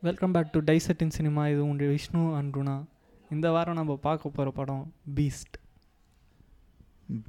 Welcome 0.00 0.32
back 0.32 0.52
to 0.52 0.60
டைசெட் 0.60 1.02
in 1.02 1.10
cinema 1.10 1.48
இது 1.48 1.62
உங்கள் 1.62 1.88
விஷ்ணு 1.88 2.34
அண்ட் 2.34 2.54
குணா 2.54 2.84
இந்த 3.30 3.50
வாரம் 3.50 3.74
நம்ம 3.74 3.96
பார்க்க 3.96 4.28
போகிற 4.28 4.50
படம் 4.50 4.94
பீஸ்ட் 5.14 5.56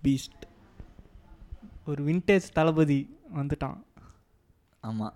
பீஸ்ட் 0.03 0.43
ஒரு 1.85 2.03
விண்டேஜ் 2.03 2.41
தளபதி 2.53 3.17
வந்துட்டான். 3.35 3.83
ஆமாம் 4.79 5.13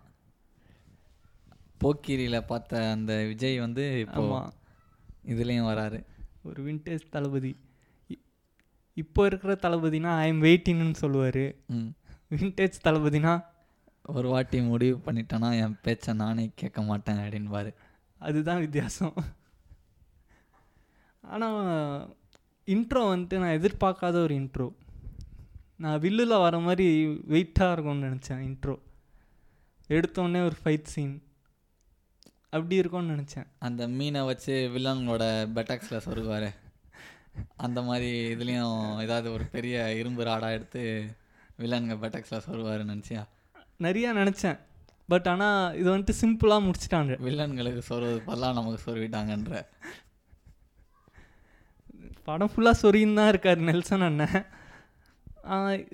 போக்கிரியில் 1.83 2.45
பார்த்த 2.45 2.89
அந்த 2.89 3.25
விஜய் 3.25 3.59
வந்து 3.59 4.05
ஆமாம் 4.13 4.53
இதுலேயும் 5.25 5.69
வராரு. 5.71 6.05
ஒரு 6.43 6.63
விண்டேஜ் 6.63 7.09
தளபதி. 7.09 7.57
இப்போ 8.93 9.25
இருக்கிற 9.25 9.57
தளபதினா 9.61 10.17
ஐ 10.17 10.27
எம் 10.27 10.41
வெயிட்டின்னு 10.41 10.93
சொல்லுவார். 10.93 11.55
ம். 11.67 11.87
விண்டேஜ் 12.29 12.73
தளபதினா 12.83 13.45
ஒரு 14.13 14.27
வாட்டி 14.29 14.57
முடிவு 14.61 14.97
பண்ணிட்டேன்னா 15.05 15.49
என் 15.61 15.79
பேச்சை 15.81 16.13
நானே 16.13 16.45
கேட்க 16.55 16.81
மாட்டேன் 16.81 17.21
அப்படின்பாரு 17.23 17.71
அதுதான் 18.19 18.63
வித்தியாசம். 18.65 19.15
ஆனால் 21.23 21.59
இன்ட்ரோ 22.67 23.01
வந்துட்டு 23.11 23.37
நான் 23.43 23.57
எதிர்பார்க்காத 23.59 24.15
ஒரு 24.25 24.35
இன்ட்ரோ 24.41 24.67
நான் 25.83 26.01
வில்லில் 26.03 26.43
வர 26.43 26.57
மாதிரி 26.59 26.87
வெயிட்டாக 27.33 27.73
இருக்கும்னு 27.75 28.09
நினச்சேன் 28.09 28.43
இன்ட்ரோ 28.49 28.75
எடுத்தோடனே 29.89 30.41
ஒரு 30.49 30.57
ஃபைட் 30.63 30.91
சீன் 30.93 31.15
அப்படி 32.49 32.75
இருக்கும்னு 32.75 33.15
நினச்சேன். 33.15 33.47
அந்த 33.59 33.87
மீனை 33.87 34.21
வச்சு 34.25 34.53
வில்லன்களோட 34.75 35.23
பெட்டாக்ஸில் 35.55 36.05
சொருகுவார். 36.05 36.49
அந்த 37.65 37.79
மாதிரி 37.81 38.11
இதுலேயும் 38.33 39.01
ஏதாவது 39.03 39.27
ஒரு 39.31 39.45
பெரிய 39.55 39.93
இரும்பு 39.93 40.23
ராடா 40.23 40.49
எடுத்து 40.57 40.81
வில்லனுங்க 41.59 41.97
பெட்டாக்ஸில் 42.03 42.45
சொருவாருன்னு 42.47 42.93
நினச்சியா? 42.93 43.23
நிறையா 43.83 44.09
நினச்சேன். 44.19 44.57
பட் 45.11 45.27
ஆனால் 45.31 45.75
இது 45.79 45.89
வந்துட்டு 45.95 46.13
சிம்பிளாக 46.21 46.65
முடிச்சிட்டாங்க. 46.67 47.13
வில்லன்களுக்கு 47.25 47.81
சொருவது 47.89 48.19
பதிலாக 48.29 48.53
நமக்கு 48.59 48.79
சொருவிட்டாங்கன்ற. 48.85 49.55
படம் 52.27 52.51
ஃபுல்லாக 52.53 52.81
சொரின்னு 52.83 53.19
தான் 53.19 53.31
இருக்கார் 53.33 53.59
நெல்சன் 53.69 54.05
அண்ணன். 54.07 54.37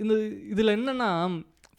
இந்த 0.02 0.14
இதில் 0.52 0.76
என்னென்னா 0.78 1.10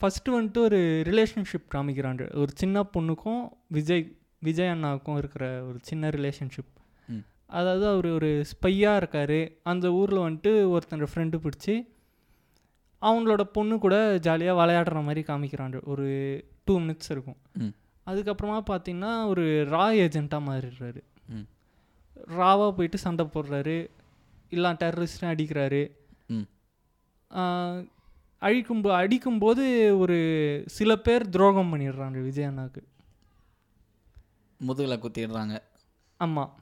ஃபஸ்ட்டு 0.01 0.35
வந்துட்டு 0.37 0.61
ஒரு 0.69 0.81
ரிலேஷன்ஷிப் 1.09 1.73
காமிக்கிறாங்க. 1.75 2.23
ஒரு 2.43 2.53
சின்ன 2.63 2.85
பொண்ணுக்கும் 2.95 3.43
விஜய் 3.77 4.05
விஜய் 4.47 4.73
அண்ணாவுக்கும் 4.75 5.19
இருக்கிற 5.23 5.47
ஒரு 5.69 5.79
சின்ன 5.91 6.09
ரிலேஷன்ஷிப். 6.19 6.73
அதாவது 7.59 7.85
அவர் 7.93 8.09
ஒரு 8.19 8.31
ஸ்பையாக 8.51 9.01
இருக்கார். 9.01 9.39
அந்த 9.73 9.87
ஊரில் 10.01 10.25
வந்துட்டு 10.27 10.53
ஒருத்தன் 10.75 11.11
ஃப்ரெண்டு 11.13 11.39
பிடிச்சி 11.45 11.75
அவங்களோட 13.03 13.43
பொண்ணு 13.43 13.79
கூட 13.79 14.19
ஜாலியாக 14.19 14.61
விளையாடுற 14.61 14.95
மாதிரி 14.95 15.21
காமிக்கிறாங்க. 15.21 15.85
ஒரு 15.85 16.05
டூ 16.65 16.79
மினிட்ஸ் 16.79 17.11
இருக்கும். 17.11 17.37
அதுக்கப்புறமா 18.07 18.63
பார்த்தீங்கன்னா 18.71 19.27
ஒரு 19.27 19.67
ரா 19.71 19.87
ஏஜெண்ட்டாக 20.05 20.43
மாறிடுறாரு. 20.49 21.01
ம். 21.29 21.47
ராவாக 22.39 22.71
போயிட்டு 22.73 22.99
சண்டை 22.99 23.27
போடுறாரு. 23.27 23.89
இல்லை 24.49 24.71
டெரரிஸ்ட்டும் 24.71 25.33
அடிக்கிறாரு. 25.35 25.83
அழிக்கும் 28.39 28.85
அடிக்கும்போது 28.85 29.99
ஒரு 29.99 30.19
சில 30.67 30.97
பேர் 30.97 31.29
துரோகம் 31.29 31.75
பண்ணிடுறாங்க 31.75 32.23
விஜய் 32.23 32.45
அண்ணாவுக்கு 32.45 32.83
முதுகில் 34.59 35.01
குத்திடுறாங்க. 35.03 35.59
ஆமாம் 36.17 36.55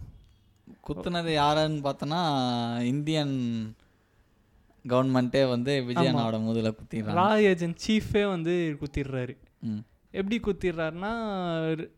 குத்துனது 0.86 1.32
யாருன்னு 1.32 1.90
பார்த்தோன்னா 1.90 2.20
இந்தியன் 2.80 3.34
கவர்மெண்ட்டே 4.88 5.48
வந்து 5.48 5.84
விஜய் 5.84 6.06
அண்ணாவோட 6.06 6.40
முதுகில் 6.40 6.74
குத்திடுறாங்க. 6.74 7.16
ரா 7.20 7.36
ஏஜென்ட் 7.50 7.80
சீஃபே 7.86 8.28
வந்து 8.28 8.76
குத்திடுறாரு. 8.80 9.34
எப்படி 10.14 10.36
குத்திடுறாருன்னா 10.40 11.12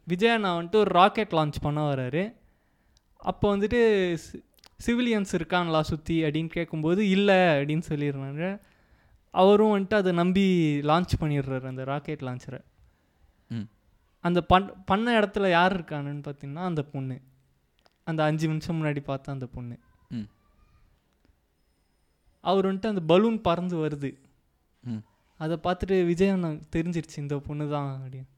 விஜய் 0.04 0.30
அண்ணா 0.30 0.58
வந்துட்டு 0.58 0.76
ஒரு 0.76 0.90
ராக்கெட் 0.90 1.32
லான்ச் 1.32 1.62
பண்ண 1.62 1.94
வராரு. 1.94 2.24
அப்போ 3.22 3.56
வந்துட்டு 3.56 3.80
சிவிலியன்ஸ் 4.86 5.34
இருக்காங்களா 5.34 5.82
சுற்றி 5.82 6.22
அப்படின்னு 6.22 6.46
கேட்கும்போது 6.48 7.08
இல்லை 7.08 7.34
அப்படின்னு 7.34 7.82
சொல்லிடுறாங்க. 7.88 8.60
அவரும் 9.34 9.74
வந்துட்டு 9.76 9.94
அதை 9.94 10.12
நம்பி 10.12 10.46
லான்ச் 10.80 11.14
பண்ணிடுறாரு 11.20 11.66
அந்த 11.66 11.84
ராக்கெட் 11.84 12.20
லான்ச்சரை 12.20 12.60
ம். 13.50 13.68
அந்த 14.24 14.40
பண் 14.42 14.72
பண்ண 14.84 15.20
இடத்துல 15.20 15.50
யார் 15.50 15.74
இருக்கானுன்னு 15.80 16.22
பார்த்தீங்கன்னா 16.26 16.64
அந்த 16.70 16.82
பொண்ணு. 16.82 17.20
அந்த 18.06 18.24
அஞ்சு 18.24 18.48
நிமிஷம் 18.48 18.76
முன்னாடி 18.78 19.00
பார்த்த 19.00 19.32
அந்த 19.32 19.46
பொண்ணு. 19.46 19.78
ம். 20.08 20.26
அவர் 22.44 22.66
வந்துட்டு 22.66 22.92
அந்த 22.92 23.02
பலூன் 23.08 23.40
பறந்து 23.40 23.76
வருது. 23.76 24.10
அதை 25.40 25.56
பார்த்துட்டு 25.64 26.06
விஜய் 26.06 26.28
அண்ணா 26.28 26.48
தெரிஞ்சிருச்சு 26.74 27.16
இந்த 27.16 27.36
பொண்ணு 27.38 27.68
தான் 27.68 27.90
அப்படின்னு. 27.96 28.28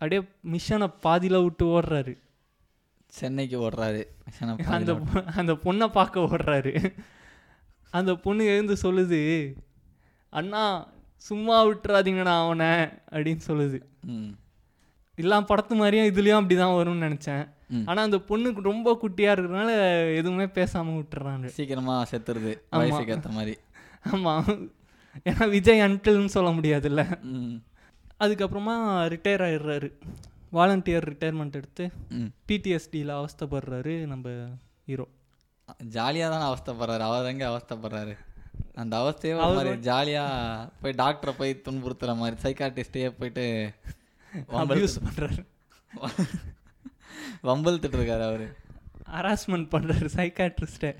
அப்படியே 0.00 0.20
மிஷனை 0.46 0.88
பாதியில் 1.02 1.42
விட்டு 1.42 1.64
ஓடுறாரு. 1.72 2.14
சென்னைக்கு 3.12 3.56
ஓடுறாரு 3.60 4.02
அந்த 4.76 4.92
அந்த 5.36 5.52
பொண்ணை 5.64 5.86
பார்க்க 5.92 6.26
ஓடுறாரு. 6.28 6.72
அந்த 7.92 8.14
பொண்ணு 8.16 8.44
எழுந்து 8.44 8.76
சொல்லுது 8.82 9.20
அண்ணா 10.32 10.62
சும்மா 11.24 11.66
விட்டுறாதீங்கண்ணா 11.66 12.34
அவனை 12.44 12.70
அப்படின்னு 13.12 13.42
சொல்லுது. 13.46 13.78
ம். 14.06 14.30
எல்லா 15.18 15.40
படத்து 15.42 15.74
மாதிரியும் 15.74 16.10
இதுலேயும் 16.10 16.40
அப்படி 16.40 16.56
தான் 16.56 16.76
வரும்னு 16.76 17.06
நினச்சேன். 17.08 17.42
ஆனால் 17.86 18.04
அந்த 18.04 18.18
பொண்ணுக்கு 18.28 18.60
ரொம்ப 18.60 18.98
குட்டியாக 19.02 19.34
இருக்கிறதுனால 19.34 19.72
எதுவுமே 20.16 20.46
பேசாமல் 20.46 20.98
விட்டுறாங்க. 20.98 21.46
சீக்கிரமா 21.46 21.96
செத்துருது. 22.10 22.52
வயசுக்கு 22.70 23.14
ஏற்ற 23.14 23.30
மாதிரி. 23.30 23.54
ஆமாம் 24.10 24.48
ஏன்னா 25.24 25.48
விஜய் 25.48 25.80
அன்கிள்னு 25.80 26.34
சொல்ல 26.36 26.50
முடியாதுல்ல. 26.50 27.02
அதுக்கப்புறமா 28.20 28.74
ரிட்டையர் 29.12 29.44
ஆயிடுறாரு. 29.46 29.88
வாலண்டியர் 30.52 31.06
ரிட்டையர்மெண்ட் 31.10 31.52
எடுத்து 31.52 31.84
பிடிஎஸ்டியில் 32.48 33.12
அவஸ்தைப்படுறாரு 33.18 33.94
நம்ம 34.06 34.28
ஹீரோ 34.86 35.06
ஜாலியாக 35.86 36.30
தானே 36.34 36.46
அவஸ்தைப்படுறாரு. 36.50 37.04
அவர் 37.08 37.26
எங்கே 37.26 37.44
அவஸ்தைப்படுறாரு? 37.44 38.14
அந்த 38.74 38.94
அவஸ்தையே 38.96 39.34
மாதிரி 39.54 39.76
ஜாலியாக 39.78 40.68
போய் 40.80 40.98
டாக்டரை 40.98 41.32
போய் 41.38 41.62
துன்புறுத்துற 41.64 42.16
மாதிரி 42.16 42.36
சைக்காட்டிஸ்டே 42.42 43.12
போயிட்டு 43.18 43.44
அப்யூஸ் 44.62 44.96
பண்ணுறாரு 45.06 45.40
வம்பழுத்துட்டு 47.42 47.98
இருக்காரு 47.98 48.24
அவரு. 48.28 48.48
ஹராஸ்மெண்ட் 49.14 49.68
பண்ணுறாரு 49.72 50.08
சைக்காட்ரிஸ்ட்டை 50.16 50.90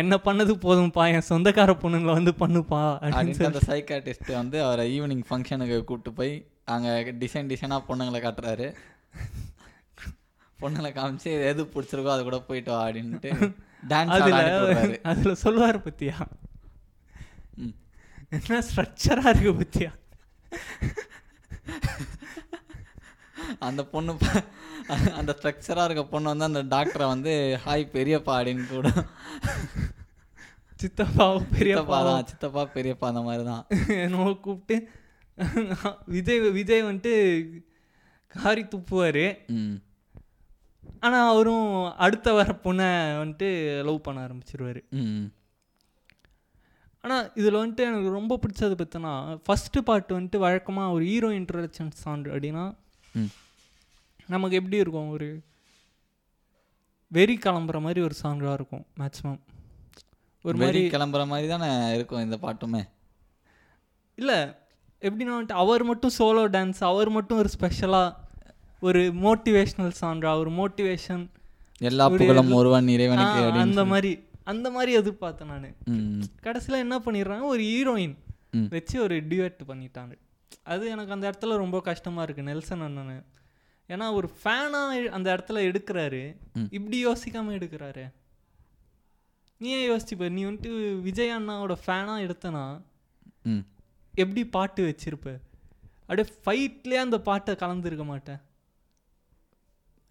என்ன 0.00 0.14
பண்ணது 0.24 0.52
போதும்ப்பா 0.62 1.02
என் 1.12 1.28
சொந்தக்கார 1.28 1.72
பொண்ணுங்களை 1.82 2.12
வந்து 2.12 2.32
பண்ணுப்பா 2.40 2.80
அப்படின்னு 3.00 3.48
அந்த 3.48 3.62
சைக்காட்டிஸ்ட் 3.68 4.32
வந்து 4.34 4.58
அவரை 4.62 4.84
ஈவினிங் 4.94 5.24
ஃபங்க்ஷனுக்கு 5.28 5.78
கூப்பிட்டு 5.84 6.12
போய் 6.12 6.32
அங்கே 6.74 6.94
டிசைன் 7.22 7.50
டிசைனாக 7.52 7.86
பொண்ணுங்களை 7.88 8.20
காட்டுறாரு. 8.20 8.68
பொண்ணுங்களை 10.58 10.90
காமிச்சு 10.92 11.30
எது 11.50 11.62
பிடிச்சிருக்கோ 11.74 12.12
அது 12.14 12.22
கூட 12.22 12.38
போயிட்டு 12.40 12.72
வா 12.72 12.80
அப்படின்ட்டு 12.86 13.30
டான்ஸ் 13.88 14.14
அதில் 15.10 15.40
சொல்லுவார் 15.44 15.78
பத்தியா? 15.86 16.16
என்ன 18.32 18.60
ஸ்ட்ரக்சராக 18.68 19.32
இருக்கு 19.32 19.52
பத்தியா? 19.60 19.90
அந்த 23.60 23.82
பொண்ணு 23.84 24.12
அந்த 25.18 25.30
ஸ்ட்ரக்சராக 25.38 25.86
இருக்க 25.86 26.04
பொண்ணு 26.04 26.28
வந்து 26.28 26.44
அந்த 26.44 26.62
டாக்டரை 26.74 27.06
வந்து 27.06 27.32
ஹாய் 27.64 27.84
பெரியப்பா 27.92 28.32
அப்படின்னு 28.38 28.66
கூட. 28.66 28.88
சித்தப்பா 30.80 31.26
பெரியப்பா 31.54 31.98
தான் 32.08 32.26
சித்தப்பா 32.26 32.62
பெரியப்பா 32.74 33.06
அந்த 33.06 33.20
மாதிரி 33.20 33.44
தான் 33.44 33.64
என்னவோ 33.96 34.32
கூப்பிட்டு 34.38 34.76
விஜய் 36.06 36.50
விஜய் 36.50 36.82
வந்துட்டு 36.82 37.14
காரி 38.34 38.62
துப்புவார். 38.64 39.24
ஆனால் 41.00 41.28
அவரும் 41.28 41.68
அடுத்த 41.96 42.32
வர 42.32 42.58
பொண்ணை 42.64 42.90
வந்துட்டு 43.18 43.48
லவ் 43.84 44.00
பண்ண 44.00 44.26
ஆரம்பிச்சிருவாரு. 44.26 44.80
ம். 44.92 45.24
ஆனால் 47.04 47.30
இதில் 47.34 47.60
வந்துட்டு 47.62 47.86
எனக்கு 47.86 48.10
ரொம்ப 48.10 48.38
பிடிச்சது 48.42 48.74
பார்த்தோன்னா 48.74 49.14
ஃபஸ்ட்டு 49.46 49.80
பார்ட் 49.80 50.12
வந்துட்டு 50.12 50.38
வழக்கமாக 50.38 50.92
ஒரு 50.92 51.04
ஹீரோ 51.04 51.30
இன்ட்ரடக்ஷன் 51.30 51.90
சாங் 51.94 52.24
அப்படின்னா 52.30 52.64
நமக்கு 54.32 54.58
எப்படி 54.60 54.76
இருக்கும்? 54.76 55.10
ஒரு 55.16 55.28
வெறி 57.08 57.34
கிளம்புற 57.44 57.78
மாதிரி 57.86 58.00
ஒரு 58.06 58.14
சாங்காக 58.22 58.52
இருக்கும் 58.58 58.84
மேக்ஸிமம் 59.00 59.40
ஒரு 60.44 60.56
வெறி 60.58 60.80
மாதிரி 60.80 60.82
கிளம்புற 60.94 61.22
மாதிரி 61.32 61.48
தானே 61.52 61.68
இருக்கும் 61.94 62.24
இந்த 62.26 62.36
பாட்டுமே? 62.44 62.82
இல்லை 64.18 64.38
எப்படின்னா 65.06 65.34
வந்துட்டு 65.36 65.60
அவர் 65.62 65.84
மட்டும் 65.90 66.14
சோலோ 66.18 66.44
டான்ஸ் 66.56 66.82
அவர் 66.90 67.10
மட்டும் 67.16 67.38
ஒரு 67.38 67.48
ஸ்பெஷலாக 67.48 68.10
ஒரு 68.80 69.02
மோட்டிவேஷ்னல் 69.24 69.94
சாங்கா 70.00 70.30
ஒரு 70.42 70.50
மோட்டிவேஷன் 70.60 71.24
எல்லா 71.90 72.04
புகழும் 72.08 72.52
ஒருவன் 72.60 72.88
இறைவனுக்கு 72.94 73.60
அந்த 73.66 73.84
மாதிரி 73.92 74.12
அந்த 74.52 74.68
மாதிரி 74.70 74.92
எதிர்பார்த்தேன் 74.98 75.50
நான். 75.52 75.76
கடைசியில் 76.46 76.82
என்ன 76.84 76.96
பண்ணிடுறாங்க? 77.04 77.44
ஒரு 77.52 77.62
ஹீரோயின் 77.70 78.14
வச்சு 78.74 78.96
ஒரு 79.02 79.16
டியூட் 79.30 79.62
பண்ணிட்டாங்க. 79.68 80.12
அது 80.72 80.84
எனக்கு 80.94 81.14
அந்த 81.16 81.24
இடத்துல 81.30 81.56
ரொம்ப 81.62 81.78
கஷ்டமாக 81.88 82.24
இருக்குது 82.26 82.48
நெல்சன் 82.50 82.84
அண்ணன். 82.86 83.24
ஏன்னா 83.88 84.12
ஒரு 84.12 84.28
ஃபேனாக 84.40 85.08
அந்த 85.16 85.36
இடத்துல 85.36 85.62
எடுக்கிறாரு. 85.68 86.22
இப்படி 86.70 87.06
யோசிக்காமல் 87.06 87.56
எடுக்கிறாரு. 87.58 88.04
நீ 89.60 89.68
ஏன் 89.70 89.88
யோசிச்சுப்ப? 89.90 90.28
நீ 90.28 90.44
வந்துட்டு 90.44 91.00
விஜய் 91.00 91.36
அண்ணாவோட 91.36 91.74
ஃபேனாக 91.86 92.24
எடுத்தனா 92.26 92.64
எப்படி 94.14 94.46
பாட்டு 94.46 94.80
வச்சிருப்ப? 94.88 95.28
அப்படியே 96.06 96.28
ஃபைட்லேயே 96.44 97.00
அந்த 97.06 97.18
பாட்டை 97.20 97.54
கலந்துருக்க 97.60 98.04
மாட்டேன். 98.04 98.40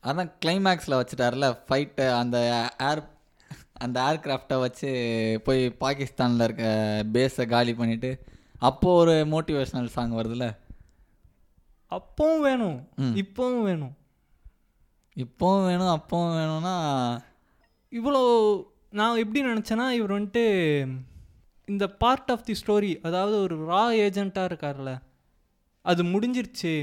அதான் 0.04 0.32
கிளைமேக்ஸில் 0.46 1.00
வச்சுட்டார்ல 1.00 1.48
ஃபைட்டு 1.68 2.06
அந்த 2.22 2.38
ஏர் 2.82 3.02
அந்த 3.74 3.98
ஏர்கிராஃப்டை 4.02 4.60
வச்சு 4.60 4.90
போய் 5.44 5.62
பாகிஸ்தானில் 5.84 6.44
இருக்க 6.44 6.66
பேஸை 7.14 7.46
காலி 7.48 7.72
பண்ணிவிட்டு 7.72 8.12
அப்போது 8.70 8.98
ஒரு 9.02 9.14
மோட்டிவேஷ்னல் 9.34 9.94
சாங் 9.96 10.18
வருதுல்ல 10.20 10.48
அப்பவும் 11.96 12.44
வேணும். 12.48 12.80
இப்பவும் 13.22 13.64
வேணும். 13.70 13.96
இப்போவும் 15.24 15.66
வேணும் 15.70 15.94
அப்போவும் 15.96 16.36
வேணும்னா 16.40 16.76
இவ்வளோ 17.92 18.22
நான் 19.00 19.20
எப்படி 19.24 19.42
நினச்சேன்னா 19.50 19.86
இவர் 19.98 20.16
வந்துட்டு 20.16 20.46
இந்த 21.68 21.86
பார்ட் 22.02 22.32
ஆஃப் 22.34 22.46
தி 22.48 22.56
ஸ்டோரி 22.62 22.92
அதாவது 23.08 23.36
ஒரு 23.46 23.56
ரா 23.72 23.84
ஏஜெண்ட்டாக 24.06 24.50
இருக்கார்ல 24.50 24.92
அது 25.86 26.02
முடிஞ்சிருச்சு. 26.14 26.74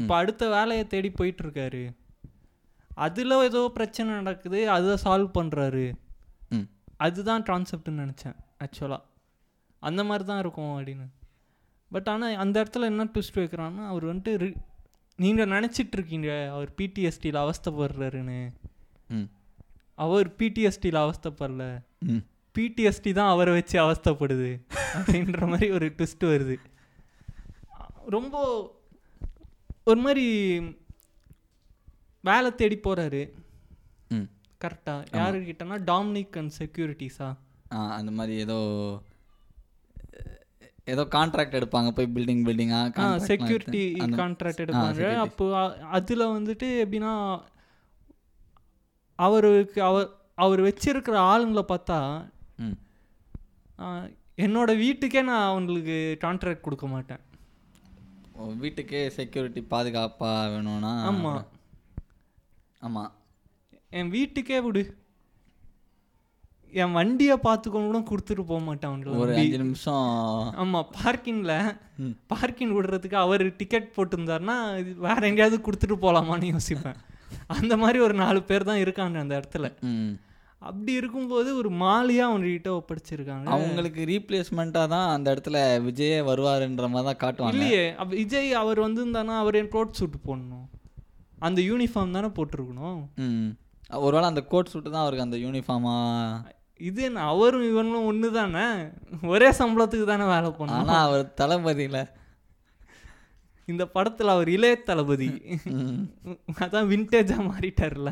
இப்போ 0.00 0.14
அடுத்த 0.22 0.48
வேலையை 0.54 0.84
தேடி 0.94 1.10
போயிட்டு 1.10 1.42
இருக்காரு 1.44 1.84
அதில் 3.04 3.42
ஏதோ 3.48 3.60
பிரச்சனை 3.76 4.08
நடக்குது 4.18 4.60
அதை 4.74 4.96
சால்வ் 5.04 5.30
பண்ணுறாரு 5.38 5.86
அதுதான் 7.06 7.46
கான்செப்ட்னு 7.50 8.02
நினச்சேன் 8.04 8.36
ஆக்சுவலாக 8.64 9.02
அந்த 9.82 10.00
மாதிரி 10.04 10.24
தான் 10.28 10.42
இருக்கும் 10.42 10.74
அப்படின்னு. 10.76 11.06
பட் 11.92 12.08
ஆனால் 12.08 12.36
அந்த 12.36 12.62
இடத்துல 12.62 12.84
என்ன 12.84 13.04
ட்விஸ்ட் 13.04 13.38
வைக்கிறான்னா 13.38 13.86
அவர் 13.86 14.04
வந்துட்டு 14.04 14.32
நீங்கள் 15.18 15.48
நினச்சிட்டு 15.48 15.92
இருக்கீங்க 15.92 16.50
அவர் 16.50 16.70
பிடிஎஸ்டியில் 16.76 17.42
அவஸ்தைப்படுறாருன்னு. 17.42 18.40
ம். 19.08 19.28
அவர் 19.98 20.28
பிடிஎஸ்டியில் 20.38 21.02
அவஸ்தைப்படல. 21.02 21.64
பிடிஎஸ்டி 22.54 23.12
தான் 23.12 23.28
அவரை 23.28 23.52
வச்சு 23.52 23.76
அவஸ்தைப்படுது 23.80 24.50
அப்படின்ற 24.94 25.48
மாதிரி 25.48 25.70
ஒரு 25.70 25.86
ட்விஸ்ட் 25.88 26.24
வருது. 26.24 26.56
ரொம்ப 28.06 28.36
ஒரு 29.84 30.00
மாதிரி 30.00 30.26
வேலை 32.24 32.54
தேடி 32.54 32.78
போகிறாரு 32.78 33.22
ம். 34.08 34.28
கரெக்டாக 34.60 35.06
யாருக்கிட்டனா 35.12 35.76
டாமினிக் 35.86 36.38
அண்ட் 36.38 36.52
செக்யூரிட்டிஸா 36.58 37.28
அந்த 37.90 38.10
மாதிரி 38.10 38.36
ஏதோ 38.36 38.58
ஏதோ 40.92 41.02
கான்ட்ராக்ட் 41.14 41.58
எடுப்பாங்க 41.58 41.90
போய் 41.96 42.12
பில்டிங் 42.16 42.42
பில்டிங்காக 42.48 43.06
செக்யூரிட்டி 43.30 43.82
கான்ட்ராக்ட் 44.20 44.62
எடுப்பாங்க. 44.64 45.08
அப்போ 45.24 45.46
அதில் 45.98 46.32
வந்துட்டு 46.36 46.68
எப்படின்னா 46.84 47.12
அவருக்கு 49.18 49.80
அவர் 49.88 50.08
அவர் 50.44 50.60
வச்சிருக்கிற 50.68 51.16
ஆளுங்களை 51.30 51.64
பார்த்தா 51.72 51.98
என்னோட 54.44 54.70
வீட்டுக்கே 54.82 55.20
நான் 55.28 55.48
அவங்களுக்கு 55.50 55.96
கான்ட்ராக்ட் 56.24 56.66
கொடுக்க 56.66 56.86
மாட்டேன். 56.94 57.22
வீட்டுக்கே 58.62 59.00
செக்யூரிட்டி 59.18 59.60
பாதுகாப்பாக 59.72 60.50
வேணும்னா? 60.54 60.92
ஆமாம் 61.10 61.44
ஆமாம் 62.86 63.12
என் 63.98 64.12
வீட்டுக்கே 64.16 64.58
விடு. 64.66 64.82
என் 66.82 66.94
வண்டியை 66.98 67.36
பார்த்துக்கொண்டு 67.46 67.88
கூட 67.90 68.00
கொடுத்துட்டு 68.10 68.42
போக 68.50 68.60
மாட்டேன் 68.68 69.16
ஒரு 69.22 69.34
அஞ்சு 69.40 69.58
நிமிஷம். 69.62 70.10
ஆமாம் 70.62 70.88
பார்க்கிங்கில். 71.00 71.58
பார்க்கிங் 72.32 72.74
விடுறதுக்கு 72.76 73.18
அவர் 73.24 73.44
டிக்கெட் 73.60 73.88
போட்டிருந்தாருன்னா 73.96 74.56
இது 74.82 74.92
வேற 75.08 75.20
எங்கேயாவது 75.30 75.58
கொடுத்துட்டு 75.66 75.96
போகலாமான்னு 76.04 76.52
யோசிப்பேன். 76.54 77.00
அந்த 77.56 77.74
மாதிரி 77.82 77.98
ஒரு 78.06 78.14
நாலு 78.22 78.40
பேர் 78.50 78.68
தான் 78.70 78.82
இருக்காங்க 78.84 79.18
அந்த 79.24 79.34
இடத்துல. 79.40 79.68
அப்படி 80.68 80.92
இருக்கும்போது 81.00 81.48
ஒரு 81.60 81.70
மாலியாக 81.82 82.28
அவங்ககிட்ட 82.30 82.70
ஒப்படைச்சிருக்காங்க. 82.78 83.46
அவங்களுக்கு 83.56 84.00
ரீப்ளேஸ்மெண்ட்டாக 84.12 84.92
தான் 84.94 85.08
அந்த 85.16 85.26
இடத்துல 85.34 85.58
விஜயே 85.86 86.18
வருவாருன்ற 86.30 86.88
மாதிரி 86.94 87.08
தான் 87.10 87.22
காட்டுவாங்க. 87.24 87.56
இல்லையே 87.56 87.84
விஜய் 88.14 88.50
அவர் 88.62 88.80
வந்திருந்தானா 88.86 89.36
அவர் 89.42 89.58
என் 89.60 89.74
கோட் 89.76 89.96
சூட் 89.98 90.16
போடணும். 90.26 90.66
அந்த 91.48 91.60
யூனிஃபார்ம் 91.70 92.16
தானே 92.16 92.30
போட்டிருக்கணும். 92.38 93.00
ஒருவேளை 94.06 94.26
அந்த 94.32 94.42
கோட் 94.52 94.70
சூட்டு 94.72 94.88
தான் 94.92 95.04
அவருக்கு 95.04 95.26
அந்த 95.26 95.38
யூனிஃபார்மா 95.42 95.96
இது 96.78 97.02
என்ன 97.02 97.20
அவரும் 97.20 97.70
இவனும் 97.70 98.04
ஒன்று 98.04 98.32
தானே 98.32 98.84
ஒரே 99.22 99.50
சம்பளத்துக்கு 99.50 100.04
தானே 100.04 100.24
வேலை 100.24 100.50
பண்ணணும். 100.50 100.68
ஆனால் 100.68 101.06
அவர் 101.06 101.34
தளபதியில். 101.34 102.06
இந்த 103.64 103.86
படத்தில் 103.86 104.28
அவர் 104.28 104.48
இளைய 104.48 104.82
தளபதி. 104.82 105.28
அதான் 106.60 106.90
விண்டேஜாக 106.92 107.46
மாறிட்டார்ல. 107.50 108.10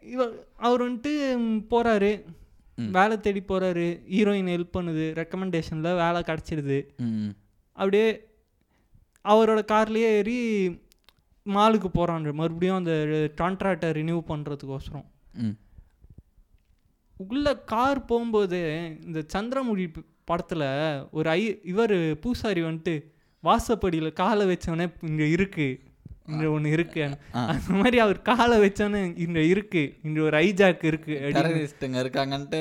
இவர் 0.00 0.46
அவர் 0.56 0.82
வந்துட்டு 0.82 1.36
ம். 2.76 2.90
வேலை 2.90 3.20
தேடி 3.20 3.42
போறாரு. 3.48 3.86
ஹீரோயின் 4.10 4.52
ஹெல்ப் 4.54 4.76
பண்ணுது. 4.78 5.04
ரெக்கமெண்டேஷனில் 5.20 5.96
வேலை 5.96 6.20
கிடச்சிடுது 6.20 6.78
அப்படியே 7.72 8.26
அவரோட 9.24 9.60
கார்லேயே 9.72 10.10
ஏறி 10.18 10.38
மாலுக்கு 11.56 11.88
போகிறாங்க 11.98 12.32
மறுபடியும் 12.40 12.78
அந்த 12.80 12.94
கான்ட்ராக்டை 13.40 13.90
ரினியூ 14.00 14.18
பண்ணுறதுக்கோசரம் 14.30 15.06
உள்ள 17.26 17.56
கார் 17.72 18.00
போகும்போது 18.04 18.58
இந்த 19.06 19.20
சந்திரமுகி 19.34 19.86
படத்தில் 20.24 20.66
ஒரு 21.10 21.28
ஐ 21.30 21.42
இவர் 21.72 21.94
பூசாரி 22.24 22.62
வந்துட்டு 22.62 22.94
வாசப்படியில் 23.42 24.18
காலை 24.20 24.44
வச்சவொடனே 24.46 24.86
இங்கே 25.00 25.26
இருக்கு. 25.30 25.66
இங்கே 26.30 26.48
ஒன்று 26.54 26.70
இருக்கு. 26.76 27.02
அந்த 27.52 27.68
மாதிரி 27.80 27.98
அவர் 28.04 28.18
காலை 28.22 28.56
வச்சோன்னே 28.64 29.00
இங்கே 29.24 29.42
இருக்கு. 29.48 29.82
இங்கே 30.06 30.20
ஒரு 30.20 30.36
ஐஜாக் 30.38 30.84
இருக்கு. 30.90 31.14
அப்படின்னு. 31.20 31.38
டெரரிஸ்ட்டுங்க 31.38 31.98
இருக்காங்கன்ட்டு 32.04 32.60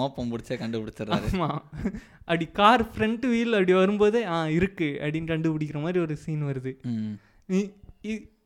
மோப்பம் 0.00 0.30
பிடிச்சே 0.32 0.58
கண்டுபிடிச்சிடுறாரு. 0.62 1.28
ஆமா. 1.32 1.48
அப்படி 2.28 2.48
கார் 2.60 2.84
ஃப்ரண்ட் 2.90 3.24
வீல் 3.32 3.56
அப்படி 3.58 3.74
வரும்போதே 3.80 4.22
ஆ 4.34 4.38
இருக்கு 4.58 4.88
அப்படின்னு 5.02 5.32
கண்டுபிடிக்கிற 5.32 5.80
மாதிரி 5.86 5.98
ஒரு 5.98 6.16
சீன் 6.24 6.44
வருது. 6.50 6.74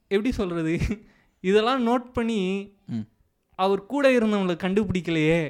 எப்படி 0.08 0.32
சொல்றது? 0.32 0.74
இதெல்லாம் 1.48 1.86
நோட் 1.86 2.12
பண்ணி 2.12 2.40
அவர் 3.58 3.86
கூட 3.86 4.10
இருந்தவங்களை 4.10 4.56
கண்டுபிடிக்கலையே. 4.56 5.42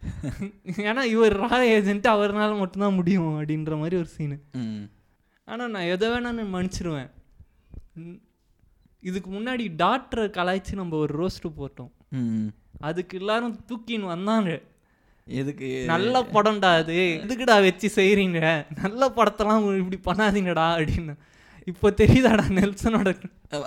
ஏன்னா 0.88 1.02
இவர் 1.02 1.40
ரா 1.40 1.60
ஏஜென்ட் 1.60 2.06
அவர்னால 2.06 2.58
மட்டும்தான் 2.58 2.94
முடியும் 2.94 3.30
அப்படின்ற 3.40 3.78
மாதிரி 3.78 3.96
ஒரு 3.96 4.06
சீனு 4.06 4.36
ஆனால் 5.48 5.70
நான் 5.70 5.90
எதை 5.94 6.08
வேணா 6.08 6.20
நான் 6.20 6.54
மன்னிச்சிருவேன். 6.54 7.10
இதுக்கு 9.00 9.30
முன்னாடி 9.30 9.64
டாக்டரை 9.82 10.26
கலாய்ச்சி 10.36 10.74
நம்ம 10.74 10.96
ஒரு 10.96 11.14
ரோஸ்ட்டு 11.20 11.50
போட்டோம். 11.58 11.92
அதுக்கு 12.80 13.18
எல்லாரும் 13.18 13.64
தூக்கின்னு 13.68 14.12
வந்தாங்க. 14.14 14.50
எதுக்கு? 15.26 15.68
நல்ல 15.84 16.22
படம்டா 16.32 16.70
அது. 16.74 16.96
எதுக்குடா 17.26 17.56
வச்சு 17.62 17.88
செய்கிறீங்க 17.94 18.40
நல்ல 18.82 19.08
படத்தெல்லாம் 19.16 19.64
இப்படி 19.78 19.98
பண்ணாதீங்கடா 20.08 20.66
அப்படின்னு. 20.76 21.14
இப்போ 21.70 21.88
தெரியுதாடா 22.00 22.44
நெல்சனோட? 22.58 23.10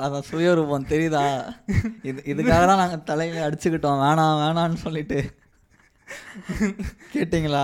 அதான் 0.06 0.28
சுயரூபம் 0.30 0.90
தெரியுதா? 0.92 1.24
இது 2.10 2.20
இதுக்காக 2.32 2.62
தான் 2.70 2.82
நாங்கள் 2.82 3.08
தலையில 3.10 3.44
அடிச்சுக்கிட்டோம். 3.48 4.02
வேணாம் 4.06 4.40
வேணான்னு 4.44 4.80
சொல்லிட்டு. 4.84 5.20
கேட்டிங்களா? 7.16 7.64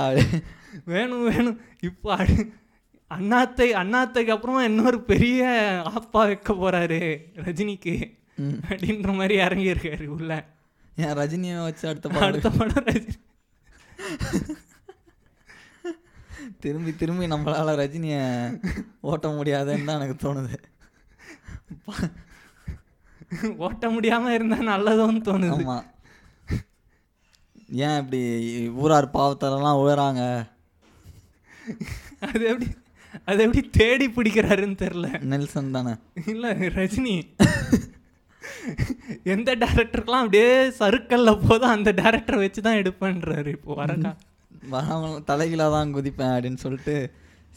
வேணும் 0.93 1.23
வேணும். 1.29 1.57
இப்போ 1.89 2.17
அண்ணாத்தை 3.15 3.67
அண்ணாத்தைக்கு 3.81 4.33
அப்புறமா 4.35 4.61
இன்னொரு 4.69 4.99
பெரிய 5.11 5.41
ஆப்பா 5.93 6.21
வைக்க 6.29 6.53
போறாரு 6.53 6.99
ரஜினிக்கு. 7.45 7.95
அப்படின்ற 8.69 9.09
மாதிரி 9.19 9.35
இறங்கியிருக்காரு 9.45 10.05
உள்ள. 10.17 10.31
ஏன் 11.03 11.15
ரஜினியை 11.21 11.61
வச்சு 11.67 11.85
அடுத்த 11.91 12.07
படம் 12.09 12.27
அடுத்த 12.29 12.49
படம் 12.59 12.87
ரஜினி. 12.91 13.15
திரும்பி 16.63 16.91
திரும்பி 17.01 17.25
நம்மளால 17.33 17.73
ரஜினியை 17.81 18.21
ஓட்ட 19.11 19.27
முடியாதுன்னு 19.37 19.87
தான் 19.87 19.99
எனக்கு 19.99 20.17
தோணுது. 20.25 20.55
ஓட்ட 23.65 23.85
முடியாம 23.95 24.33
இருந்தா 24.37 24.57
நல்லதும்னு 24.71 25.21
தோணுது. 25.29 25.57
ஆமா. 25.57 25.77
ஏன் 27.85 27.99
இப்படி 28.01 28.21
ஊரார் 28.83 29.07
பாவத்தரெல்லாம் 29.15 29.81
உயராங்க? 29.83 30.23
அது 32.27 32.43
எப்படி 32.51 32.67
அது 33.29 33.39
எப்படி 33.43 33.61
தேடி 33.77 34.07
பிடிக்கிறாருன்னு 34.15 34.77
தெரில 34.83 35.07
நெல்சன் 35.31 35.75
தானே. 35.77 35.93
இல்ல 36.33 36.53
ரஜினி. 36.77 37.15
எந்த 39.33 39.49
டேரக்டருக்கெல்லாம் 39.63 40.25
அப்படியே 40.25 40.49
சருக்கல்ல 40.79 41.31
போதும் 41.47 41.73
அந்த 41.75 41.89
டேரக்டரை 42.01 42.39
வச்சு 42.43 42.61
தான் 42.67 42.79
எடுப்பேன்றாரு 42.81 43.51
இப்போ 43.57 43.73
வரக்கா. 43.81 44.11
வராமல் 44.69 45.23
தலைகீழாக 45.23 45.71
தான் 45.71 45.95
குதிப்பேன் 45.95 46.33
அப்படின்னு 46.35 46.55
சொல்லிட்டு 46.55 47.11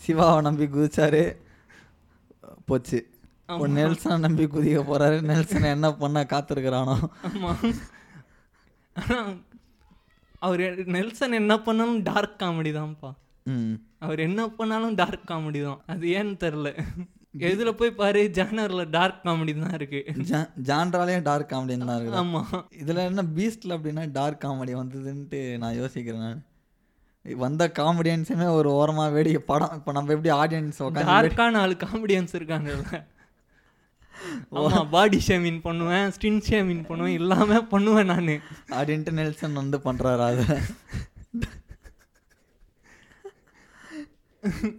சிவாவை 0.07 0.41
நம்பி 0.41 0.67
குதிச்சாரு. 0.67 1.37
போச்சு. 2.67 2.99
இப்போ 3.43 3.69
நெல்சனை 3.69 4.19
நம்பி 4.19 4.45
குதிக்க 4.47 4.81
போறாரு. 4.81 5.17
நெல்சனை 5.23 5.69
என்ன 5.71 5.95
பண்ண 5.95 6.23
காத்திருக்கிறானோ. 6.23 6.97
ஆமா. 7.29 7.53
ஆனா 8.95 9.33
அவர் 10.39 10.87
நெல்சன் 10.87 11.33
என்ன 11.33 11.61
பண்ணாலும் 11.61 12.03
டார்க் 12.03 12.41
காமெடி 12.43 12.73
தான்ப்பா. 12.73 13.11
அவர் 13.99 14.19
என்ன 14.19 14.49
பண்ணாலும் 14.49 14.95
டார்க் 14.95 15.31
காமெடி 15.31 15.65
தான். 15.65 15.81
அது 15.87 16.07
ஏன்னு 16.09 16.37
தெரில 16.45 16.85
எதுல 17.39 17.71
போய் 17.71 17.91
பாரு 17.93 18.31
ஜானர்ல 18.35 18.91
டார்க் 18.91 19.25
காமெடி 19.25 19.63
தான் 19.63 19.73
இருக்கு. 19.73 20.05
ஜா- 20.31 20.51
ஜான்ராலேயும் 20.63 21.23
டார்க் 21.23 21.53
காமெடின்னு 21.53 21.85
தான் 21.85 22.01
இருக்குது 22.01 22.23
ஆமா. 22.23 22.43
இதில் 22.81 22.97
என்ன 22.97 23.23
பீஸ்டில் 23.23 23.75
அப்படின்னா 23.77 24.13
டார்க் 24.13 24.45
காமெடி 24.45 24.75
வந்ததுன்ட்டு 24.75 25.59
நான் 25.59 25.75
யோசிக்கிறேன் 25.75 26.21
நான். 26.21 26.43
வந்த 27.43 27.63
காமெடியன்ஸுமே 27.79 28.47
ஒரு 28.59 28.71
ஓரமாக 28.81 29.15
வேடிக்கை 29.17 29.43
படம். 29.51 29.75
இப்போ 29.79 29.93
நம்ம 29.97 30.13
எப்படி 30.15 30.33
ஆடியன்ஸ் 30.43 30.81
உட்காந்து 30.87 31.51
நாலு 31.59 31.77
காமெடியன்ஸ் 31.85 32.37
இருக்காங்கல்ல. 32.39 33.01
பாடி 34.95 35.19
ஷேமிங் 35.27 35.61
பண்ணுவேன் 35.67 36.09
ஸ்கின் 36.15 36.43
ஷேமிங் 36.49 36.85
பண்ணுவேன் 36.89 37.19
எல்லாமே 37.21 37.59
பண்ணுவேன் 37.75 38.11
நான். 38.13 38.33
அப்படின்ட்டு 38.79 39.17
நெல்சன் 39.19 39.61
வந்து 39.61 39.79
பண்ணுறாரு 39.85 40.25
அதை. 40.31 40.47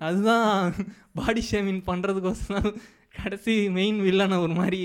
அதுதான் 0.08 0.76
பாடி 1.20 1.42
ஷேமிங் 1.52 1.82
பண்ணுறதுக்கோசரம் 1.90 2.72
கடைசி 3.22 3.56
மெயின் 3.78 4.00
வில்லனை 4.08 4.38
ஒரு 4.46 4.54
மாதிரி. 4.62 4.82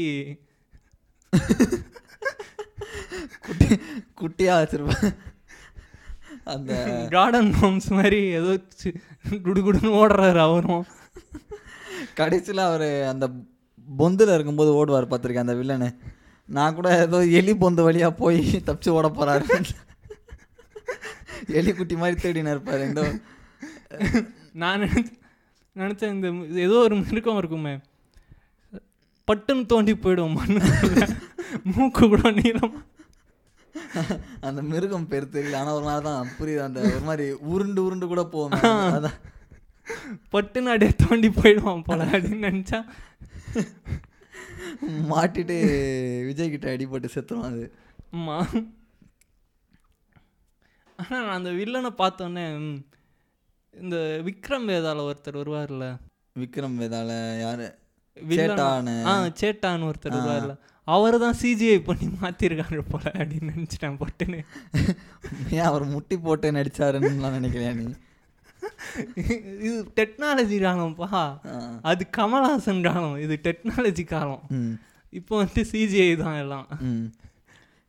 குட்டி 3.46 3.68
குட்டியாக 4.20 4.60
வச்சிருப்பேன் 4.60 5.14
அந்த 6.44 6.72
கார்டன் 7.14 7.52
ஹோம்ஸ் 7.52 7.88
மாதிரி 7.92 8.18
ஏதோ 8.38 8.52
குடுகுடுன்னு 9.30 9.90
ஓடுறாரு 10.00 10.40
அவரும். 10.46 10.84
கடைசியில் 12.14 12.68
அவர் 12.68 12.88
அந்த 13.12 13.26
பொந்தில் 13.98 14.34
இருக்கும்போது 14.34 14.70
ஓடுவார் 14.80 15.10
பார்த்துருக்கேன் 15.12 15.46
அந்த 15.46 15.54
வில்லனு 15.54 15.88
நான் 16.48 16.74
கூட 16.74 16.88
ஏதோ 16.98 17.18
எலி 17.40 17.52
பொந்து 17.52 17.82
வழியாக 17.82 18.14
போய் 18.14 18.40
தப்பிச்சு 18.66 18.88
ஓட 18.88 19.08
போகிறாரு 19.08 19.74
எலி 21.58 21.72
குட்டி 21.72 21.96
மாதிரி 21.96 22.16
தேடின்னு 22.22 22.54
இருப்பார். 22.54 22.86
இந்த 22.88 23.02
நான் 24.52 24.80
நினைச்ச 24.80 25.10
நினச்சேன் 25.76 26.14
இந்த 26.16 26.28
ஏதோ 26.60 26.76
ஒரு 26.86 26.96
மிருகம் 26.96 27.38
இருக்குமே. 27.38 27.74
பட்டுன்னு 29.28 29.66
தோண்டி 29.66 29.92
போயிடும் 29.94 30.36
மூக்கு 31.74 32.08
கூட 32.08 32.30
நீளம். 32.30 32.76
அந்த 34.40 34.62
மிருகம் 34.62 35.08
பேர் 35.08 35.32
தெரியல. 35.36 35.56
ஆனால் 35.56 35.76
ஒரு 35.78 35.84
மாதிரி 35.84 36.04
தான் 36.04 36.30
புரியுது. 36.38 36.62
அந்த 36.68 36.80
ஒரு 36.80 37.00
மாதிரி 37.00 37.26
உருண்டு 37.52 37.80
உருண்டு 37.84 38.06
கூட 38.06 38.24
போகும். 38.24 38.64
அதான். 38.96 39.18
பட்டுன்னு 40.32 40.72
அப்படியே 40.72 40.92
தோண்டி 41.04 41.28
போயிடுவான் 41.30 41.82
போல 41.82 42.04
அப்படின்னு 42.04 42.48
நினச்சா. 42.50 42.80
மாட்டிட்டு 45.10 45.56
விஜய் 46.26 46.50
கிட்ட 46.50 46.76
அடிபட்டு 46.76 47.08
செத்துரும் 47.14 47.48
அது. 47.50 47.64
ஆமா. 48.12 48.38
ஆனால் 50.98 51.24
நான் 51.26 51.38
அந்த 51.38 51.50
வில்லனை 51.50 51.90
பார்த்தோன்னே 51.98 52.44
இந்த 53.74 53.96
விக்ரம் 54.24 54.68
வேதால 54.70 55.04
ஒருத்தர் 55.08 55.40
வருவார்ல. 55.42 55.86
விக்ரம் 56.38 56.76
வேதால 56.80 57.10
யாரு? 57.40 57.66
சேட்டானு 58.16 58.94
ஆ 59.10 59.12
சேட்டான்னு 59.40 59.88
ஒருத்தர் 59.90 60.16
வருவார்ல. 60.16 60.54
அவர் 60.86 61.16
தான் 61.22 61.38
சிஜிஐ 61.42 61.76
பண்ணி 61.84 62.06
மாற்றிருக்காங்க 62.22 62.82
போல 62.92 63.04
அப்படின்னு 63.18 63.52
நினச்சிட்டேன் 63.54 64.00
பட்டுன்னு. 64.00 64.40
ஏன் 65.56 65.68
அவர் 65.68 65.84
முட்டி 65.92 66.16
போட்டு 66.26 66.56
நடிச்சாருன்னு 66.56 67.36
நினைக்கலையா 67.36 67.72
நீ? 67.78 67.86
இது 69.66 69.76
டெக்னாலஜி 69.98 70.58
காலம்ப்பா. 70.64 71.22
அது 71.90 72.02
கமல்ஹாசன் 72.18 72.84
காலம் 72.88 73.16
இது 73.24 73.34
டெக்னாலஜி 73.46 74.04
காலம். 74.04 74.44
இப்போ 75.12 75.34
வந்து 75.42 75.62
சிஜிஐ 75.72 76.10
தான் 76.24 76.38
எல்லாம். 76.42 76.68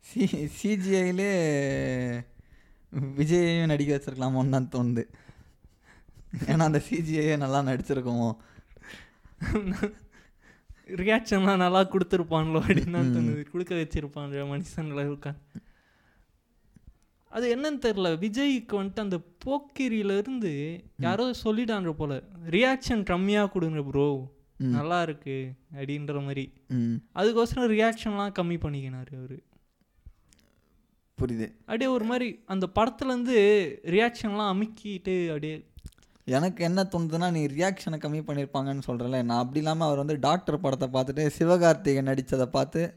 சி 0.08 0.24
சிஜிஐலே 0.58 1.30
விஜயையும் 3.20 3.70
நடிக்க 3.72 3.90
வச்சிருக்கலாமோன்னு 3.96 4.54
தான் 4.56 4.72
தோணுது. 4.74 5.04
ஏன்னா 6.50 6.64
அந்த 6.70 6.82
சிஜிஐயே 6.88 7.36
நல்லா 7.44 7.62
நடிச்சிருக்கோமோ? 7.70 8.30
ரியாக்ஷன்லாம் 10.86 11.62
நல்லா 11.64 11.80
கொடுத்துருப்பான்லோ 11.84 12.60
அப்படின்னு 12.66 12.92
தான் 12.92 13.14
தோணுது. 13.14 13.42
கொடுக்க 13.50 13.74
வச்சிருப்பான் 13.74 14.34
மனுஷன்ல 14.52 15.02
இருக்கான் 15.08 15.38
அது 17.30 17.46
என்னன்னு 17.56 17.80
தெரில 17.86 18.08
விஜய்க்கு 18.22 18.74
வந்துட்டு 18.80 19.00
அந்த 19.00 19.18
போக்கிரியில 19.44 20.16
இருந்து 20.18 20.52
யாரோ 20.98 21.24
சொல்லிட்டாங்க 21.44 21.90
போல 21.92 22.12
ரியாக்ஷன் 22.50 23.02
கம்மியாக 23.10 23.50
கொடுங்க 23.50 23.82
ப்ரோ. 23.82 24.06
நல்லா 24.76 25.02
இருக்கு 25.02 25.34
அப்படின்ற 25.72 26.22
மாதிரி. 26.22 26.44
அதுக்கோசரம் 27.14 27.70
ரியாக்ஷன்லாம் 27.74 28.36
கம்மி 28.38 28.56
பண்ணிக்கினாரு 28.62 29.12
அவரு. 29.18 29.38
புரியுது. 31.18 31.46
அப்படியே 31.66 31.90
ஒரு 31.90 32.04
மாதிரி 32.04 32.28
அந்த 32.46 32.66
படத்துலேருந்து 32.74 33.36
ரியாக்ஷன்லாம் 33.94 34.52
அமுக்கிட்டு 34.54 35.16
அப்படியே 35.28 35.56
எனக்கு 36.28 36.64
என்ன 36.64 36.82
தோணுதுன்னா 36.82 37.30
நீ 37.30 37.44
ரியாக்ஷனை 37.46 37.98
கம்மி 37.98 38.22
பண்ணியிருப்பாங்கன்னு 38.26 38.80
சொல்கிறல 38.86 39.22
நான் 39.22 39.38
அப்படி 39.38 39.58
இல்லாமல் 39.58 39.86
அவர் 39.86 39.98
வந்து 39.98 40.18
டாக்டர் 40.20 40.60
படத்தை 40.60 40.88
பார்த்துட்டு 40.88 41.30
சிவகார்த்திகேயன் 41.38 42.06
நடித்ததை 42.06 42.42
பார்த்து 42.42 42.94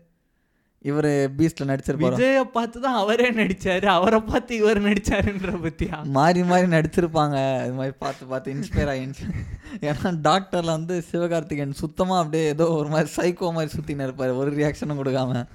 இவர் 0.81 1.05
பீஸ்டில் 1.05 1.63
நடிச்சிருப்பாரு? 1.63 1.79
விஜயை 1.88 2.41
பார்த்து 2.41 2.81
தான் 2.81 2.93
அவரே 2.93 3.31
நடிச்சாரு. 3.31 3.86
அவரை 3.86 4.19
பார்த்து 4.19 4.55
இவர் 4.55 4.81
நடிச்சாருன்ற 4.81 5.51
பத்தியா? 5.63 6.03
மாறி 6.03 6.43
மாறி 6.43 6.65
நடிச்சிருப்பாங்க. 6.65 7.63
இது 7.63 7.74
மாதிரி 7.74 7.95
பார்த்து 8.00 8.25
பார்த்து 8.25 8.53
இன்ஸ்பயர் 8.53 9.13
inspire- 9.13 9.45
ஏன்னா 9.79 10.21
டாக்டரில் 10.21 10.69
வந்து 10.69 11.03
சிவகார்த்திகேயன் 11.12 11.71
சுத்தமாக 11.71 12.19
அப்படியே 12.19 12.48
ஏதோ 12.48 12.71
ஒரு 12.71 12.89
மாதிரி 12.89 13.09
சைக்கோ 13.15 13.51
மாதிரி 13.51 13.71
சுற்றின்னு 13.77 14.03
இருப்பார். 14.03 14.29
ஒரு 14.29 14.51
ரியாக்ஷனும் 14.51 15.00
கொடுக்காம. 15.00 15.48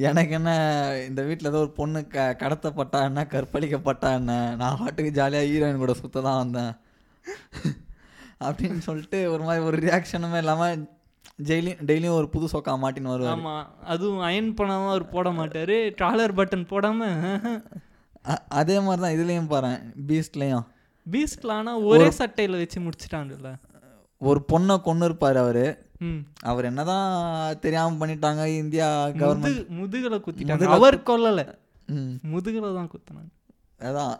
எனக்கு 0.00 0.34
என்ன 0.34 0.50
இந்த 1.06 1.22
வீட்டில் 1.22 1.48
ஏதோ 1.48 1.58
ஒரு 1.58 1.70
பொண்ணு 1.70 2.06
க 2.06 2.36
கடத்தப்பட்டா 2.38 3.04
என்ன 3.04 3.26
கற்பழிக்கப்பட்டா 3.30 4.14
என்ன 4.14 4.32
நான் 4.56 4.78
பாட்டுக்கு 4.78 5.12
ஜாலியாக 5.12 5.46
ஹீரோயின் 5.46 5.76
கூட 5.76 5.92
சுத்த 5.94 6.20
தான் 6.20 6.38
வந்தேன். 6.38 6.72
அப்படின்னு 8.40 8.78
சொல்லிட்டு 8.78 9.32
ஒரு 9.32 9.42
மாதிரி 9.42 9.64
ஒரு 9.64 9.76
ரியாக்ஷனுமே 9.78 10.36
இல்லாமல் 10.36 10.82
டெய்லியும் 11.42 11.80
டெய்லியும் 11.86 12.16
ஒரு 12.16 12.28
புது 12.28 12.46
சொக்கா 12.46 12.72
மாட்டின்னு 12.82 13.12
வருவார். 13.12 13.36
ஆமா 13.36 13.54
அதுவும் 13.84 14.20
அயன் 14.20 14.54
பண்ணாம 14.54 14.88
அவர் 14.88 15.08
போட 15.08 15.30
மாட்டாரு 15.30 15.76
ட்ராலர் 15.98 16.36
பட்டன் 16.36 16.70
போடாம. 16.70 17.00
அ- 18.28 18.44
அதே 18.52 18.80
மாதிரி 18.80 19.02
தான் 19.02 19.16
இதுலேயும் 19.16 19.46
பாரு 19.46 19.72
பீஸ்ட்லேயும் 20.06 20.66
பீஸ்ட்ல 21.06 21.52
ஆனா 21.52 21.76
ஒரே 21.84 22.08
சட்டையில 22.18 22.58
வச்சு 22.58 22.80
முடிச்சிட்டாங்கல்ல. 22.80 23.50
ஒரு 24.20 24.44
பொண்ணை 24.52 24.82
கொண்டு 24.82 25.04
இருப்பார் 25.04 25.36
அவர் 25.36 25.64
அவர் 26.50 26.68
என்னதான் 26.68 27.10
தெரியாம 27.64 27.96
பண்ணிட்டாங்க 28.00 28.44
இந்தியா 28.62 28.86
கவர்மெண்ட் 29.20 29.42
முது 29.42 29.66
முதுகுல 29.80 30.18
குத்திட்டாங்க. 30.26 30.68
அவர் 30.78 30.96
கொல்லல. 31.10 31.40
முதுகுல 32.32 32.74
தான் 32.78 32.90
குத்தினாங்க. 32.94 33.30
அதான். 33.88 34.14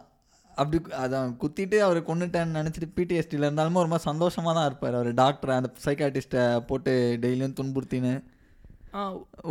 அப்படி 0.61 0.79
அதான் 1.03 1.31
குத்திட்டு 1.43 1.77
அவர் 1.87 1.99
கொண்டுட்டேன்னு 2.09 2.59
நினச்சிட்டு 2.59 2.89
பிடிஎஸ்டியில் 2.97 3.47
இருந்தாலுமே 3.49 3.81
ஒரு 3.83 3.91
மாதிரி 3.93 4.09
சந்தோஷமாக 4.11 4.55
தான் 4.59 4.69
இருப்பார் 4.71 4.99
அவர். 4.99 5.11
டாக்டர் 5.23 5.57
அந்த 5.59 5.71
சைக்காட்டிஸ்ட்டை 5.87 6.45
போட்டு 6.71 6.93
டெய்லியும் 7.23 7.57
துன்புறுத்தின்னு. 7.61 8.15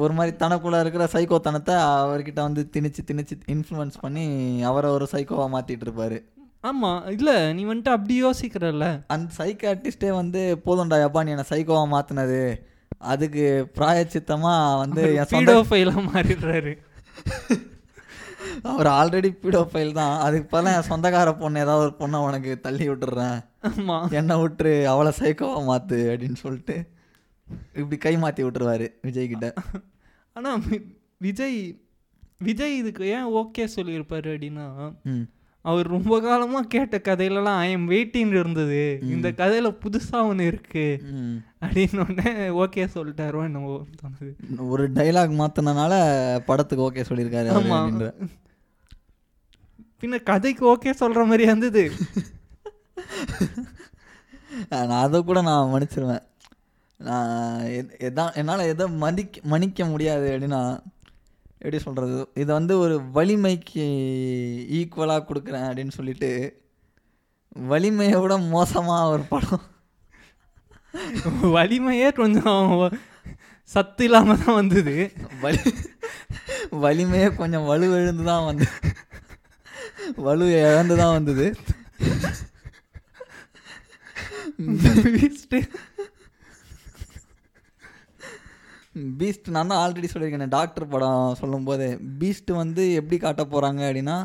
ஒரு 0.03 0.13
மாதிரி 0.13 0.31
தனக்குள்ளே 0.37 0.79
இருக்கிற 0.83 1.05
சைக்கோத்தனத்தை 1.13 1.75
அவர்கிட்ட 2.01 2.41
வந்து 2.47 2.63
திணிச்சு 2.75 3.01
திணிச்சு 3.11 3.35
இன்ஃப்ளூயன்ஸ் 3.55 3.97
பண்ணி 4.01 4.25
அவரை 4.71 4.89
ஒரு 4.97 5.07
சைக்கோவாக 5.13 5.53
மாற்றிட்டு 5.55 5.87
இருப்பாரு. 5.87 6.19
ஆமா 6.63 6.91
இல்ல 7.09 7.29
நீ 7.53 7.65
வந்துட்டு 7.65 7.89
அப்படி 7.89 8.23
யோசிக்கிறல்ல? 8.23 8.85
அந்த 9.07 9.27
சைக்காட்டிஸ்டே 9.37 10.09
வந்து 10.13 10.41
போதும்டா 10.65 10.97
யப்பா 10.99 11.23
நீ 11.23 11.31
என்னை 11.31 11.45
சைக்கோவாக 11.49 11.87
மாற்றினது 11.87 12.41
அதுக்கு 13.05 13.43
பிராயச்சித்தமாக 13.75 14.77
வந்து 14.77 15.01
என் 15.13 15.25
சொந்த 15.25 15.51
பீடோஃபைலா 15.51 15.95
மாறிடுறாரு. 16.07 16.73
அவர் 18.63 18.87
ஆல்ரெடி 18.89 19.29
பீடோஃபைல் 19.41 19.91
தான். 19.91 20.19
அதுக்கு 20.19 20.47
பதிலா 20.51 20.73
என் 20.73 20.89
சொந்தக்கார 20.89 21.37
பொண்ணு 21.37 21.59
ஏதாவது 21.59 21.85
ஒரு 21.85 21.95
பொண்ணை 21.99 22.17
உனக்கு 22.23 22.59
தள்ளி 22.59 22.89
விட்டுறேன். 22.89 23.39
ஆமா. 23.69 23.97
என்னை 24.11 24.35
விட்டுரு 24.35 24.85
அவளை 24.85 25.11
சைக்கோவா 25.19 25.59
மாத்து 25.65 25.99
அப்படின்னு 26.09 26.35
சொல்லிட்டு 26.35 26.77
இப்படி 27.75 27.97
கை 27.97 28.17
மாற்றி 28.17 28.43
விட்டுருவாரு 28.43 28.87
விஜய் 29.01 29.27
கிட்ட. 29.27 29.47
ஆனா 30.35 30.57
வி- 30.65 30.85
விஜய் 31.17 31.59
விஜய் 32.39 32.77
இதுக்கு 32.77 33.05
ஏன் 33.09 33.29
ஓகே 33.33 33.67
சொல்லியிருப்பாரு 33.75 34.27
அப்படின்னா 34.29 34.65
ம். 35.05 35.25
அவர் 35.61 35.87
ரொம்ப 35.87 36.21
காலமா 36.21 36.61
கேட்ட 36.61 37.01
கதையிலலாம் 37.03 37.57
ஐ 37.57 37.71
எம் 37.71 37.89
வெயிட்டிங் 37.89 38.27
இருந்தது. 38.27 38.99
இந்த 39.01 39.29
கதையில 39.29 39.77
புதுசா 39.85 40.21
ஒன்று 40.21 40.45
இருக்கு. 40.45 41.01
ம். 41.11 41.35
அப்படின்னு 41.65 42.09
உடனே 42.09 42.47
ஓகே 42.47 42.87
சொல்லிட்டாரோ 42.93 43.43
என்னவோ 43.43 43.85
தோணுது. 44.01 44.35
ஒரு 44.57 44.91
டைலாக் 44.91 45.47
மாத்தினனால 45.47 46.39
படத்துக்கு 46.39 46.91
ஓகே 46.91 47.05
சொல்லியிருக்காரு 47.11 47.47
அவரு 47.47 47.69
ஆமா. 47.69 47.71
அப்படின்ற. 47.71 48.29
பின்ன 50.01 50.23
கதைக்கு 50.23 50.75
ஓகே 50.75 50.93
சொல்ற 50.99 51.15
மாதிரி 51.15 51.43
இருந்தது. 51.43 51.91
நான் 54.69 54.89
அதை 54.89 55.23
கூட 55.23 55.41
நான் 55.41 55.73
மன்னிச்சிருவேன். 55.73 56.27
நான் 56.97 57.59
எத்- 57.59 57.93
எதான் 57.99 58.33
என்னால் 58.33 58.59
எதை 58.59 58.89
மதிக்க 58.89 59.39
மன்னிக்க 59.43 59.85
முடியாது 59.85 60.37
அப்படின்னா 60.37 60.79
எப்படி 61.61 61.79
சொல்கிறது 61.83 62.17
இதை 62.41 62.51
வந்து 62.57 62.73
ஒரு 62.83 62.95
வலிமைக்கு 63.15 63.85
ஈக்குவலாக 64.79 65.25
கொடுக்குறேன் 65.29 65.67
அப்படின்னு 65.69 65.95
சொல்லிட்டு 65.97 66.29
வலிமையை 67.71 68.17
விட 68.21 68.33
மோசமாக 68.53 69.11
ஒரு 69.13 69.23
படம். 69.33 69.65
வலிமையே 71.55 72.09
கொஞ்சம் 72.21 72.67
சத்து 73.71 74.03
இல்லாம 74.07 74.35
தான் 74.43 74.59
வந்தது. 74.59 74.95
வலி 75.41 75.63
வலிமையே 76.83 77.27
கொஞ்சம் 77.41 77.67
வலு 77.71 77.87
எழுந்து 77.97 78.23
தான் 78.31 78.47
வந்து 78.49 78.67
வலு 80.27 80.45
இழந்து 80.61 80.95
தான் 81.01 81.15
வந்தது. 81.17 81.47
பீஸ்ட் 89.19 89.53
நான் 89.55 89.71
தான் 89.71 89.81
ஆல்ரெடி 89.83 90.09
சொல்லியிருக்கேன் 90.11 90.55
டாக்டர் 90.57 90.91
படம் 90.93 91.37
சொல்லும்போது 91.41 91.87
பீஸ்ட் 92.21 92.51
வந்து 92.63 92.83
எப்படி 92.99 93.19
காட்ட 93.19 93.43
போகிறாங்க 93.53 93.81
அப்படின்னா 93.89 94.17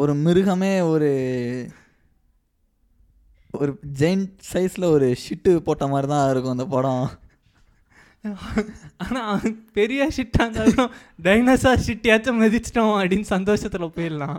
ஒரு 0.00 0.12
மிருகமே 0.26 0.72
ஒரு 0.92 1.10
ஒரு 3.58 3.72
ஜெயின்ட் 4.00 4.36
சைஸில் 4.52 4.92
ஒரு 4.94 5.08
ஷிட்டு 5.22 5.52
போட்ட 5.66 5.86
மாதிரி 5.92 6.08
தான் 6.12 6.30
இருக்கும் 6.30 6.54
அந்த 6.56 6.66
படம். 6.74 7.04
ஆனால் 9.04 9.42
பெரிய 9.78 10.02
ஷிட்டாக 10.16 10.46
இருந்தாலும் 10.46 10.92
டைனோசார் 11.26 11.84
ஷிட்டியாச்சும் 11.86 12.40
மிதிச்சிட்டோம் 12.42 12.94
அப்படின்னு 12.98 13.28
சந்தோஷத்தில் 13.34 13.94
போயிடலாம். 13.96 14.38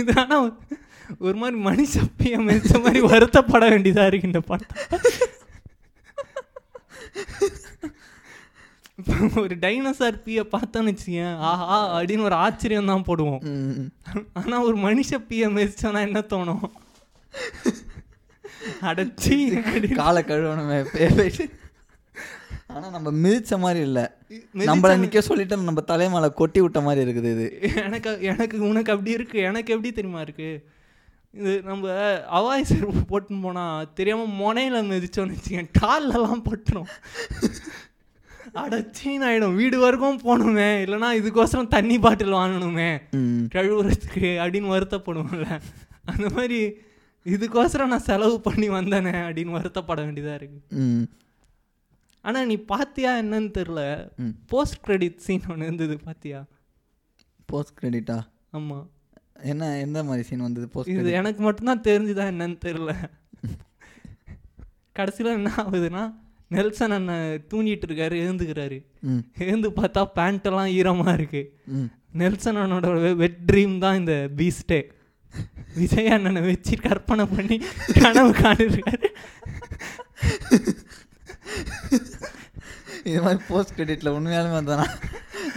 இது 0.00 0.14
ஆனால் 0.22 0.48
ஒரு 1.26 1.36
மாதிரி 1.40 1.56
மனுஷ 1.68 2.04
பைய 2.20 2.38
மிதிச்ச 2.48 2.74
மாதிரி 2.86 3.00
வருத்தப்பட 3.12 3.64
வேண்டியதாக 3.74 4.10
இருக்கு 4.10 4.30
இந்த 4.32 4.42
படம். 4.50 4.72
ஒரு 9.42 9.54
டைனோசார் 9.64 10.16
பீயை 10.24 10.44
பார்த்தோன்னு 10.54 10.92
வச்சுக்கேன் 10.92 11.36
ஆஹா 11.48 11.76
அப்படின்னு 11.96 12.26
ஒரு 12.28 12.36
ஆச்சரியம் 12.44 12.90
தான் 12.92 13.06
போடுவோம். 13.08 13.42
ஆனால் 14.40 14.64
ஒரு 14.68 14.76
மனுஷ 14.86 15.18
பீயை 15.28 15.48
மிதிச்சோன்னா 15.56 16.00
என்ன 16.08 16.20
தோணும்? 16.32 16.64
அடைச்சி 18.90 19.36
காலை 20.00 20.22
கழுவணுமே 20.30 20.78
பேசிட்டு 20.96 21.46
ஆனால் 22.74 22.94
நம்ம 22.96 23.08
மிதிச்ச 23.24 23.58
மாதிரி 23.64 23.80
இல்லை. 23.88 24.04
நம்மள 24.70 24.92
நிற்க 25.02 25.20
சொல்லிட்டு 25.28 25.56
நம்ம 25.68 25.82
தலைமலை 25.90 26.28
கொட்டி 26.40 26.60
விட்ட 26.62 26.78
மாதிரி 26.86 27.04
இருக்குது 27.04 27.30
இது. 27.34 27.46
எனக்கு 27.84 28.10
எனக்கு 28.32 28.56
உனக்கு 28.70 28.92
அப்படி 28.94 29.16
இருக்கு 29.18 29.38
எனக்கு 29.50 29.74
எப்படி 29.74 29.92
தெரியுமா 29.98 30.22
இருக்கு? 30.26 30.50
இது 31.40 31.52
நம்ம 31.68 31.94
அவாய் 32.38 32.68
செருப்பு 32.70 33.00
போட்டுன்னு 33.10 33.44
போனால் 33.46 33.88
தெரியாமல் 33.98 34.36
முனையில 34.42 34.82
மிதிச்சோன்னு 34.90 35.36
வச்சுக்கேன் 35.36 35.74
கால்லலாம் 35.80 36.46
பட்டுரும். 36.48 36.90
அடச்சீன் 38.56 39.24
ஆகிடும் 39.24 39.54
வீடு 39.54 39.78
வரைக்கும் 39.78 40.20
போகணுமே. 40.20 40.70
இல்லைனா 40.84 41.08
இதுக்கோசரம் 41.12 41.68
தண்ணி 41.68 41.98
பாட்டில் 41.98 42.32
வாங்கணுமே. 42.32 42.90
கழுவுறதுக்கு 43.54 44.26
அப்படின்னு 44.42 44.72
வருத்தப்படுவோம்ல. 44.74 45.48
அந்த 46.04 46.26
மாதிரி 46.28 46.58
இதுக்கோசரம் 47.26 47.86
நான் 47.86 48.08
செலவு 48.08 48.40
பண்ணி 48.40 48.68
வந்தேனே 48.70 49.14
அப்படின்னு 49.22 49.56
வருத்தப்பட 49.56 50.00
வேண்டியதாக 50.04 50.34
இருக்கு. 50.34 50.58
ம். 50.76 51.06
ஆனால் 52.24 52.46
நீ 52.46 52.56
பாத்தியா 52.64 53.18
என்னன்னு 53.18 53.50
தெரில 53.50 53.80
போஸ்ட் 54.46 54.80
கிரெடிட் 54.80 55.18
சீன் 55.18 55.48
ஒன்று 55.48 55.64
இருந்தது 55.64 55.96
பாத்தியா? 55.98 56.40
போஸ்ட் 57.46 57.76
கிரெடிட்டா 57.80 58.16
ஆமாம் 58.50 58.86
என்ன 59.44 59.78
எந்த 59.78 60.04
மாதிரி 60.04 60.28
சீன் 60.28 60.40
வந்தது 60.40 60.68
போஸ்ட் 60.68 60.90
இது 60.94 61.10
எனக்கு 61.12 61.42
மட்டும்தான் 61.42 61.80
தெரிஞ்சுதா 61.80 62.24
என்னன்னு 62.32 62.58
தெரில 62.64 62.92
கடைசியில் 64.96 65.36
என்ன 65.36 65.50
ஆகுதுன்னா 65.56 66.04
நெல்சன் 66.54 66.94
அண்ணன் 66.96 67.42
தூங்கிட்டு 67.50 67.86
இருக்காரு 67.88 68.16
எழுந்துக்கிறாரு 68.24 68.78
எழுந்து 69.46 69.68
பார்த்தா 69.78 70.02
பேண்ட்டெல்லாம் 70.18 70.72
ஈரமாக 70.78 71.14
இருக்கு. 71.18 71.42
நெல்சன் 72.20 72.60
அண்ணனோட 72.62 73.14
வெட் 73.22 73.40
ட்ரீம் 73.48 73.74
தான் 73.84 73.98
இந்த 74.00 74.14
பீஸ்டே 74.38 74.80
விஜய் 75.78 76.12
அண்ணனை 76.16 76.42
வச்சு 76.50 76.74
கற்பனை 76.84 77.24
பண்ணி 77.32 77.56
கனவு 78.02 78.30
காணிருக்காரு. 78.42 79.08
இது 83.08 83.18
மாதிரி 83.24 83.40
போஸ்ட் 83.48 83.74
கிரெடிட்டில் 83.78 84.14
உண்மையாலுமே 84.16 84.56
வந்தேனா 84.58 84.86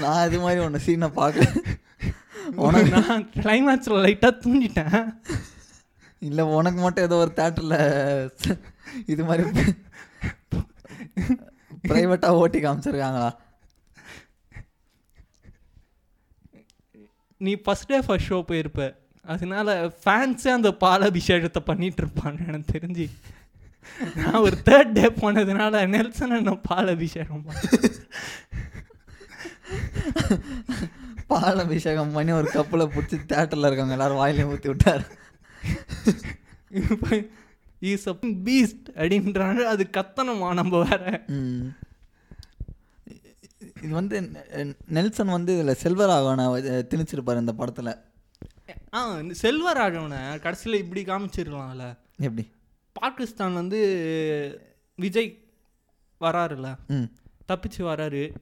நான் 0.02 0.26
இது 0.30 0.40
மாதிரி 0.46 0.60
ஒன்று 0.66 0.84
சீனை 0.88 1.10
பார்க்கல. 1.22 1.48
உனக்கு 2.66 2.92
நான் 2.98 3.24
கிளைமேக்ஸில் 3.44 4.04
லைட்டாக 4.06 4.34
தூங்கிட்டேன். 4.44 5.00
இல்லை 6.28 6.44
உனக்கு 6.58 6.80
மட்டும் 6.84 7.08
ஏதோ 7.08 7.20
ஒரு 7.26 7.32
தேட்டரில் 7.40 7.78
இது 9.14 9.22
மாதிரி 9.30 9.44
ப்ரைவேட்டாக 11.90 12.40
ஓட்டி 12.42 12.60
காமிச்சிருக்காங்களா? 12.64 13.30
நீ 17.42 17.52
ஃபஸ்ட் 17.66 17.90
டே 17.92 17.98
ஃபர்ஸ்ட் 18.06 18.30
ஷோ 18.32 18.40
போயிருப்ப. 18.52 18.88
அதனால 19.34 19.76
ஃபேன்ஸே 20.04 20.52
அந்த 20.58 20.70
பாலாபிஷேகத்தை 20.84 21.62
பண்ணிட்டு 21.70 22.02
இருப்பான்னு 22.04 22.48
எனக்கு 22.50 22.74
தெரிஞ்சு. 22.76 23.06
நான் 24.24 24.44
ஒரு 24.46 24.58
தேர்ட் 24.68 24.96
டே 24.98 25.06
போனதுனால 25.22 25.82
நெல்சன் 25.94 26.38
என்ன 26.38 26.56
பாலாபிஷேகம் 26.70 27.46
பண்ணேன். 27.48 27.88
பால் 31.32 31.62
அபிஷேகம் 31.64 32.14
பண்ணி 32.16 32.32
ஒரு 32.40 32.48
கப்பில் 32.54 32.92
பிடிச்சி 32.94 33.18
தேட்டரில் 33.32 33.68
இருக்கவங்க 33.68 33.96
எல்லாரும் 33.98 34.22
வாயிலையும் 34.22 34.52
ஊற்றி 34.54 34.70
விட்டார். 34.72 35.04
இப்போ 36.80 37.10
இஸ் 37.80 38.08
அ 38.08 38.16
பீஸ்ட் 38.22 38.90
அப்படின்றாங்க. 38.94 39.56
அது 39.56 39.88
கத்தனமா 39.92 40.54
நம்ம 40.54 40.84
வேற. 40.84 41.24
இது 43.84 43.90
வந்து 43.90 44.32
நெல்சன் 44.88 45.28
வந்து 45.28 45.60
இதில் 45.60 45.76
செல்வராகவனை 45.84 46.46
திணிச்சிருப்பார் 46.90 47.40
இந்த 47.40 47.54
படத்தில். 47.54 47.96
ஆ 48.94 49.16
செல்வராகவனை 49.16 50.40
கடைசியில் 50.40 50.80
இப்படி 50.80 51.04
காமிச்சிருக்கலாம்ல 51.04 51.98
எப்படி? 52.20 52.52
பாகிஸ்தான் 52.94 53.54
வந்து 53.54 53.80
விஜய் 54.96 55.48
வராருல்ல 56.22 56.76
ம். 56.88 57.10
தப்பிச்சு 57.48 57.78
வராரு. 57.78 58.34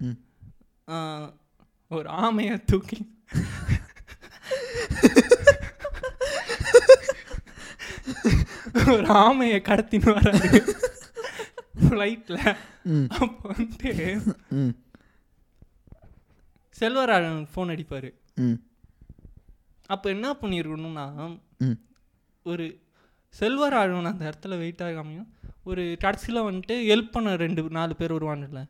ஒரு 1.90 2.10
ஆமையை 2.10 2.66
தூக்கி. 2.66 3.16
ஒரு 8.94 9.08
ஆமையை 9.08 9.60
கடத்தின்னு 9.62 10.12
வராரு. 10.18 10.76
ஃப்ளைட்டில் 11.82 12.56
அப்போ 13.08 13.54
வந்துட்டு 13.54 13.92
ம். 14.50 14.76
செல்வராகவன் 16.80 17.48
ஃபோன் 17.56 17.72
அடிப்பார். 17.74 18.10
அப்போ 19.86 20.10
என்ன 20.10 20.34
பண்ணியிருக்கணும்னா 20.34 21.38
ஒரு 22.44 22.66
செல்வராகவன் 23.40 24.04
அந்த 24.04 24.34
இடத்துல 24.34 24.58
வெயிட் 24.58 24.82
ஆகாமையும் 24.84 25.28
ஒரு 25.64 25.98
கடைசியில் 26.00 26.42
வந்துட்டு 26.42 26.76
ஹெல்ப் 26.92 27.12
பண்ண 27.12 27.36
ரெண்டு 27.36 27.64
நாலு 27.70 27.96
பேர் 27.96 28.14
வருவாங்கல்ல. 28.14 28.62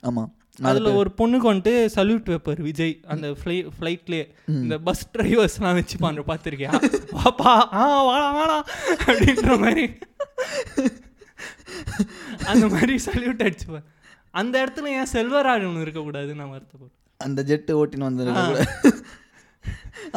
ஆமாம் 0.00 0.34
அதில் 0.68 0.88
ஒரு 1.00 1.10
பொண்ணுக்கு 1.18 1.46
வந்துட்டு 1.50 1.74
சல்யூட் 1.96 2.30
வைப்பார் 2.32 2.60
விஜய். 2.68 2.94
அந்த 3.06 3.26
ஃப்ளை 3.40 3.56
ஃப்ளைட்லேயே 3.76 4.24
இந்த 4.46 4.78
பஸ் 4.78 5.04
டிரைவர்ஸ்லாம் 5.16 5.78
வச்சுப்பாங்க 5.80 6.22
பார்த்துருக்கியா? 6.30 6.72
வாப்பா 7.18 7.52
ஆ 7.80 7.84
வாடா 8.08 8.30
வாடா 8.38 8.58
அப்படின்ற 9.06 9.58
மாதிரி. 9.64 9.86
அந்த 12.50 12.64
மாதிரி 12.74 12.94
சல்யூட் 13.08 13.44
அடிச்சுப்பேன் 13.46 13.86
அந்த 14.30 14.54
இடத்துல 14.64 14.94
ஏன் 15.00 15.12
செல்வராகவன் 15.12 15.82
இருக்கக்கூடாது 15.84 16.34
நான் 16.34 16.52
வருத்தப்படுறேன் 16.54 16.96
அந்த 17.20 17.42
ஜெட்டு 17.50 17.78
ஓட்டின்னு 17.80 18.08
வந்திருக்க 18.10 19.02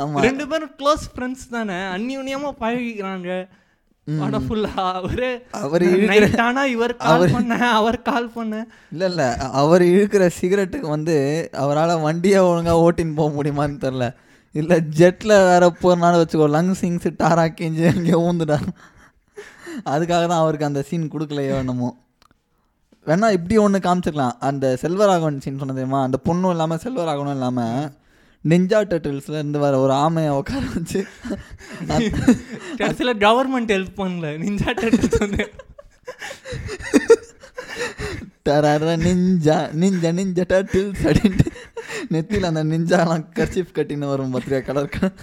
ஆமாம் 0.01 0.23
ரெண்டு 0.25 0.47
பேரும் 0.47 0.73
க்ளோஸ் 0.80 1.06
ஃப்ரெண்ட்ஸ் 1.13 1.47
தானே. 1.56 1.77
அந்யூன்யமாக 1.95 2.60
பழகிக்கிறாங்க. 2.63 3.30
அவரு 4.08 5.88
கால் 7.00 7.26
பண்ண 7.34 7.58
அவர் 7.78 7.98
கால் 8.10 8.32
பண்ண. 8.36 8.54
இல்லை 8.94 9.08
இல்லை 9.12 9.28
அவர் 9.62 9.84
இழுக்கிற 9.92 10.24
சிகரெட்டுக்கு 10.40 10.88
வந்து 10.96 11.16
அவரால் 11.64 12.04
வண்டியை 12.06 12.40
ஒழுங்காக 12.50 12.84
ஓட்டின்னு 12.86 13.18
போக 13.20 13.30
முடியுமான்னு 13.38 13.78
தெரில 13.86 14.08
இல்லை 14.56 14.78
ஜெட்டில் 15.00 15.36
வேற 15.50 15.64
போகிறனால 15.82 16.20
வச்சுக்கோ 16.22 16.48
லங்ஸ் 16.56 16.84
இங்ஸ் 16.90 17.08
டாரா 17.22 17.46
கிஞ்சி 17.60 17.86
அங்கே 17.94 18.18
ஊந்துட்டார் 18.28 18.68
அதுக்காக 19.94 20.24
தான் 20.28 20.42
அவருக்கு 20.44 20.70
அந்த 20.70 20.82
சீன் 20.88 21.12
கொடுக்கலையோ 21.14 21.56
என்னமோ. 21.64 21.90
வேணா 23.08 23.28
இப்படி 23.38 23.56
ஒன்று 23.58 23.80
காமிச்சிக்கலாம். 23.86 24.36
அந்த 24.48 24.66
செல்வராகவன் 24.82 25.40
சீன் 25.44 25.62
சொன்ன 25.62 25.76
தெரியுமா? 25.78 26.02
அந்த 26.08 26.18
பொண்ணும் 26.28 26.54
இல்லாமல் 26.56 26.82
செல்வராகவனும் 26.84 27.38
இல்லாமல் 27.38 27.88
நிஞ்சா 28.43 28.80
டர்ட்டில்ஸ்ல 28.91 29.36
இருந்து 29.39 29.60
வர 29.60 29.80
ஒரு 29.80 29.93
ஆமையை 30.04 30.32
உட்கார 30.38 30.62
வச்சு 30.75 30.99
கடைசியில் 32.80 33.21
கவர்மெண்ட் 33.25 33.73
ஹெல்ப் 33.75 33.99
பண்ணல. 33.99 34.30
நிஞ்சா 34.43 34.69
டர்ட்டில்ஸ் 34.80 35.21
வந்து. 35.23 35.45
தர 38.43 38.65
நிஞ்சா 39.06 39.58
நிஞ்சா 39.82 40.10
நிஞ்சா 40.19 40.43
டர்ட்டில்ஸ் 40.54 41.04
அப்படின்ட்டு 41.08 41.47
நெத்தியில் 42.10 42.49
அந்த 42.49 42.63
நிஞ்சாலாம் 42.71 43.25
கர்ச்சிப் 43.38 43.75
கட்டின்னு 43.77 44.12
வரும் 44.12 44.34
பத்திரிக்கா 44.36 44.62
கலர் 44.67 44.93
கலர் 44.95 45.17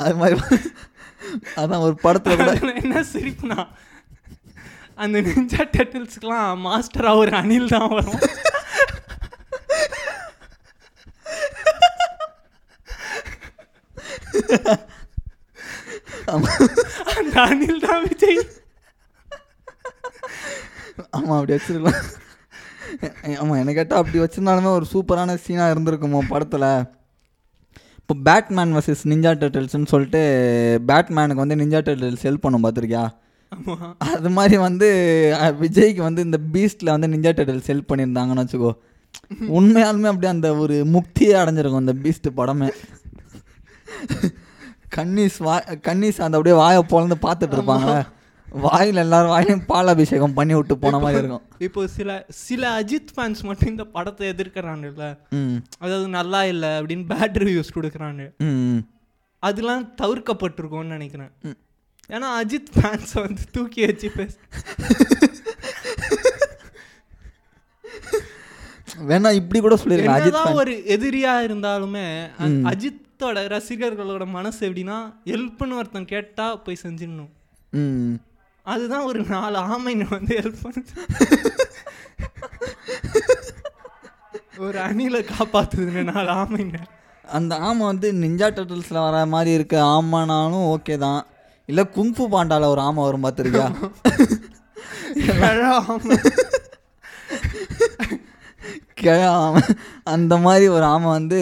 அது 0.00 0.14
மாதிரி 0.14 0.58
அதான் 1.56 1.84
ஒரு 1.86 1.94
படத்தில் 2.02 2.80
என்ன 2.82 3.02
சிரிப்புனா 3.12 3.58
அந்த 4.96 5.18
நிஞ்சா 5.28 5.62
டர்ட்டில்ஸ்க்குலாம் 5.74 6.60
மாஸ்டரா 6.66 7.10
ஒரு 7.16 7.32
அணில் 7.36 7.68
தான் 7.68 7.90
வரும். 7.90 8.20
அந்த 17.14 17.66
தான் 17.86 18.04
விஜய் 18.08 18.40
ஆமாம் 21.16 21.38
அப்படி 21.38 21.54
வச்சிருக்கலாம் 21.56 22.02
ஆமாம் 23.40 23.58
என்ன 23.62 23.72
கேட்டால் 23.78 24.00
அப்படி 24.02 24.18
வச்சிருந்தாலுமே 24.22 24.70
ஒரு 24.78 24.86
சூப்பரான 24.92 25.36
சீனாக 25.44 25.72
இருந்திருக்குமோ 25.74 26.20
படத்தில். 26.32 26.68
இப்போ 28.00 28.14
பேட்மேன் 28.26 28.74
வர்சஸ் 28.76 29.04
நிஞ்சா 29.12 29.30
டர்ட்டில்ஸ்னு 29.40 29.92
சொல்லிட்டு 29.92 30.20
பேட்மேனுக்கு 30.90 31.44
வந்து 31.44 31.60
நிஞ்சா 31.62 31.80
டர்ட்டில்ஸ் 31.86 32.26
ஹெல்ப் 32.26 32.44
பண்ணும் 32.44 32.64
பார்த்துருக்கியா 32.64 33.04
அது 34.14 34.30
மாதிரி 34.36 34.56
வந்து 34.66 34.88
விஜய்க்கு 35.62 36.02
வந்து 36.08 36.22
இந்த 36.28 36.38
பீஸ்டில் 36.54 36.92
வந்து 36.94 37.10
நிஞ்சா 37.14 37.32
டர்ட்டில்ஸ் 37.38 37.70
ஹெல்ப் 37.72 37.90
பண்ணியிருந்தாங்கன்னு 37.90 38.44
வச்சுக்கோ. 38.44 38.72
உண்மையாலுமே 39.58 40.08
அப்படியே 40.10 40.32
அந்த 40.34 40.48
ஒரு 40.62 40.76
முக்தியே 40.94 41.34
அடைஞ்சிருக்கும் 41.42 41.84
இந்த 41.84 41.94
பீஸ்ட் 42.04 42.28
படமே. 42.38 42.68
கன்னிஸ் 44.96 45.38
வா 45.38 45.60
கன்னிஸ் 45.60 46.20
அந்த 46.20 46.36
அப்படியே 46.36 46.56
வாயை 46.56 46.82
பொழந்து 46.88 47.16
பார்த்துட்டு 47.22 47.56
இருப்பாங்க. 47.56 47.94
வாயில் 48.46 48.96
எல்லாரும் 48.96 49.28
வாயிலையும் 49.28 49.64
பால் 49.66 49.86
அபிஷேகம் 49.86 50.34
பண்ணி 50.34 50.54
விட்டு 50.54 50.78
போன 50.78 50.98
மாதிரி 50.98 51.18
இருக்கும். 51.18 51.42
இப்போ 51.58 51.86
சில 51.86 52.26
சில 52.28 52.82
அஜித் 52.82 53.12
ஃபேன்ஸ் 53.16 53.42
மட்டும் 53.42 53.68
இந்த 53.68 53.84
படத்தை 53.84 54.28
எதிர்க்கிறானுல்ல 54.28 55.04
அதாவது 55.78 56.08
நல்லா 56.08 56.44
இல்லை 56.44 56.68
அப்படின்னு 56.68 57.04
பேட் 57.08 57.38
ரிவ்யூஸ் 57.42 57.74
கொடுக்குறானு 57.74 58.26
அதெல்லாம் 59.42 59.94
தவிர்க்கப்பட்டிருக்கும்னு 60.02 60.94
நினைக்கிறேன். 60.96 61.30
ஏன்னா 62.10 62.28
அஜித் 62.40 62.70
ஃபேன்ஸை 62.76 63.20
வந்து 63.20 63.42
தூக்கி 63.52 63.86
வச்சு 63.86 64.10
பேச 64.10 64.34
வேணா 69.08 69.32
இப்படி 69.32 69.60
கூட 69.60 69.74
சொல்லிருக்கலாம். 69.74 70.20
அஜித். 70.20 70.54
ஒரு 70.54 70.72
எதிரியா 70.86 71.32
இருந்தாலுமே 71.46 72.04
அ- 72.40 72.70
அஜித்தோட 73.18 73.42
ரசிகர்களோட 73.52 74.24
மனசு 74.34 74.60
எப்படின்னா 74.68 74.96
ஹெல்ப்னு 75.28 75.76
ஒருத்தன் 75.80 76.08
கேட்டா 76.10 76.46
போய் 76.64 76.82
செஞ்சிடணும். 76.82 77.30
அதுதான் 78.72 79.06
ஒரு 79.10 79.20
நாலு 79.30 79.58
ஆமைங்க 79.74 80.06
வந்து 80.10 80.32
ஹெல்ப் 80.40 80.64
பண்ணுது 80.64 80.92
ஒரு 84.66 84.78
அணிலை 84.88 85.20
காப்பாத்துதுங்க 85.30 86.02
நாலு 86.10 86.30
ஆமைங்க. 86.42 86.80
அந்த 87.38 87.52
ஆமை 87.68 87.82
வந்து 87.92 88.10
நிஞ்சா 88.24 88.50
டர்டில்ஸில் 88.58 89.04
வர 89.06 89.24
மாதிரி 89.34 89.56
இருக்க 89.58 89.76
ஆமானாலும் 89.94 90.66
ஓகே 90.74 90.96
தான். 91.06 91.22
இல்லை 91.68 91.84
குங்ஃபு 91.96 92.26
பாண்டால 92.36 92.68
ஒரு 92.74 92.82
ஆமை 92.88 93.02
வரும் 93.06 93.26
பார்த்துருக்கியா? 93.26 93.70
ஆமை. 95.86 96.18
கிழ 98.98 99.30
ஆமை 99.30 99.62
அந்த 100.04 100.36
மாதிரி 100.36 100.68
ஒரு 100.68 100.84
ஆமை 100.84 101.08
வந்து 101.08 101.36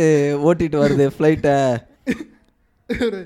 ஓட்டிட்டு 0.45 0.83
வருது 0.83 1.11
ஃப்ளைட்டை 1.15 1.79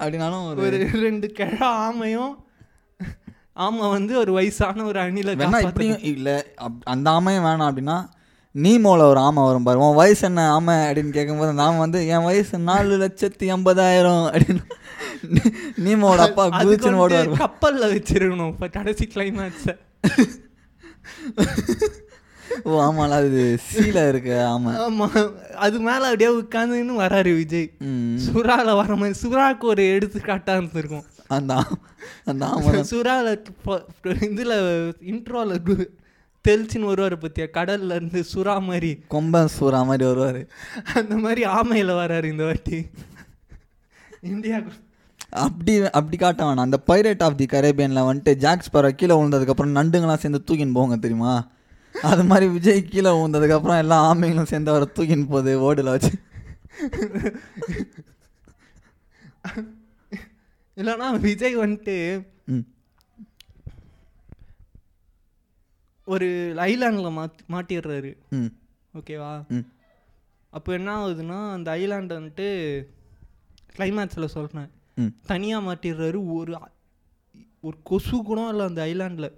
அப்படின்னாலும் 0.01 0.57
ஒரு 0.57 0.87
ரெண்டு 1.01 1.33
கிழ 1.33 1.81
ஆமையும் 1.81 2.37
ஆமை 3.53 3.88
வந்து 3.88 4.19
ஒரு 4.19 4.33
வயசான 4.33 4.85
ஒரு 4.85 5.01
அணில 5.01 5.41
வேணா 5.41 5.61
இப்படியும் 5.61 6.03
இல்லை 6.03 6.45
அந்த 6.85 7.11
ஆமையும் 7.11 7.49
வேணாம் 7.49 7.71
அப்படின்னா 7.71 8.09
நீமோல 8.55 9.12
ஒரு 9.12 9.19
ஆமை 9.19 9.45
வரும் 9.45 9.62
பாரு. 9.62 9.79
உன் 9.79 9.95
வயசு 9.95 10.27
என்ன 10.27 10.51
ஆமை 10.51 10.75
அப்படின்னு 10.75 11.11
கேட்கும்போது 11.11 11.51
அந்த 11.51 11.62
ஆமை 11.62 11.79
வந்து 11.79 12.07
என் 12.07 12.23
வயசு 12.23 12.59
நாலு 12.59 13.05
லட்சத்தி 13.05 13.55
எண்பதாயிரம் 13.55 14.33
அப்படின்னு. 14.33 14.62
நீமோட 15.87 16.27
அப்பா 16.27 16.49
குதிச்சுன்னு 16.49 17.05
ஓடுவார். 17.05 17.43
கப்பல்ல 17.43 17.95
வச்சிருக்கணும். 17.95 18.49
இப்ப 18.49 18.69
கடைசி 18.69 19.09
கிளைமேக்ஸ 19.14 19.77
ஓ 22.65 22.71
ஆமால 22.83 23.11
அது 23.21 23.43
சீல 23.69 24.09
இருக்கு 24.09 24.35
ஆமை. 24.47 24.73
ஆமா. 24.77 25.07
அது 25.57 25.77
மேல 25.81 26.03
அப்படியே 26.07 26.31
உட்காந்துன்னு 26.41 26.95
வராரு 27.05 27.35
விஜய். 27.37 27.69
சுறால 28.27 28.75
வர 28.81 28.97
மாதிரி 28.97 29.19
சுறாக்கு 29.23 29.65
ஒரு 29.65 29.83
எடுத்துக்காட்டா 29.95 30.57
இருந்திருக்கும். 30.57 31.07
அந்த 31.29 31.53
அந்த 32.25 32.43
ஆமை. 32.47 32.75
சுறால 32.91 33.27
இதுல 34.29 34.53
இன்ட்ரோல 35.13 35.57
தெளிச்சுன்னு 36.45 36.89
வருவார் 36.91 37.17
பத்தியா? 37.19 37.47
கடல்ல 37.53 37.95
இருந்து 37.95 38.25
சுறா 38.35 38.55
மாதிரி. 38.63 38.91
கொம்பன் 39.11 39.55
சூறா 39.59 39.81
மாதிரி 39.85 40.05
வருவார். 40.11 40.43
அந்த 40.95 41.15
மாதிரி 41.17 41.43
ஆமையில 41.59 41.97
வராரு 42.03 42.31
இந்த 42.33 42.45
வாட்டி. 42.45 42.79
இந்தியாவுக்கு 44.23 44.87
அப்படி 45.43 45.73
அப்படி 45.91 46.17
காட்ட 46.17 46.45
வேணாம். 46.45 46.67
அந்த 46.67 46.79
பைரேட் 46.87 47.23
ஆஃப் 47.23 47.37
தி 47.37 47.47
கரேபியனில் 47.51 48.07
வந்துட்டு 48.09 48.33
ஜாக்ஸ் 48.45 48.73
பர 48.73 48.89
கீழே 48.91 49.15
விழுந்ததுக்கப்புறம் 49.15 49.77
நண்டுங்களாம் 49.79 50.23
சேர்ந்து 50.23 50.45
தூக்கின்னு 50.47 50.73
போங்க 50.73 50.97
தெரியுமா? 50.97 51.35
அது 52.03 52.25
மாதிரி 52.25 52.47
விஜய் 52.49 52.85
கீழே 52.85 53.11
விழுந்ததுக்கப்புறம் 53.11 53.79
எல்லா 53.79 54.15
ஆமைகளும் 54.15 54.43
சேர்ந்து 54.43 54.71
அவரை 54.71 54.89
தூக்கின்னு 54.95 55.29
போகுது 55.29 55.53
ஓடில் 55.61 55.91
வச்சு. 55.91 56.13
இல்லைன்னா 60.77 61.21
விஜய் 61.21 61.57
வந்துட்டு 61.57 61.97
ஒரு 66.09 66.27
ஐலாண்டில் 66.67 67.11
மாட்டி 67.11 67.45
மாட்டிடுறாரு. 67.53 68.11
ம். 68.31 68.51
ஓகேவா 68.95 69.33
அப்போ 70.53 70.73
என்ன 70.73 70.91
ஆகுதுன்னா 70.99 71.53
அந்த 71.53 71.71
ஐலாண்டை 71.77 72.15
வந்துட்டு 72.15 72.47
கிளைமேக்ஸில் 73.77 74.35
சொல்கிறேன் 74.37 74.71
தனியாக 75.27 75.67
மாட்டிடுறாரு. 75.67 76.19
ஒரு 76.33 76.53
ஒரு 77.61 77.77
கொசு 77.83 78.23
கூட 78.23 78.49
இல்லை 78.49 78.67
அந்த 78.67 78.83
ஐலாண்டில் 78.87 79.29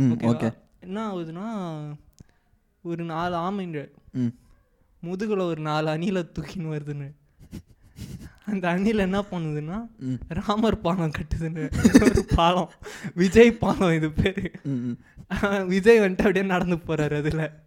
ஓகே. 0.00 0.48
என்ன 0.80 1.12
ஆகுதுன்னா 1.12 1.46
ஒரு 2.82 3.04
நாலு 3.04 3.36
ஆமைங்க. 3.36 3.88
ம். 4.12 4.34
முதுகுல 5.02 5.40
ஒரு 5.40 5.60
நாலு 5.60 5.90
அணில 5.90 6.28
தூக்கின்னு 6.34 6.74
வருதுன்னு. 6.74 7.08
அந்த 8.46 8.68
அணில் 8.68 8.98
என்ன 8.98 9.24
பண்ணுதுன்னா 9.30 9.78
ராமர் 10.28 10.80
பாலம் 10.80 11.10
கட்டுதுன்னு. 11.10 11.64
ஒரு 12.02 12.24
பாலம். 12.34 12.70
விஜய் 13.14 13.52
பாலம் 13.52 13.92
இது 13.92 14.10
பேர். 14.10 14.60
விஜய் 15.66 16.00
வந்துட்டு 16.00 16.18
அப்படியே 16.18 16.44
நடந்து 16.44 16.76
போறாரு 16.76 17.16
அதுல. 17.16 17.64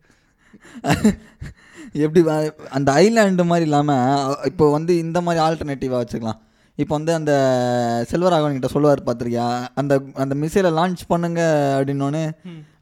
எப்படி 1.93 2.29
அந்த 2.69 2.91
ஐலாண்டு 2.91 3.45
மாதிரி 3.45 3.69
இல்லாமல் 3.69 4.35
இப்போ 4.45 4.71
வந்து 4.71 4.97
இந்த 4.97 5.21
மாதிரி 5.21 5.43
ஆல்டர்னேட்டிவாக 5.45 6.03
வச்சுக்கலாம். 6.03 6.39
இப்போ 6.81 6.93
வந்து 6.97 7.11
அந்த 7.19 7.33
செல்வராகவன் 8.09 8.55
கிட்ட 8.57 8.69
சொல்லுவார் 8.73 9.01
பார்த்துருக்கியா? 9.07 9.47
அந்த 9.79 9.93
அந்த 10.23 10.33
மிசைலை 10.41 10.69
லான்ச் 10.77 11.01
பண்ணுங்க 11.11 11.41
அப்படின்னோடனே. 11.77 12.23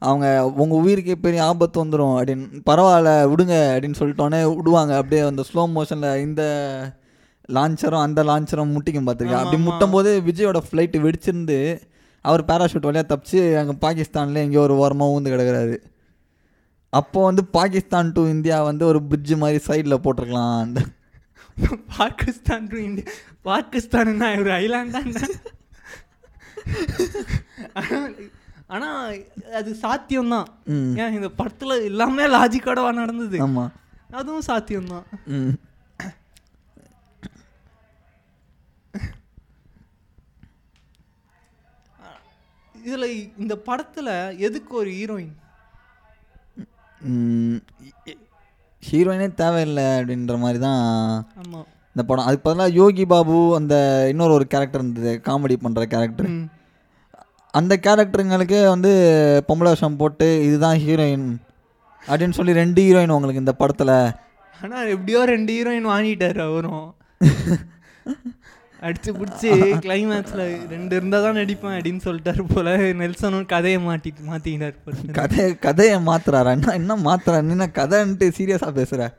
அவங்க 0.10 0.26
உங்கள் 0.62 0.82
உயிருக்கே 0.84 1.16
பெரிய 1.26 1.42
ஆபத்து 1.50 1.78
வந்துடும் 1.84 2.16
அப்படின்னு 2.18 2.62
பரவாயில்ல 2.70 3.12
விடுங்க 3.32 3.56
அப்படின்னு 3.74 4.00
சொல்லிட்டோன்னே 4.02 4.42
விடுவாங்க. 4.60 4.94
அப்படியே 5.02 5.22
அந்த 5.32 5.44
ஸ்லோ 5.50 5.66
மோஷனில் 5.78 6.22
இந்த 6.26 6.44
லான்ச்சரும் 7.56 8.06
அந்த 8.06 8.22
லான்ச்சரும் 8.30 8.74
முட்டிக்கும் 8.76 9.08
பார்த்துருக்கியா? 9.08 9.42
அப்படி 9.44 9.60
முட்டும் 9.68 9.96
போது 9.96 10.10
விஜயோட 10.30 10.62
ஃப்ளைட்டு 10.68 11.04
வெடிச்சிருந்து 11.06 11.58
அவர் 12.26 12.42
பேராஷூட் 12.50 12.88
வழியாக 12.88 13.08
தப்பிச்சு 13.12 13.42
அங்கே 13.60 13.76
பாகிஸ்தான்ல 13.86 14.44
எங்கேயோ 14.46 14.64
ஒரு 14.68 14.76
ஓரமாக 14.84 15.14
ஊந்து 15.16 15.34
கிடக்குறாரு. 15.34 15.76
அப்போ 16.94 17.20
வந்து 17.30 17.46
பாகிஸ்தான் 17.58 18.12
டு 18.16 18.22
இந்தியா 18.34 18.58
வந்து 18.70 18.84
ஒரு 18.92 19.00
பிரிட்ஜ் 19.10 19.34
மாதிரி 19.44 19.60
சைடில் 19.68 20.02
போட்டிருக்கலாம். 20.06 20.56
அந்த 20.66 20.80
பாகிஸ்தான் 21.98 22.68
to 22.68 22.78
இந்தியா. 22.78 23.12
பாகிஸ்தான் 23.42 24.38
ஒரு 24.38 24.52
ஐலாண்டா 24.52 25.06
ஆனா 28.68 29.10
அது 29.54 29.78
சாத்தியம்தான். 29.82 30.48
ஏன் 30.96 31.12
இந்த 31.12 31.32
படத்துல 31.38 31.84
எல்லாமே 31.84 32.28
லாஜிக்கோடவா 32.28 32.94
நடந்தது. 32.94 33.42
ஆமாம் 33.42 33.72
அதுவும் 34.12 34.44
சாத்தியம்தான். 34.48 35.04
ம். 35.28 35.54
இதுல 42.76 43.34
இந்த 43.38 43.62
படத்துல 43.66 44.38
எதுக்கு 44.38 44.76
ஒரு 44.76 44.90
ஹீரோயின் 44.90 45.36
ஹீரோயினே 48.92 49.34
தேவையில்லை 49.34 49.84
அப்படின்ற 49.84 50.38
மாதிரி 50.38 50.60
தான் 50.60 50.82
இந்த 51.96 52.04
படம். 52.08 52.26
அதுக்கு 52.26 52.44
பதிலாக 52.44 52.74
யோகி 52.74 53.06
பாபு 53.06 53.56
அந்த 53.56 53.76
இன்னொரு 54.10 54.34
ஒரு 54.34 54.48
கேரக்டர் 54.48 54.82
இருந்தது 54.82 55.22
காமெடி 55.24 55.56
பண்ணுற 55.64 55.84
கேரக்டர். 55.84 56.30
அந்த 57.54 57.80
கேரக்டருங்களுக்கே 57.82 58.68
வந்து 58.68 58.92
பொம்பளை 59.48 59.70
வேஷம் 59.70 59.98
போட்டு 59.98 60.44
இதுதான் 60.46 60.78
ஹீரோயின் 60.78 61.28
அப்படின்னு 62.08 62.30
சொல்லி 62.30 62.54
ரெண்டு 62.54 62.82
ஹீரோயின் 62.82 63.16
உங்களுக்கு 63.16 63.40
இந்த 63.40 63.54
படத்தில். 63.54 63.96
ஆனா 64.62 64.84
எப்படியோ 64.84 65.26
ரெண்டு 65.26 65.54
ஹீரோயின் 65.54 65.92
வாங்கிட்டாரு 65.94 66.40
அவரும். 66.50 66.86
அடிச்சு 68.86 69.12
பிடிச்சி 69.20 69.50
கிளைமேக்ஸ்ல 69.86 70.42
ரெண்டு 70.74 70.94
இருந்தா 71.00 71.20
தான் 71.26 71.38
நடிப்பேன் 71.40 71.76
அப்படின்னு 71.78 72.02
சொல்லிட்டாரு 72.08 72.44
போல. 72.52 72.76
நெல்சனும் 73.02 73.48
கதையை 73.54 73.80
மாட்டி 73.86 74.10
மாத்திக்கிட்டாரு 74.32 74.78
போல 74.86 75.16
கதை 75.20 75.46
கதையை 75.66 75.98
மாத்துறாரா? 76.10 76.52
என்ன 76.58 76.76
என்ன 76.82 76.98
மாத்துறாரு? 77.08 77.50
என்ன 77.56 77.68
கதைன்ட்டு 77.80 78.28
சீரியஸாக 78.40 78.74
பேசுகிற 78.80 79.10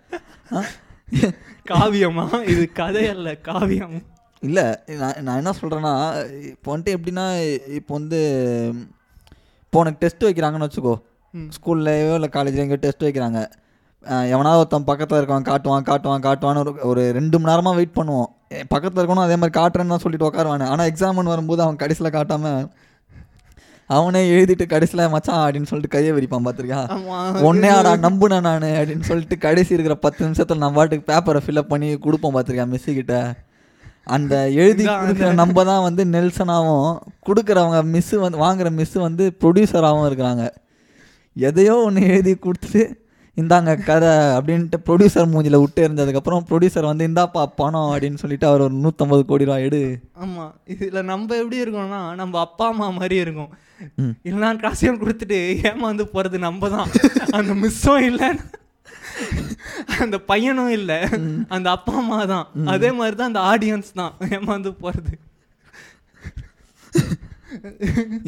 காவியமா? 1.72 2.26
இது 2.52 2.62
கதை 2.80 3.04
அல்ல 3.14 3.34
காவியம். 3.48 3.98
இல்லை 4.42 4.64
நான் 5.00 5.20
நான் 5.26 5.40
என்ன 5.40 5.52
சொல்கிறேன்னா 5.60 5.94
இப்போ 6.52 6.68
வந்துட்டு 6.72 6.96
எப்படின்னா 6.96 7.26
இப்போ 7.78 7.92
வந்து 7.98 8.20
இப்போ 9.64 9.78
உனக்கு 9.82 10.02
டெஸ்ட் 10.02 10.26
வைக்கிறாங்கன்னு 10.26 10.68
வச்சுக்கோ. 10.68 10.96
ஸ்கூல்லையோ 11.56 12.12
இல்லை 12.18 12.30
காலேஜ்ல 12.36 12.64
எங்கேயோ 12.64 12.82
டெஸ்ட் 12.84 13.06
வைக்கிறாங்க. 13.06 13.40
எவனாவது 14.34 14.60
ஒருத்தன் 14.62 14.88
பக்கத்தில் 14.90 15.18
இருக்கவன் 15.20 15.48
காட்டுவான் 15.48 15.88
காட்டுவான் 15.88 16.26
காட்டுவான்னு 16.26 16.62
ஒரு 16.64 16.72
ஒரு 16.90 17.02
ரெண்டு 17.16 17.36
மணி 17.38 17.50
நேரமாக 17.52 17.78
வெயிட் 17.78 17.98
பண்ணுவோம். 17.98 18.30
பக்கத்தில் 18.72 19.00
இருக்கணும் 19.00 19.26
அதே 19.26 19.36
மாதிரி 19.36 19.54
காட்டுறேன்னு 19.58 19.94
தான் 19.94 20.04
சொல்லிட்டு 20.04 20.28
உட்காருவானு 20.28 20.68
ஆனால் 20.72 20.88
எக்ஸாம்னு 20.90 21.32
வரும்போது 21.34 21.62
அவன் 21.62 21.80
கடைசியில் 21.82 22.16
காட்டாம 22.18 22.52
அவனே 23.90 24.22
எழுதிட்டு 24.30 24.64
கடைசியில் 24.66 25.10
மச்சான் 25.12 25.42
அப்படின்னு 25.44 25.68
சொல்லிட்டு 25.70 25.94
கையை 25.94 26.12
விரிப்பான் 26.16 26.46
பார்த்துருக்கியா 26.46 26.80
ஒன்னே 27.48 27.68
ஆடா 27.76 27.92
நம்புனேன் 28.06 28.46
நான் 28.46 28.66
அப்படின்னு 28.78 29.08
சொல்லிட்டு 29.10 29.36
கடைசி 29.38 29.74
இருக்கிற 29.74 29.94
பத்து 30.04 30.24
நிமிஷத்தில் 30.24 30.62
நம்ம 30.64 30.78
பாட்டுக்கு 30.78 31.10
பேப்பரை 31.12 31.40
ஃபில்அப் 31.44 31.70
பண்ணி 31.72 31.88
கொடுப்போம் 32.06 32.34
பார்த்துருக்கேன் 32.36 32.72
மிஸ்ஸு 32.74 32.94
கிட்ட. 32.98 33.16
அந்த 34.16 34.34
எழுதி 34.62 34.84
கொடுக்குற 34.86 35.30
நம்ம 35.40 35.64
தான் 35.70 35.82
வந்து 35.86 36.02
நெல்சனாகவும் 36.14 36.92
கொடுக்குறவங்க 37.28 37.80
மிஸ்ஸு 37.94 38.18
வந்து 38.24 38.38
வாங்குற 38.44 38.68
மிஸ்ஸு 38.80 38.98
வந்து 38.98 39.24
ப்ரொடியூசராகவும் 39.40 40.08
இருக்கிறாங்க. 40.10 40.44
எதையோ 41.36 41.74
ஒன்று 41.86 42.02
எழுதி 42.12 42.32
கொடுத்துட்டு 42.46 42.84
இந்தாங்க 43.40 43.72
கதை 43.88 44.12
அப்படின்ட்டு 44.36 44.78
ப்ரொடியூசர் 44.86 45.30
மூஞ்சில 45.32 45.58
விட்டு 45.62 45.80
இருந்ததுக்கப்புறம் 45.86 46.44
ப்ரொடியூசர் 46.48 46.88
வந்து 46.90 47.06
இந்தாப்பா 47.08 47.42
பணம் 47.60 47.90
அப்படின்னு 47.92 48.20
சொல்லிட்டு 48.22 48.46
அவர் 48.50 48.64
ஒரு 48.66 48.74
நூற்றம்பது 48.84 49.22
கோடி 49.30 49.46
ரூபா 49.48 49.58
எடு. 49.66 49.80
ஆமாம் 50.24 50.52
இதில் 50.74 51.08
நம்ம 51.12 51.36
எப்படி 51.42 51.58
இருக்கோம்னா 51.64 52.00
நம்ம 52.20 52.40
அப்பா 52.46 52.66
அம்மா 52.72 52.88
மாதிரி 52.98 53.18
இருக்கும். 53.24 53.50
எல்லா 54.30 54.48
காசையும் 54.64 55.00
கொடுத்துட்டு 55.02 55.38
ஏமாந்து 55.70 56.06
போகிறது 56.14 56.38
நம்ம 56.46 56.70
தான் 56.76 56.88
அந்த 57.38 57.54
மிஸ்ஸும் 57.62 58.06
இல்லை. 58.10 58.30
அந்த 60.04 60.16
பையனும் 60.30 60.74
இல்லை. 60.78 60.98
அந்த 61.54 61.68
அப்பா 61.76 61.94
அம்மா 62.02 62.20
தான் 62.34 62.46
அதே 62.74 62.90
மாதிரி 62.98 63.16
தான் 63.20 63.30
அந்த 63.32 63.42
ஆடியன்ஸ் 63.52 63.90
தான். 64.00 64.12
ஏமாந்து 64.36 64.72
போகிறது 64.82 65.14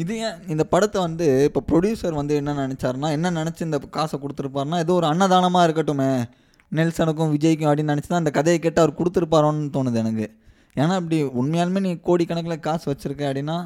இது 0.01 0.13
ஏன் 0.25 0.37
இந்த 0.53 0.63
படத்தை 0.73 0.99
வந்து 1.05 1.27
இப்போ 1.47 1.61
ப்ரொடியூசர் 1.69 2.19
வந்து 2.19 2.33
என்ன 2.41 2.55
நினச்சாருன்னா 2.61 3.09
என்ன 3.17 3.31
நினச்சி 3.39 3.61
இந்த 3.67 3.79
காசை 3.97 4.17
கொடுத்துருப்பாருன்னா 4.23 4.79
ஏதோ 4.85 4.93
ஒரு 4.99 5.07
அன்னதானமாக 5.11 5.67
இருக்கட்டுமே. 5.67 6.09
நெல்சனுக்கும் 6.71 7.31
விஜய்க்கும் 7.35 7.69
அப்படின்னு 7.69 7.93
நினச்சி 7.93 8.09
தான் 8.11 8.23
அந்த 8.23 8.33
கதையை 8.37 8.59
கேட்டு 8.65 8.81
அவர் 8.83 8.97
கொடுத்துருப்பாரோன்னு 8.99 9.69
தோணுது 9.75 9.99
எனக்கு. 10.03 10.27
ஏன்னா 10.81 10.95
இப்படி 11.01 11.17
உண்மையாலுமே 11.41 11.81
நீ 11.87 11.91
கோடிக்கணக்கில் 12.07 12.65
காசு 12.67 12.85
வச்சுருக்க 12.91 13.23
அப்படின்னா 13.29 13.57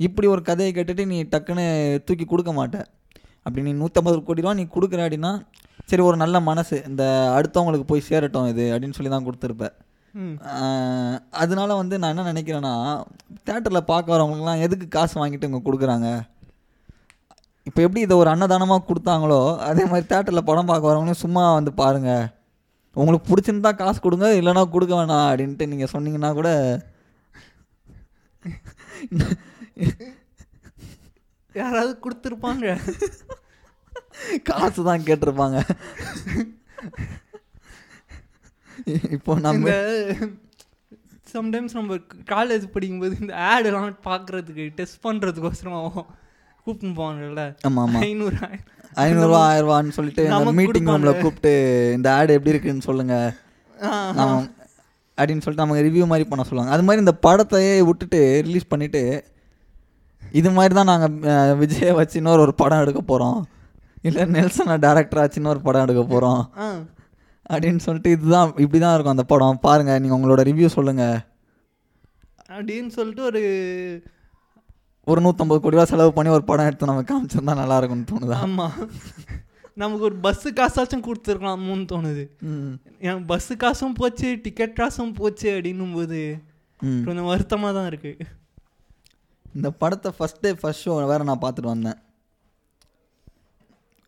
இப்படி 0.00 0.26
ஒரு 0.34 0.42
கதையை 0.50 0.70
கேட்டுட்டு 0.76 1.04
நீ 1.12 1.18
டக்குன்னு 1.32 1.66
தூக்கி 2.06 2.26
கொடுக்க 2.32 2.52
மாட்ட. 2.58 2.78
அப்படி 3.46 3.64
நீ 3.68 3.72
நூற்றம்பது 3.80 4.22
கோடி 4.28 4.44
ரூபா 4.44 4.54
நீ 4.60 4.66
கொடுக்குற 4.76 5.00
அப்படின்னா 5.06 5.32
சரி 5.90 6.02
ஒரு 6.08 6.16
நல்ல 6.22 6.36
மனசு. 6.50 6.76
இந்த 6.90 7.04
அடுத்தவங்களுக்கு 7.36 7.86
போய் 7.90 8.08
சேரட்டும் 8.10 8.48
இது 8.52 8.64
அப்படின்னு 8.74 8.96
சொல்லி 8.98 9.12
தான் 9.14 9.26
கொடுத்துருப்பேன் 9.28 9.74
அதனால 11.42 11.70
வந்து 11.80 11.94
நான் 12.00 12.12
என்ன 12.14 12.24
நினைக்கிறேன்னா 12.32 12.74
தேட்டரில் 13.46 13.88
பார்க்க 13.90 14.14
வரவங்களுக்குலாம் 14.14 14.62
எதுக்கு 14.66 14.86
காசு 14.96 15.14
வாங்கிட்டு 15.20 15.48
இவங்க 15.48 15.62
கொடுக்குறாங்க? 15.66 16.08
இப்போ 17.68 17.80
எப்படி 17.86 18.00
இதை 18.06 18.14
ஒரு 18.22 18.28
அன்னதானமாக 18.32 18.86
கொடுத்தாங்களோ 18.88 19.40
அதே 19.68 19.84
மாதிரி 19.90 20.06
தேட்டரில் 20.12 20.48
படம் 20.48 20.70
பார்க்க 20.70 20.90
வரவங்களும் 20.90 21.22
சும்மா 21.24 21.42
வந்து 21.58 21.72
பாருங்கள் 21.82 22.26
உங்களுக்கு 22.96 23.28
பிடிச்சிருந்தா 23.30 23.70
காசு 23.82 23.98
கொடுங்க 24.00 24.26
இல்லைனா 24.40 24.62
கொடுக்க 24.74 24.94
வேணாம் 24.98 25.28
அப்படின்ட்டு 25.30 25.70
நீங்கள் 25.72 25.92
சொன்னீங்கன்னா 25.94 26.30
கூட 26.40 26.50
யாராவது 31.54 31.92
கொடுத்துருப்பாங்க. 32.04 32.66
காசு 34.50 34.80
தான் 34.88 35.04
கேட்டிருப்பாங்க. 35.08 35.58
இப்போ 39.16 39.32
நம்ம 39.46 39.74
சம்டைம்ஸ் 41.34 41.76
நம்ம 41.78 41.96
காலேஜ் 42.32 42.64
படிக்கும்போது 42.74 43.14
இந்த 43.22 43.34
ஆடெல்லாம் 43.50 43.88
பார்க்குறதுக்கு 44.08 44.64
டெஸ்ட் 44.78 45.00
பண்ணுறதுக்கோசரம் 45.06 45.86
கூப்பிட்டு 46.66 46.94
போவாங்கல்ல. 47.00 47.42
ஆமாம் 47.68 47.96
ஐநூறு 48.08 48.36
ஐநூறுரூவா 49.04 49.40
ஆயிரரூவான்னு 49.50 49.96
சொல்லிட்டு 49.98 50.24
மீட்டிங் 50.60 50.90
ரூமில். 50.92 51.20
கூப்பிட்டு 51.22 51.52
இந்த 51.96 52.08
ஆடு 52.18 52.36
எப்படி 52.38 52.52
இருக்குன்னு 52.54 52.88
சொல்லுங்கள் 52.88 53.30
அப்படின்னு 55.18 55.42
சொல்லிட்டு 55.44 55.64
நமக்கு 55.64 55.86
ரிவ்யூ 55.88 56.06
மாதிரி 56.12 56.24
பண்ண 56.30 56.44
சொல்லுவாங்க. 56.48 56.74
அது 56.76 56.84
மாதிரி 56.86 57.04
இந்த 57.04 57.14
படத்தையே 57.26 57.74
விட்டுட்டு 57.88 58.20
ரிலீஸ் 58.48 58.70
பண்ணிவிட்டு 58.72 59.02
இது 60.40 60.50
மாதிரி 60.56 60.74
தான் 60.78 60.90
நாங்கள் 60.92 61.56
விஜயை 61.62 61.92
வச்சு 61.98 62.16
இன்னொரு 62.20 62.44
ஒரு 62.46 62.54
படம் 62.62 62.82
எடுக்க 62.84 63.00
போகிறோம் 63.10 63.38
இல்லை 64.08 64.22
நெல்சனை 64.36 64.76
டேரக்டர் 64.84 65.20
ஆச்சு 65.22 65.38
இன்னொரு 65.40 65.60
படம் 65.66 65.84
எடுக்க 65.86 66.02
போகிறோம் 66.14 66.40
அப்படின்னு 67.50 67.80
சொல்லிட்டு 67.84 68.10
இதுதான் 68.10 68.52
இப்படி 68.62 68.78
தான் 68.78 68.94
இருக்கும் 68.94 69.14
அந்த 69.14 69.24
படம். 69.30 69.62
பாருங்கள் 69.64 70.00
நீங்கள் 70.02 70.18
உங்களோட 70.18 70.42
ரிவ்யூ 70.48 70.68
சொல்லுங்கள் 70.74 71.16
அப்படின்னு 72.50 72.90
சொல்லிட்டு 72.96 73.22
ஒரு 73.22 73.42
ஒரு 75.06 75.20
நூற்றம்பது 75.20 75.60
கோடி 75.60 75.76
ரூபா 75.76 75.86
செலவு 75.88 76.12
பண்ணி 76.12 76.30
ஒரு 76.30 76.44
படம் 76.44 76.68
எடுத்து 76.68 76.90
நம்ம 76.90 77.04
காமிச்சிருந்தா 77.08 77.54
நல்லா 77.58 77.76
இருக்கும்னு 77.78 78.10
தோணுதா? 78.12 78.36
ஆமாம் 78.44 78.76
நமக்கு 79.76 80.04
ஒரு 80.04 80.16
பஸ்ஸு 80.24 80.48
காசாச்சும் 80.58 81.04
கொடுத்துருக்கலாமோன்னு 81.06 81.86
தோணுது. 81.92 82.24
ம். 82.48 82.74
என் 83.06 83.24
பஸ்ஸு 83.30 83.54
காசும் 83.56 83.96
போச்சு 83.98 84.28
டிக்கெட் 84.44 84.76
காசும் 84.76 85.14
போச்சு 85.14 85.48
அப்படின்னும் 85.54 85.94
போது 85.94 86.20
கொஞ்சம் 87.06 87.28
வருத்தமாக 87.30 87.72
தான் 87.72 87.88
இருக்குது 87.90 88.26
இந்த 89.54 89.68
படத்தை 89.80 90.10
ஃபஸ்ட் 90.16 90.40
டே 90.40 90.50
ஃபஸ்ட் 90.60 90.84
ஷோ 90.84 90.94
வேறு 91.10 91.28
நான் 91.28 91.42
பார்த்துட்டு 91.42 91.72
வந்தேன். 91.72 91.98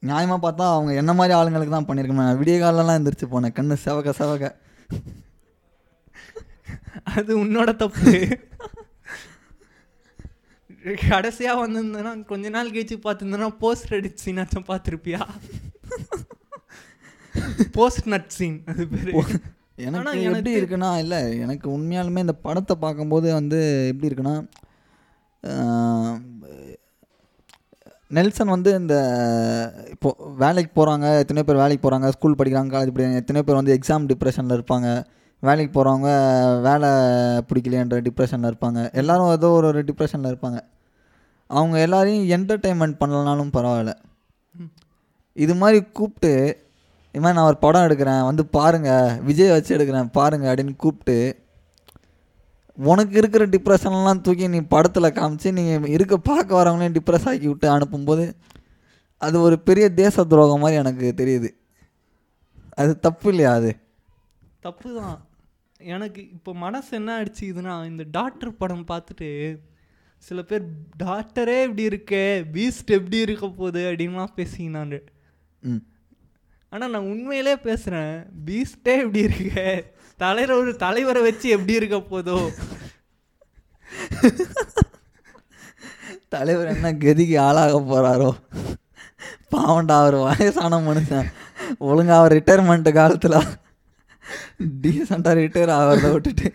நியாயமாக 0.02 0.38
பார்த்தா 0.44 0.64
அவங்க 0.72 0.92
என்ன 0.94 1.12
மாதிரி 1.12 1.35
ஆளுங்களுக்கு 1.38 1.74
தான் 1.74 1.88
பண்ணியிருக்கேன் 1.88 2.38
விடிய 2.40 2.56
காலெல்லாம் 2.61 2.98
எந்திரிச்சு 2.98 3.26
போனேன். 3.30 3.56
கண்ணு 3.59 3.76
செவக்க 3.85 4.12
செவக்க. 4.20 4.46
அது 7.14 7.32
உன்னோட 7.44 7.70
தப்பு. 7.76 8.12
கடைசியாக 11.09 11.62
வந்திருந்தேன்னா 11.62 12.12
கொஞ்ச 12.24 12.48
நாள் 12.48 12.72
கழிச்சு 12.74 12.96
பார்த்துருந்தேன்னா 13.04 13.48
போஸ்ட் 13.62 13.94
எடிட் 13.94 14.22
சீனாச்சும் 14.24 14.68
பார்த்துருப்பியா? 14.68 15.22
போஸ்ட் 17.72 18.09
நட் 18.14 18.30
சீன் 18.37 18.59
அது 18.72 18.85
பேர். 18.92 19.11
எனக்கு 19.87 20.22
எப்படி 20.28 20.52
இருக்குன்னா 20.61 20.90
இல்லை 20.98 21.18
எனக்கு 21.38 21.66
உண்மையாலுமே 21.78 22.24
இந்த 22.26 22.37
படத்தை 22.46 22.76
பார்க்கும்போது 22.85 23.28
வந்து 23.32 23.59
எப்படி 23.90 24.09
இருக்குன்னா 24.11 24.37
நெல்சன் 28.11 28.53
வந்து 28.55 28.71
இந்த 28.75 28.95
இப்போது 29.90 30.35
வேலைக்கு 30.37 30.71
போகிறாங்க 30.79 31.07
எத்தனை 31.19 31.42
பேர் 31.42 31.62
வேலைக்கு 31.62 31.83
போகிறாங்க 31.87 32.09
ஸ்கூல் 32.09 32.37
படிக்கிறாங்க 32.38 32.71
காலேஜ் 32.75 32.92
படிக்கிறாங்க 32.92 33.23
எத்தனை 33.23 33.42
பேர் 33.42 33.59
வந்து 33.61 33.79
எக்ஸாம் 33.79 34.05
டிப்ரெஷனில் 34.11 34.57
இருப்பாங்க. 34.59 34.88
வேலைக்கு 35.42 35.73
போகிறவங்க 35.73 36.11
வேலை 36.61 36.90
பிடிக்கலையன்ற 37.49 37.97
டிப்ரெஷனில் 38.09 38.51
இருப்பாங்க. 38.51 38.81
எல்லோரும் 38.92 39.33
ஏதோ 39.33 39.51
ஒரு 39.51 39.66
ஒரு 39.66 39.81
டிப்ரெஷனில் 39.88 40.31
இருப்பாங்க. 40.33 40.61
அவங்க 41.51 41.77
எல்லாரையும் 41.87 42.25
என்டர்டெயின்மெண்ட் 42.37 43.01
பண்ணலனாலும் 43.01 43.53
பரவாயில்ல. 43.57 43.95
இது 45.37 45.55
மாதிரி 45.55 45.79
கூப்பிட்டு 45.99 46.33
இது 47.14 47.23
மாதிரி 47.25 47.38
நான் 47.38 47.51
ஒரு 47.51 47.59
படம் 47.59 47.85
எடுக்கிறேன் 47.87 48.25
வந்து 48.25 48.42
பாருங்கள் 48.47 49.12
விஜய் 49.29 49.53
வச்சு 49.55 49.71
எடுக்கிறேன் 49.77 50.09
பாருங்கள் 50.12 50.51
அப்படின்னு 50.51 50.75
கூப்பிட்டு 50.77 51.16
உனக்கு 52.78 53.14
இருக்கிற 53.16 53.42
டிப்ரெஷன்லாம் 53.52 54.22
தூக்கி 54.22 54.46
நீ 54.48 54.60
படத்தில் 54.70 55.14
காமிச்சு 55.14 55.50
நீ 55.52 55.62
இருக்க 55.94 56.16
பார்க்க 56.26 56.58
வரவங்களையும் 56.58 56.96
டிப்ரெஸ் 56.96 57.28
ஆக்கி 57.28 57.48
விட்டு 57.48 57.68
அனுப்பும்போது 57.74 58.24
அது 59.20 59.36
ஒரு 59.40 59.56
பெரிய 59.62 59.86
தேச 59.98 60.24
துரோகம் 60.24 60.62
மாதிரி 60.62 60.80
எனக்கு 60.80 61.06
தெரியுது. 61.20 61.48
அது 62.76 62.92
தப்பு 63.00 63.26
இல்லையா 63.30 63.52
அது? 63.54 63.70
தப்பு 64.60 64.88
தான் 64.96 65.16
எனக்கு 65.86 66.20
இப்போ 66.34 66.50
மனசு 66.58 66.90
என்ன 66.98 67.14
அடிச்சுக்குதுன்னா 67.20 67.74
இந்த 67.86 68.04
டாக்டர் 68.10 68.52
படம் 68.56 68.86
பார்த்துட்டு 68.86 69.30
சில 70.22 70.42
பேர் 70.42 70.64
டாக்டரே 71.02 71.56
இப்படி 71.64 71.84
இருக்கே 71.88 72.22
பீஸ்ட் 72.52 72.90
எப்படி 72.98 73.18
இருக்க 73.18 73.46
போகுது? 73.52 73.82
அப்படின்லாம் 73.88 74.36
பேசிக்கினாங்க 74.36 74.96
ம். 75.62 75.82
ஆனால் 76.72 76.90
நான் 76.90 77.10
உண்மையிலே 77.10 77.54
பேசுகிறேன் 77.62 78.14
பீஸ்டே 78.46 78.94
எப்படி 79.02 79.20
இருக்கு. 79.26 79.66
தலைவர் 80.16 80.57
ஒரு 80.57 80.76
தலைவரை 80.76 81.22
வச்சு 81.22 81.48
எப்படி 81.48 81.72
இருக்க 81.72 81.96
போதோ. 81.96 82.37
தலைவர் 86.29 86.72
என்ன 86.74 86.92
கதிக்கு 86.92 87.37
ஆளாக 87.40 87.81
போகிறாரோ 87.81 88.31
பாவண்டா 89.50 89.96
அவர் 90.02 90.14
வயசான 90.14 90.79
மனுஷன். 90.79 91.29
ஒழுங்கா 91.81 92.16
அவர் 92.20 92.33
ரிட்டையர்மெண்ட் 92.33 92.92
காலத்தில் 92.92 93.38
டீசெண்டாக 94.83 95.38
ரிட்டையர் 95.42 95.74
ஆகிறத 95.79 96.12
விட்டுட்டு 96.12 96.46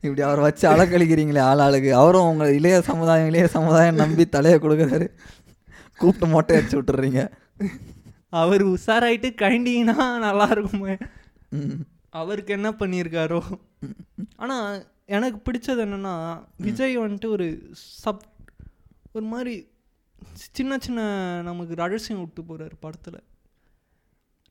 இப்படி 0.00 0.22
அவர் 0.22 0.40
வச்சு 0.40 0.64
அலக்கழிக்கிறீங்களே 0.68 1.40
ஆள் 1.40 1.58
ஆளுக்கு. 1.58 1.94
அவரும் 1.94 2.22
உங்கள் 2.22 2.54
இளைய 2.54 2.80
சமுதாயம் 2.80 3.26
இளைய 3.26 3.46
சமுதாயம் 3.46 3.94
நம்பி 3.94 4.28
தலையை 4.28 4.60
கொடுக்குறாரு. 4.60 5.06
கூப்பிட்டு 5.96 6.26
மொட்டை 6.26 6.56
அடிச்சு 6.58 6.80
விட்டுறீங்க. 6.80 7.22
அவர் 8.28 8.66
உஷாராயிட்டு 8.66 9.30
கண்டிங்கன்னா 9.44 10.18
நல்லா 10.18 10.48
இருக்குமே. 10.50 10.96
ம். 11.50 11.80
அவருக்கு 12.12 12.52
என்ன 12.58 12.68
பண்ணியிருக்காரோ? 12.80 13.40
ஆனால் 14.42 14.68
எனக்கு 15.16 15.38
பிடிச்சது 15.46 15.82
என்னென்னா 15.84 16.14
விஜய் 16.66 17.02
வந்துட்டு 17.02 17.28
ஒரு 17.36 17.46
சப் 18.02 18.24
ஒரு 19.16 19.26
மாதிரி 19.32 19.54
சின்ன 20.56 20.78
சின்ன 20.84 21.00
நமக்கு 21.48 21.74
ரகசியம் 21.82 22.22
விட்டு 22.22 22.42
போகிறார் 22.42 22.74
படத்தில். 22.84 23.20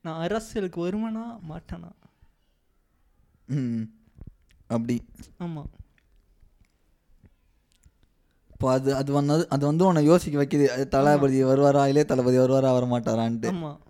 நான் 0.06 0.22
அரசியலுக்கு 0.26 0.80
வருவேனா? 0.86 1.26
மாட்டேனா? 1.52 1.92
அப்படி. 4.76 4.96
ஆமாம் 5.46 5.70
இப்போ 8.54 8.68
அது 8.76 8.90
அது 9.00 9.12
வந்தது 9.18 9.44
அது 9.56 9.64
வந்து 9.70 9.84
உன்னை 9.88 10.02
யோசிக்க 10.12 10.38
வைக்குது. 10.42 10.68
தளபதி 10.96 11.40
வருவாரா? 11.50 11.82
இளைய 11.92 12.06
தளபதி 12.12 12.38
வருவாரா? 12.44 12.70
வர 12.78 12.86
மாட்டாரான்ட்டு 12.94 13.50
ஆமாம் 13.54 13.82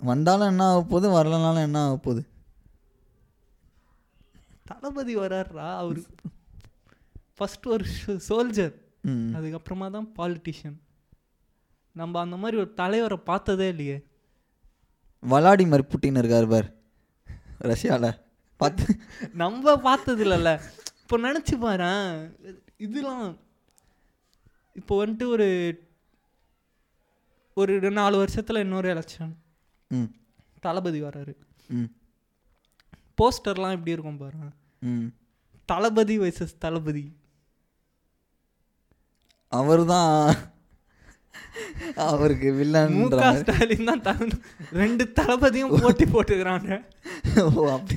வந்தாலும் 0.00 0.50
என்ன 0.52 0.64
ஆக 0.72 0.80
போகுது? 0.90 1.06
வரலனாலும் 1.16 1.66
என்ன 1.68 1.78
ஆக 1.86 1.96
போகுது? 1.96 2.22
தளபதி 4.68 5.14
வராருடா 5.16 5.68
அவர். 5.82 6.00
ஃபஸ்ட் 7.36 7.66
ஒரு 7.74 7.84
சோல்ஜர் 8.28 8.74
அதுக்கப்புறமா 9.36 9.86
தான் 9.96 10.08
பாலிட்டிஷியன் 10.18 10.78
நம்ம 11.96 12.20
அந்த 12.24 12.36
மாதிரி 12.42 12.56
ஒரு 12.62 12.70
தலைவரை 12.80 13.18
பார்த்ததே 13.30 13.66
இல்லையே. 13.74 13.98
வலாடிமிர் 15.22 15.90
புட்டின் 15.92 16.20
இருக்கார் 16.20 16.48
பார். 16.52 16.68
ரஷ்யாவில் 17.70 18.18
பார்த்து. 18.60 18.84
நம்ம 19.42 19.76
பார்த்தது 19.88 20.22
இல்லைல்ல 20.24 20.52
இப்போ 21.02 21.18
நினச்சி 21.26 21.54
பாரேன். 21.64 22.08
இதெல்லாம் 22.86 23.26
இப்போ 24.80 24.94
வந்துட்டு 25.02 25.26
ஒரு 25.34 25.48
ஒரு 27.56 27.90
நாலு 28.00 28.16
வருஷத்தில் 28.22 28.64
இன்னொரு 28.64 28.88
எலெக்ஷன் 28.94 29.32
தளபதி 30.60 31.02
வராரு 31.02 31.32
ம். 31.70 31.88
போஸ்டர்லாம் 33.18 33.72
எப்படி 33.72 33.90
இருக்கும் 33.90 34.18
பாருங்க. 34.18 34.48
ம். 34.82 35.06
தளபதி 35.68 36.18
வைசஸ் 36.18 36.58
தளபதி. 36.58 37.04
அவர் 39.52 39.84
தான் 39.84 40.12
அவருக்கு 42.06 42.48
மாதிரி. 43.22 43.42
ஸ்டாலின் 43.42 43.84
தான் 43.84 44.02
தமிழ் 44.02 44.34
ரெண்டு 44.72 45.12
தளபதியும் 45.12 45.80
போட்டி 45.80 46.04
போட்டுக்கிறாங்க. 46.04 46.70
ஓ 47.42 47.68
அப்படி. 47.68 47.96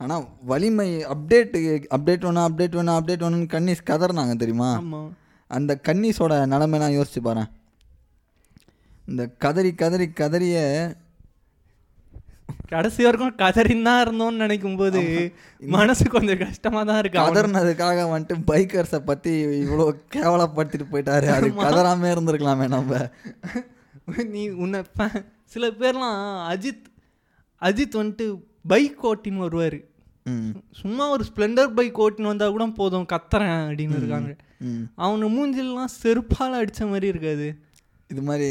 ஆனால் 0.00 0.26
வலிமை 0.42 0.88
அப்டேட்டு 1.04 1.58
அப்டேட் 1.90 2.24
வேணும் 2.24 2.46
அப்டேட் 2.46 2.76
வேணும் 2.76 2.98
அப்டேட் 2.98 3.24
வேணும்னு 3.24 3.52
கன்னிஸ் 3.52 3.88
கதறினாங்க 3.90 4.36
தெரியுமா? 4.36 4.70
அந்த 5.50 5.80
கன்னிஸோட 5.88 6.34
நிலமைலாம் 6.46 6.96
யோசிச்சு 6.96 7.20
பாரு 7.20 7.42
இந்த 9.10 9.22
கதறி 9.38 9.70
கதறி 9.74 10.06
கதறிய 10.14 10.56
கடைசி 12.66 13.04
வரைக்கும் 13.04 13.36
கதறின் 13.36 13.82
தான் 13.82 14.02
இருந்தோம்னு 14.02 14.42
நினைக்கும் 14.42 14.76
போது 14.76 15.00
மனசு 15.62 16.10
கொஞ்சம் 16.10 16.38
கஷ்டமா 16.38 16.82
தான் 16.82 16.98
இருக்கு. 16.98 17.18
கதறினதுக்காக 17.18 18.04
வந்துட்டு 18.12 18.34
பைக்கர்ஸை 18.46 19.00
பற்றி 19.04 19.32
இவ்வளோ 19.62 19.86
கேவலப்படுத்திட்டு 20.14 20.86
போயிட்டாரு. 20.92 21.26
அது 21.28 21.48
கதறாமே 21.60 22.10
இருந்திருக்கலாமே 22.14 22.68
நம்ம. 22.68 23.00
நீ 24.26 24.48
உன்னை 24.58 24.80
சில 25.44 25.66
பேர்லாம் 25.80 26.18
அஜித் 26.52 26.86
அஜித் 27.62 27.98
வந்துட்டு 28.00 28.26
பைக் 28.66 29.02
ஓட்டின்னு 29.06 29.36
வருவார். 29.36 29.78
சும்மா 30.72 31.04
ஒரு 31.08 31.24
ஸ்ப்ளெண்டர் 31.28 31.74
பைக் 31.74 32.00
ஓட்டின்னு 32.00 32.32
வந்தால் 32.32 32.50
கூட 32.50 32.66
போதும் 32.76 33.06
கத்துறேன் 33.12 33.58
அப்படின்னு 33.66 33.96
இருக்காங்க. 33.96 34.30
ம். 34.60 34.82
அவனு 34.98 35.28
மூஞ்சிலாம் 35.34 35.92
செருப்பால் 36.02 36.58
அடிச்ச 36.58 36.88
மாதிரி 36.88 37.06
இருக்காது. 37.06 37.46
இது 38.10 38.22
மாதிரி 38.22 38.48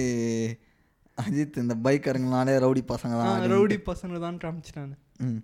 அஜித் 1.17 1.57
இந்த 1.57 1.75
பைக்கருங்களாலே 1.85 2.53
ரவுடி 2.63 2.81
பசங்க 2.91 3.13
தான். 3.19 3.41
ரவுடி 3.51 3.77
பசங்க 3.87 4.19
தான் 4.19 4.37
காமிச்சிட்டாங்க. 4.43 4.93
ம். 5.19 5.39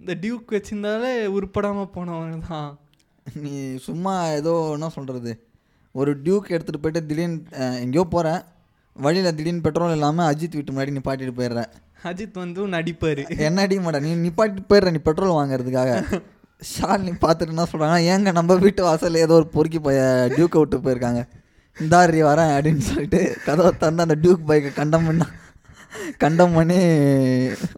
இந்த 0.00 0.12
டியூக் 0.22 0.54
வச்சிருந்தாலே 0.54 1.10
உருப்படாமல் 1.36 1.92
போனவங்க 1.94 2.38
தான் 2.48 2.70
நீ 3.26 3.54
சும்மா 3.86 4.12
ஏதோ 4.36 4.52
என்ன 4.74 4.88
சொல்கிறது 4.94 5.32
ஒரு 5.94 6.10
டியூக் 6.22 6.52
எடுத்துகிட்டு 6.54 6.82
போயிட்டு 6.84 7.02
திடீர்னு 7.04 7.38
எங்கேயோ 7.84 8.04
போகிறேன் 8.08 8.40
வழியில் 8.96 9.36
திடீர்னு 9.36 9.64
பெட்ரோல் 9.66 9.94
இல்லாமல் 9.96 10.28
அஜித் 10.30 10.56
வீட்டு 10.56 10.72
முன்னாடி 10.72 10.94
நிப்பாட்டிட்டு 10.96 11.34
போயிடுற. 11.38 11.60
அஜித் 12.04 12.40
வந்து 12.40 12.66
நடிப்பார் 12.74 13.22
என்ன 13.46 13.62
அடிக்க 13.64 13.80
மாட்டேன் 13.82 14.06
நீ 14.06 14.12
நிப்பாட்டிட்டு 14.24 14.70
போயிடுற 14.70 14.90
நீ 14.90 15.00
பெட்ரோல் 15.06 15.36
வாங்குறதுக்காக. 15.36 15.92
ஷாலினி 16.62 17.12
பார்த்துட்டு 17.18 17.54
என்ன 17.54 17.66
சொல்கிறாங்க 17.72 17.98
ஏங்க 18.12 18.30
நம்ம 18.32 18.56
வீட்டு 18.62 18.82
வாசல்ல 18.84 19.24
ஏதோ 19.26 19.34
ஒரு 19.40 19.48
பொறுக்கி 19.48 19.80
போய 19.80 19.98
டியூக்கை 20.34 20.60
விட்டு 20.62 20.78
போயிருக்காங்க. 20.86 21.20
இந்தாரி 21.82 22.20
வரேன் 22.30 22.52
அப்படின்னு 22.54 22.84
சொல்லிட்டு 22.90 23.20
கதவை 23.46 23.70
திறந்து 23.82 24.04
அந்த 24.06 24.16
டியூக் 24.24 24.48
பைக்கை 24.48 24.72
கண்டம் 24.80 25.06
பண்ணா 25.08 25.26
கண்டம் 26.24 26.56
பண்ணி 26.58 26.78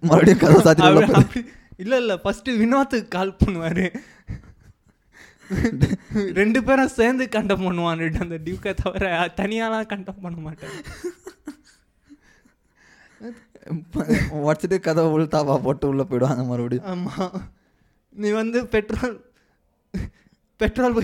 மறுபடியும் 0.09 0.43
கதவை 0.45 0.75
போயிரு. 0.81 1.45
இல்லை 1.83 1.99
இல்லை 2.03 2.17
ஃபஸ்ட்டு 2.25 2.57
வினோத்துக்கு 2.63 3.09
கால் 3.17 3.39
பண்ணுவார். 3.43 3.85
ரெண்டு 6.41 6.59
பேரும் 6.67 6.97
சேர்ந்து 6.99 7.25
கண்டம் 7.37 7.65
பண்ணுவான் 7.67 8.21
அந்த 8.25 8.37
டியூக்கை 8.47 8.73
தவிர 8.83 9.07
தனியாலாம் 9.41 9.91
கண்டம் 9.93 10.23
பண்ண 10.25 10.37
மாட்டேன் 10.47 10.77
உடச்சிட்டு 14.45 14.77
கதவை 14.85 15.09
உள்தாப்பா 15.17 15.57
போட்டு 15.65 15.89
உள்ளே 15.93 16.05
போயிடுவாங்க 16.11 16.45
மறுபடியும். 16.51 16.87
ஆமாம் 16.93 17.35
நீ 18.23 18.29
வந்து 18.41 18.59
பெட்ரோல் 18.75 19.17
பெட்ரோல் 20.61 20.97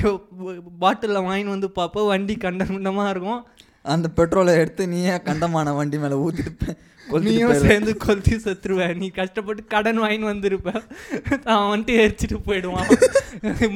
பாட்டிலில் 0.83 1.27
வாங்கின்னு 1.29 1.55
வந்து 1.57 1.71
பார்ப்ப 1.79 2.05
வண்டி 2.11 2.35
கண்டமாக 2.45 3.13
இருக்கும். 3.15 3.41
அந்த 3.95 4.09
பெட்ரோலை 4.19 4.53
எடுத்து 4.63 4.83
நீயே 4.93 5.17
கண்டமான 5.29 5.73
வண்டி 5.79 5.97
மேலே 6.03 6.17
ஊற்றிட்டு 6.27 6.71
நீயும் 7.25 7.61
சேர்ந்து 7.65 7.93
கொளுத்தி 8.05 8.37
செத்துருவ. 8.45 8.87
நீ 9.01 9.09
கஷ்டப்பட்டு 9.19 9.63
கடன் 9.75 10.01
வாங்கின்னு 10.03 10.31
வந்திருப்ப. 10.33 10.71
அவன் 11.53 11.71
வந்துட்டு 11.73 11.99
எரிச்சிட்டு 12.05 12.39
போயிடுவான். 12.49 12.89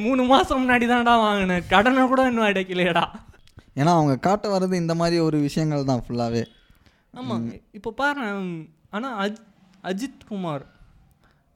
மூணு 0.05 0.23
மாதம் 0.31 0.61
முன்னாடி 0.61 0.87
தான்டா 0.89 1.13
வாங்கினேன் 1.25 1.69
கடனை 1.73 2.03
கூட 2.13 2.23
இன்னும் 2.31 2.47
அடைக்கலையடா. 2.49 3.05
ஏன்னா 3.79 3.91
அவங்க 3.97 4.15
காட்ட 4.27 4.45
வர்றது 4.53 4.81
இந்த 4.83 4.95
மாதிரி 5.01 5.19
ஒரு 5.27 5.39
விஷயங்கள் 5.47 5.89
தான் 5.91 6.03
ஃபுல்லாகவே 6.05 6.43
ஆமாம் 7.19 7.45
இப்போ 7.77 7.91
பாரு 8.01 8.25
ஆனால் 8.97 9.15
அஜ் 9.23 9.39
அஜித் 9.89 10.27
குமார். 10.31 10.65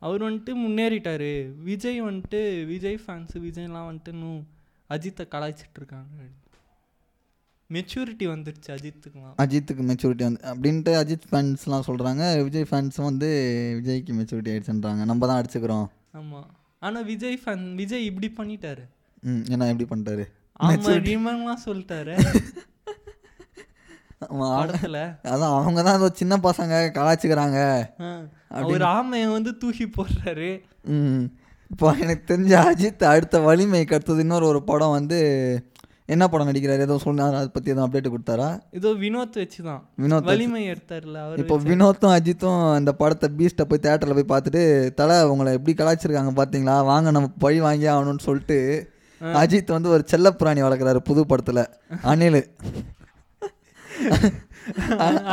அவர் 0.06 0.24
வந்துட்டு 0.24 0.54
முன்னேறிட்டாரு. 0.64 1.30
விஜய் 1.70 2.00
வந்துட்டு 2.02 2.40
விஜய் 2.66 3.00
ஃபேன்ஸு 3.04 3.38
விஜய்லாம் 3.46 3.88
வந்துட்டு 3.90 4.12
இன்னும் 4.16 4.42
அஜித்தை 4.90 5.24
கலாய்ச்சிட்டு 5.34 5.80
இருக்காங்க 5.82 6.26
மெச்சூரிட்டி 7.70 8.26
வந்துருச்சு 8.32 8.70
அஜித்துக்குலாம். 8.76 9.36
அஜித்துக்கு 9.44 9.84
மெச்சூரிட்டி 9.92 10.24
வந்து 10.28 10.42
அப்படின்ட்டு 10.52 10.92
அஜித் 11.02 11.30
ஃபேன்ஸ்லாம் 11.30 11.88
சொல்கிறாங்க 11.88 12.24
விஜய் 12.44 12.68
ஃபேன்ஸும் 12.72 13.10
வந்து 13.12 13.30
விஜய்க்கு 13.80 14.18
மெச்சூரிட்டி 14.20 14.52
ஆயிடுச்சுன்றாங்க. 14.54 15.04
நம்ம 15.06 15.28
தான் 15.28 15.40
அடிச்சுக்கிறோம். 15.42 15.88
ஆமாம் 16.12 16.50
ஆனால் 16.80 17.06
விஜய் 17.06 17.40
ஃபேன் 17.44 17.66
விஜய் 17.76 18.06
இப்படி 18.06 18.30
பண்ணிட்டாரு. 18.38 18.84
ம் 19.24 19.44
ஏன்னா 19.54 19.68
எப்படி 19.72 19.88
பண்ணிட்டாரு. 19.92 20.26
ஆமா 20.60 20.92
ரீமன்லாம் 21.10 21.66
சொல்லிட்டாரு. 21.66 22.16
படத்துல? 24.22 25.00
அதான் 25.24 25.56
அவங்க 25.56 25.82
தான் 25.82 25.98
ஏதோ 25.98 26.10
சின்ன 26.14 26.38
பசங்க 26.44 26.74
கலாய்ச்சிக்கிறாங்க. 26.98 27.60
அவர் 28.60 28.86
ஆமையை 28.92 29.28
வந்து 29.32 29.58
தூக்கி 29.58 29.86
போடுறாரு. 29.88 30.50
ம். 30.96 31.24
இப்போ 31.72 31.96
எனக்கு 32.00 32.34
தெரிஞ்ச 32.34 32.54
அஜித் 32.64 33.04
அடுத்த 33.06 33.40
வலிமைக்கு 33.40 33.96
அடுத்தது 33.96 34.20
இன்னொரு 34.20 34.46
ஒரு 34.46 34.64
படம் 34.64 34.92
வந்து 34.92 35.20
என்ன 36.10 36.24
படம் 36.28 36.50
நடிக்கிறாரு? 36.50 36.80
ஏதோ 36.80 36.98
சொன்னார் 36.98 37.36
அதை 37.36 37.48
பற்றி 37.48 37.72
எதுவும் 37.72 37.86
அப்டேட் 37.86 38.12
கொடுத்தாரா? 38.14 38.50
ஏதோ 38.72 38.90
வினோத் 38.94 39.40
வச்சுதான். 39.42 39.80
வினோத் 39.98 40.28
வலிமை 40.32 40.62
எடுத்தார்ல 40.70 41.18
அவர் 41.24 41.40
இப்போ 41.40 41.56
வினோத்தும் 41.64 42.14
அஜித்தும் 42.14 42.62
அந்த 42.74 42.92
படத்தை 42.94 43.30
பீஸ்ட்டை 43.38 43.66
போய் 43.66 43.80
தேட்டரில் 43.80 44.18
போய் 44.20 44.32
பார்த்துட்டு 44.34 44.62
தலை 44.94 45.24
உங்களை 45.24 45.54
எப்படி 45.54 45.74
கலாய்ச்சிருக்காங்க 45.74 46.34
பார்த்தீங்களா? 46.36 46.84
வாங்க 46.86 47.12
நம்ம 47.12 47.32
பழி 47.40 47.60
வாங்கி 47.60 47.86
ஆகணும்னு 47.86 48.20
சொல்லிட்டு 48.20 48.60
அஜித் 49.22 49.72
வந்து 49.72 49.90
ஒரு 49.90 50.04
செல்லப்பிராணி 50.12 50.62
வளர்க்குறாரு 50.64 51.00
புது 51.04 51.26
படத்தில். 51.26 51.64
அனில் 52.04 52.40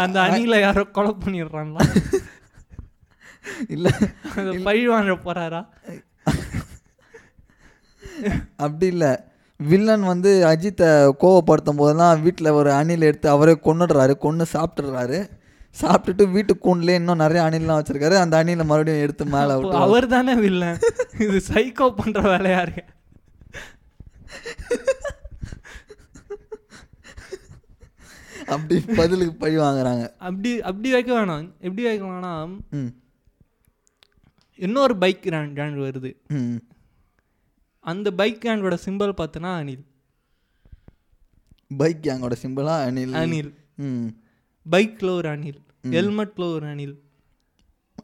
அந்த 0.02 0.16
அணில 0.26 0.60
யாரோ 0.60 0.82
கொலை 0.96 1.12
பண்ணிடுறாங்களா? 1.24 1.84
இல்லை 3.74 3.92
பழி 4.66 4.82
வாங்க 4.92 5.12
போறாரா? 5.26 5.60
அப்படி 8.64 8.86
இல்லை. 8.94 9.12
வில்லன் 9.60 10.04
வந்து 10.10 10.30
அஜித்தை 10.50 10.88
கோவப்படுத்தும் 11.22 11.80
போதெல்லாம் 11.80 12.22
வீட்டில் 12.24 12.56
ஒரு 12.60 12.70
அணில் 12.78 13.08
எடுத்து 13.08 13.28
அவரே 13.34 13.54
கொன்னுடுறாரு 13.66 14.14
கொன்று 14.24 14.44
சாப்பிட்டுடுறாரு. 14.54 15.18
சாப்பிட்டுட்டு 15.80 16.24
வீட்டு 16.32 16.54
கூண்டுலேயே 16.64 17.00
இன்னும் 17.00 17.22
நிறைய 17.24 17.42
அணில்லாம் 17.48 17.78
வச்சிருக்காரு. 17.80 18.16
அந்த 18.22 18.34
அணிலை 18.42 18.64
மறுபடியும் 18.70 19.04
எடுத்து 19.04 19.24
மேலே 19.34 19.54
விட்டு 19.58 19.82
அவர் 19.84 20.06
தானே 20.14 20.34
வில்லன். 20.44 20.80
இது 21.26 21.38
சைக்கோ 21.50 21.88
பண்ற 22.00 22.20
வேலையா 22.32 22.60
இருக்கு? 22.66 22.84
அப்படி 28.52 28.80
பதிலுக்கு 28.80 29.34
பழி 29.34 29.56
வாங்குறாங்க. 29.56 30.08
அப்படி 30.18 30.60
அப்படி 30.60 30.92
வைக்க 30.92 31.20
வேணாம். 31.20 31.52
எப்படி 31.58 31.84
வைக்கலாம்னா 31.86 32.60
ம். 32.70 32.86
இன்னொரு 34.56 34.96
பைக் 34.96 35.24
கேண்ட் 35.24 35.56
வருது. 35.58 36.14
ம் 36.28 36.56
அந்த 37.80 38.12
பைக் 38.12 38.44
கேண்டோட 38.44 38.78
சிம்பிள் 38.84 39.12
பார்த்தனா 39.16 39.52
அனில் 39.60 39.84
பைக் 41.76 41.98
கேங்கோட 42.02 42.32
சிம்பிளா 42.42 42.74
அனில் 42.84 43.54
ம். 43.76 44.06
பைக்ல 44.70 45.08
ஒரு 45.08 45.28
அணில். 45.28 45.60
ஹெல்மெட்ல 45.82 46.52
ஒரு 46.52 46.66
அணில். 46.66 47.02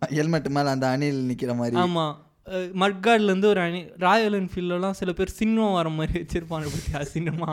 ஹெல்மெட் 0.08 0.48
மேலே 0.48 0.68
அந்த 0.68 0.88
அணில் 0.88 1.24
நிற்கிற 1.24 1.54
மாதிரி. 1.54 1.76
ஆமா. 1.76 2.16
அஹ், 2.48 2.68
மட்காட்ல 2.80 3.28
இருந்து 3.28 3.48
ஒரு 3.48 3.60
அணி 3.60 3.80
ராயல் 3.98 4.36
என்ஃபீல்டெல்லாம் 4.38 4.96
சில 4.98 5.12
பேர் 5.12 5.34
சின்னம் 5.34 5.74
வர 5.74 5.88
மாதிரி 5.94 6.14
வச்சிருப்பாங்க 6.18 6.68
பத்தியா 6.70 7.00
சின்னமா 7.10 7.50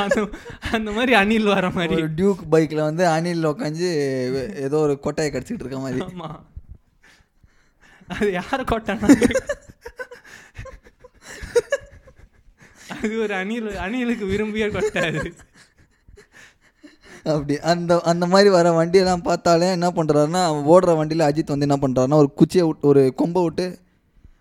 அந்த 0.00 0.18
அந்த 0.72 0.90
மாதிரி 0.92 1.14
அணில் 1.20 1.52
வர 1.52 1.66
மாதிரி. 1.72 1.96
ஒரு 1.98 2.10
டியூக் 2.14 2.42
பைக்கில் 2.50 2.86
வந்து 2.86 3.04
அணில் 3.12 3.48
உட்காந்து 3.48 3.88
ஏதோ 4.64 4.78
ஒரு 4.82 4.96
கொட்டையை 5.04 5.30
கடிச்சிட்டு 5.30 5.64
இருக்க 5.64 5.80
மாதிரி. 5.80 6.02
ஆமா. 6.08 6.30
அது 8.08 8.28
யார் 8.34 8.64
கொட்டானா 8.68 9.08
அது 12.96 13.14
ஒரு 13.22 13.34
அணில் 13.38 13.70
அணிலுக்கு 13.84 14.26
விரும்பிய 14.28 14.66
கொட்டை 14.70 15.00
அது. 15.10 15.22
அப்படி 17.26 17.54
அந்த 17.68 17.92
அந்த 18.06 18.24
மாதிரி 18.26 18.48
வர 18.50 18.68
வண்டியெல்லாம் 18.74 19.24
பார்த்தாலே 19.24 19.68
என்ன 19.72 19.88
பண்ணுறாருன்னா 19.94 20.42
ஓடுற 20.70 20.92
வண்டியில் 20.96 21.26
அஜித் 21.26 21.52
வந்து 21.52 21.68
என்ன 21.68 21.78
பண்ணுறாருன்னா 21.82 22.20
ஒரு 22.22 22.30
குச்சியை 22.34 22.64
விட்டு 22.66 22.88
ஒரு 22.88 23.02
கொம்பை 23.16 23.42
விட்டு 23.44 23.64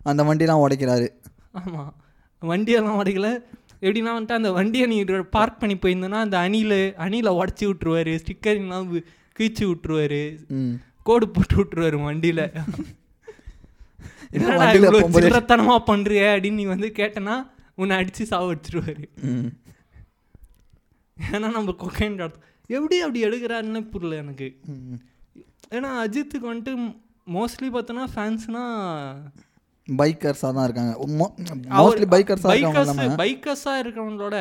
அந்த 0.06 0.24
வண்டிலாம் 0.24 0.64
உடைக்கிறாரு. 0.64 1.08
ஆமா. 1.54 1.84
வண்டியெல்லாம் 2.42 3.00
உடைக்கல. 3.00 3.30
எப்படின்னா 3.82 4.12
வந்துட்டு 4.12 4.32
அந்த 4.32 4.52
வண்டியை 4.52 4.88
நீ 4.88 4.98
பார்க் 5.30 5.60
பண்ணி 5.60 5.76
போயிருந்தேன்னா 5.76 6.20
அந்த 6.20 6.38
அணில 6.40 6.74
அணில 6.98 7.30
உடச்சி 7.36 7.66
விட்ருவாரு 7.66 8.20
ஸ்டிக்கரிங்லாம் 8.22 8.88
கிழிச்சு 9.40 9.64
விட்ருவாரு 9.66 10.22
கோடு 11.04 11.30
போட்டு 11.30 11.56
விட்ருவாரு 11.56 11.98
வண்டியில. 12.04 12.42
என்னடா 14.32 14.66
இவ்வளோ 14.72 15.00
பண்றிய? 15.88 16.24
அப்படின்னு 16.32 16.52
நீ 16.52 16.66
வந்து 16.66 16.88
கேட்டனா 16.96 17.36
உன்னை 17.76 17.98
அடிச்சு 17.98 18.24
சாவ 18.24 18.54
வச்சிருவாரு 18.54 19.06
ம். 19.26 19.50
ஏன்னா 21.18 21.48
நம்ம 21.50 21.76
கொக்கைன் 21.80 22.18
எப்படி 22.70 23.00
அப்படி 23.00 23.26
எடுக்கிறாருன்னு 23.26 23.90
புரியல 23.90 24.16
எனக்கு. 24.16 24.48
ஏன்னா 25.72 25.90
அஜித்துக்கு 26.04 26.48
வந்துட்டு 26.48 26.74
மோஸ்ட்லி 27.28 27.70
பார்த்தோன்னா 27.72 28.06
ஃபேன்ஸ்னா 28.16 28.64
பைக்கர்ஸாக 29.88 30.52
தான் 30.58 30.66
இருக்காங்க. 30.68 30.94
மோஸ்ட்லி 31.80 32.08
பைக்கர்ஸாக 32.14 32.56
இல்லாமல் 32.60 33.20
பைக்கர்ஸாக 33.24 33.82
இருக்கிறவங்களோட 33.84 34.38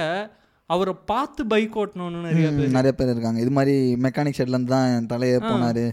அவரை 0.71 0.95
பார்த்து 1.11 1.43
பைக் 1.53 1.75
ஓட்டணும்னு 1.81 2.21
நிறைய 2.27 2.51
பேர் 2.59 2.77
நிறைய 2.77 2.93
பேர் 2.99 3.11
இருக்காங்க. 3.15 3.39
இது 3.45 3.53
மாதிரி 3.57 3.75
மெக்கானிக் 4.05 4.39
ஷெட்லேருந்து 4.39 4.73
தான் 4.75 5.09
தலையே 5.13 5.39
போனார். 5.51 5.85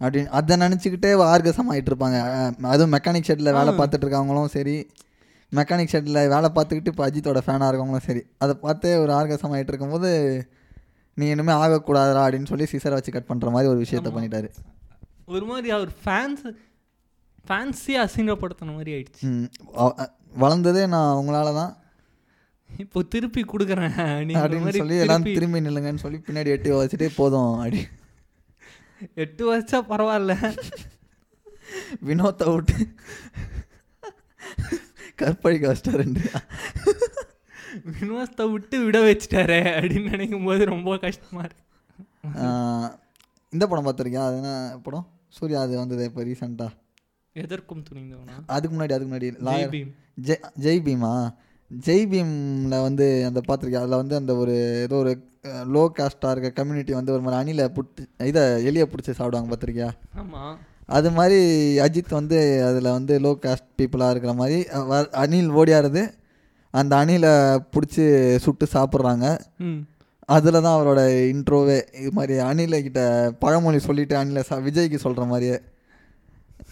அப்படின்னு 0.00 0.30
அதை 0.38 0.56
நினச்சிக்கிட்டே 0.62 1.10
ஆர்கசம் 1.34 1.70
ஆகிட்டு 1.72 1.90
இருப்பாங்க. 1.92 2.18
அதுவும் 2.74 2.92
மெக்கானிக் 2.96 3.28
ஷெட்டில் 3.28 3.56
வேலை 3.58 3.72
பார்த்துட்டு 3.78 4.04
இருக்கவங்களும் 4.04 4.52
சரி. 4.56 4.76
மெக்கானிக் 5.52 5.92
ஷெட்டில் 5.92 6.20
வேலை 6.34 6.48
பார்த்துக்கிட்டு 6.56 6.92
இப்போ 6.92 7.04
அஜித்தோட 7.06 7.40
ஃபேனாக 7.46 7.70
இருக்கவங்களும் 7.70 8.06
சரி. 8.08 8.22
அதை 8.44 8.54
பார்த்தே 8.66 8.92
ஒரு 9.04 9.12
ஆர்கசம் 9.20 9.54
ஆகிட்டு 9.54 9.72
இருக்கும்போது 9.72 10.10
நீ 11.16 11.24
இனிமேல் 11.34 11.62
ஆகக்கூடாதுடா 11.62 12.20
அப்படின்னு 12.26 12.50
சொல்லி 12.52 12.66
சிசரை 12.72 12.96
வச்சு 12.98 13.14
கட் 13.16 13.30
பண்ணுற 13.30 13.50
மாதிரி 13.54 13.70
ஒரு 13.72 13.80
விஷயத்த 13.84 14.12
பண்ணிட்டாரு. 14.16 14.50
ஒரு 15.34 15.44
மாதிரி 15.50 15.70
அவர் 15.78 15.90
ஃபேன்ஸ் 16.04 16.44
ஃபேன்ஸே 17.46 17.94
அசிங்கப்படுத்தின 18.04 18.74
மாதிரி 18.76 18.90
ஆயிடுச்சு. 18.96 19.28
வளர்ந்ததே 20.42 20.82
நான் 20.94 21.12
அவங்களால 21.14 21.48
தான். 21.60 21.72
இப்போ 22.82 22.98
திருப்பி 23.14 23.42
கொடுக்குறேன். 23.52 23.96
அப்படின்னு 24.42 24.72
சொல்லி 24.82 24.98
எல்லாம் 25.04 25.26
திரும்பி 25.36 25.64
நில்லுங்கன்னு 25.66 26.04
சொல்லி 26.04 26.18
பின்னாடி 26.28 26.52
எட்டி 26.56 26.70
வச்சுட்டே 26.76 27.08
போதும் 27.20 27.52
அப்படி 27.62 27.80
எட்டு 29.24 29.42
வருஷம் 29.50 29.88
பரவாயில்ல. 29.90 30.34
வினோத்தை 32.08 32.46
விட்டு 32.54 32.76
கற்பழிக்க 35.20 35.64
வச்சிட்டாருண்டு 35.70 36.22
வினோத்தை 37.96 38.44
விட்டு 38.54 38.76
விட 38.84 38.98
வச்சுட்டாரே 39.08 39.60
அப்படின்னு 39.76 40.12
நினைக்கும் 40.14 40.46
போது 40.48 40.62
ரொம்ப 40.72 40.96
கஷ்டமா 41.04 41.42
இருக்கு. 41.46 41.64
இந்த 43.52 43.64
படம் 43.66 43.86
பார்த்துருக்கியா? 43.86 44.24
அது 44.28 44.38
என்ன 44.40 44.52
படம்? 44.86 45.06
சூர்யா 45.36 45.60
அது 45.66 45.74
வந்தது 45.82 46.06
இப்போ 46.10 46.22
ரீசெண்டாக 46.28 46.70
எதற்கும் 47.36 47.84
துணிந்தவனா? 47.88 48.34
அதுக்கு 48.46 48.74
முன்னாடி 48.76 48.94
அதுக்கு 48.94 49.10
முன்னாடி. 49.10 49.28
ஜெய் 49.30 49.46
லாயர். 49.48 49.70
பீம். 49.74 49.90
ஜெய் 50.20 50.42
ஜெய் 50.64 50.82
பீமா? 50.86 51.12
ஜெய் 51.70 52.08
பீமில் 52.10 52.82
வந்து 52.82 53.04
அந்த 53.28 53.40
பார்த்துருக்கியா 53.46 53.82
அதில் 53.84 54.00
வந்து 54.00 54.16
அந்த 54.16 54.32
ஒரு 54.36 54.54
ஏதோ 54.82 54.96
ஒரு 54.96 55.12
லோ 55.74 55.84
காஸ்ட்டாக 55.96 56.32
இருக்க 56.34 56.50
கம்யூனிட்டி 56.50 56.92
வந்து 56.92 57.12
ஒரு 57.12 57.22
மாதிரி 57.22 57.38
அணிலை 57.40 57.64
புட்டு 57.76 58.02
இதை 58.30 58.42
எலியை 58.68 58.86
பிடிச்சி 58.88 59.12
சாப்பிடுவாங்க 59.12 59.50
பார்த்துருக்கியா 59.52 59.88
ஆமா. 60.20 60.42
அது 60.88 61.10
மாதிரி 61.10 61.38
அஜித் 61.78 62.18
வந்து 62.18 62.38
அதில் 62.68 62.90
வந்து 62.90 63.14
லோ 63.18 63.32
காஸ்ட் 63.44 63.70
பீப்புளாக 63.78 64.12
இருக்கிற 64.14 64.32
மாதிரி 64.34 64.58
அணில் 65.22 65.50
ஓடியாருது. 65.52 66.02
அந்த 66.74 66.92
அணிலை 66.96 67.32
பிடிச்சி 67.74 68.04
சுட்டு 68.38 68.66
சாப்பிட்றாங்க. 68.74 69.26
அதில் 70.28 70.64
தான் 70.64 70.76
அவரோட 70.76 71.00
இன்ட்ரோவே 71.32 71.78
இது 72.00 72.10
மாதிரி 72.12 72.34
அணில 72.50 72.76
கிட்ட 72.82 73.00
பழமொழி 73.38 73.78
சொல்லிட்டு 73.88 74.14
அணில 74.16 74.42
ச 74.48 74.60
விஜய்க்கு 74.66 74.98
சொல்கிற 75.04 75.24
மாதிரியே. 75.24 75.56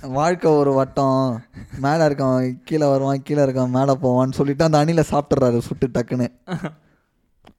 வாழ்க்கை 0.02 0.50
ஒரு 0.50 0.72
வட்டம். 0.72 1.42
மேலே 1.80 2.04
இருக்கவன் 2.04 2.52
கீழே 2.64 2.90
வருவான் 2.90 3.22
கீழே 3.22 3.42
இருக்கவன் 3.42 3.68
மேலே 3.68 3.92
போவான்னு 4.02 4.32
சொல்லிட்டு 4.32 4.64
அந்த 4.64 4.84
அணிலை 4.84 5.02
சாப்பிட்றாரு 5.10 5.58
சுட்டு 5.58 5.88
டக்குன்னு. 5.88 6.28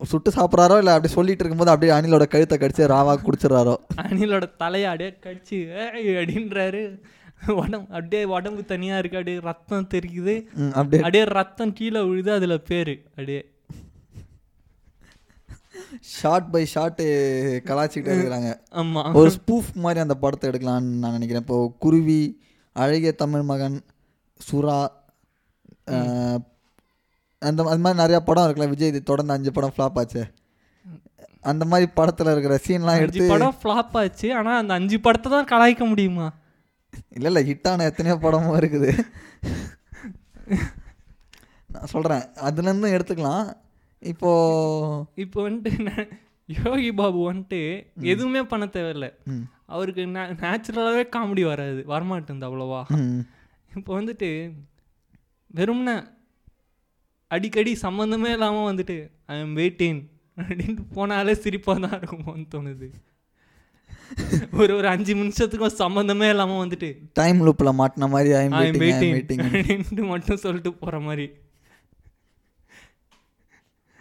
சுட்டு 0.03 0.31
சாப்பிட்றாரோ 0.31 0.77
இல்லை 0.77 0.93
அப்படி 0.93 1.13
சொல்லிட்டு 1.13 1.45
இருக்கும்போது 1.45 1.71
அப்படியே 1.71 1.97
அணிலோட 1.97 2.27
கழுத்தை 2.27 2.57
கடிச்சு 2.57 2.89
ராவா 2.89 3.15
குடிச்சிடுறாரோ. 3.17 3.75
அணிலோட 4.01 4.55
தலையை 4.57 4.89
அப்படியே 4.89 5.17
கடிச்சு 5.23 5.57
"ஏய்" 5.93 6.07
அப்படின்றாரு. 6.07 7.01
உடம்பு 7.47 7.93
அப்படியே 7.93 8.23
உடம்பு 8.23 8.65
தனியா 8.65 8.97
இருக்கு 8.97 9.17
அப்படியே 9.17 9.41
ரத்தம் 9.43 9.87
தெரிக்குது 9.93 10.45
அப்படியே. 10.69 10.97
அப்படியே 10.97 11.23
ரத்தம் 11.23 11.73
கீழே 11.73 12.01
விழுது 12.01 12.31
அதுல 12.31 12.57
பேரு. 12.57 13.01
அப்படியே. 13.09 13.51
ஷார்ட் 15.99 16.49
பை 16.51 16.67
ஷார்ட்டு 16.73 17.05
கலாச்சிக்கிட்டே 17.69 18.15
இருக்கிறாங்க. 18.15 18.51
ஆமா. 18.71 19.13
ஒரு 19.13 19.31
ஸ்பூஃப் 19.37 19.69
மாதிரி 19.73 19.99
அந்த 19.99 20.15
படத்தை 20.15 20.49
எடுக்கலாம்னு 20.49 20.99
நான் 21.03 21.17
நினைக்கிறேன். 21.17 21.45
இப்போ 21.45 21.73
குருவி 21.79 22.21
அழகிய 22.71 23.11
தமிழ் 23.11 23.41
மகன் 23.41 23.77
சுறா 24.49 24.77
அந்த 27.41 27.63
அது 27.63 27.81
மாதிரி 27.83 27.99
நிறையா 28.03 28.19
படம் 28.19 28.45
இருக்குல்ல. 28.45 28.69
விஜய் 28.69 28.87
இது 28.87 29.03
தொடர்ந்து 29.03 29.33
அஞ்சு 29.33 29.51
படம் 29.51 29.73
ஃப்ளாப் 29.77 29.99
ஆச்சு. 30.01 30.23
அந்த 31.41 31.65
மாதிரி 31.65 31.91
படத்தில் 31.91 32.31
இருக்கிற 32.31 32.55
சீன்லாம் 32.65 32.99
எடுத்து 33.03 33.27
படம் 33.27 33.57
ஃப்ளாப் 33.61 33.97
ஆச்சு. 34.01 34.27
ஆனா 34.35 34.57
அந்த 34.57 34.73
அஞ்சு 34.73 34.99
படத்தை 34.99 35.31
தான் 35.31 35.49
கலாய்க்க 35.51 35.85
முடியுமா? 35.89 36.27
இல்லை 37.09 37.29
இல்லை 37.31 37.41
ஹிட்டான 37.49 37.85
எத்தனையோ 37.89 38.17
படமும் 38.17 38.57
இருக்குது. 38.59 38.91
நான் 41.69 41.91
சொல்கிறேன் 41.95 42.23
அதுலேருந்து 42.47 42.93
எடுத்துக்கலாம். 42.95 43.47
இப்போது 44.01 45.05
இப்போ 45.15 45.49
வந்துட்டு 45.49 45.71
ந- 45.79 46.07
யோகி 46.49 46.91
பாபு 46.91 47.33
வந்துட்டு 47.33 47.59
எதுவுமே 48.03 48.43
பண்ண 48.43 48.65
தேவையில்ல. 48.65 49.07
அவருக்கு 49.65 50.01
நேச்சுரலாகவே 50.41 51.03
காமெடி 51.15 51.45
வராது. 51.45 51.83
வரமாட்டேங்குது 51.87 52.47
அவ்வளோவா. 52.49 52.81
இப்போ 53.75 54.01
வந்துட்டு 54.01 54.29
வெறும்ன 55.53 55.89
அடிக்கடி 57.31 57.77
சம்மந்தமே 57.81 58.27
இல்லாமல் 58.27 58.75
வந்துட்டு 58.75 58.97
ஐ 59.25 59.39
எம் 59.39 59.57
வெயிட்டிங் 59.57 59.99
அப்படின்ட்டு 60.37 60.83
போனாலே 60.95 61.31
சிரிப்பாக 61.43 61.79
தான் 61.79 61.99
இருக்குமோன்னு 61.99 62.45
தோணுது. 62.55 62.87
ஒரு 64.53 64.75
ஒரு 64.75 64.87
அஞ்சு 64.87 65.15
நிமிஷத்துக்கும் 65.15 65.77
சம்மந்தமே 65.77 66.29
இல்லாமல் 66.29 66.67
வந்துட்டு 66.67 66.89
டைம் 67.13 67.39
லூப்பில் 67.45 67.77
மாட்டின 67.77 68.09
மாதிரி 68.09 68.33
ஐ 68.33 68.43
எம் 68.43 68.51
வெயிட்டிங் 68.79 69.15
அப்படின்ட்டு 69.51 70.07
மட்டும் 70.07 70.37
சொல்லிட்டு 70.37 70.73
போகிற 70.73 70.99
மாதிரி. 70.99 71.27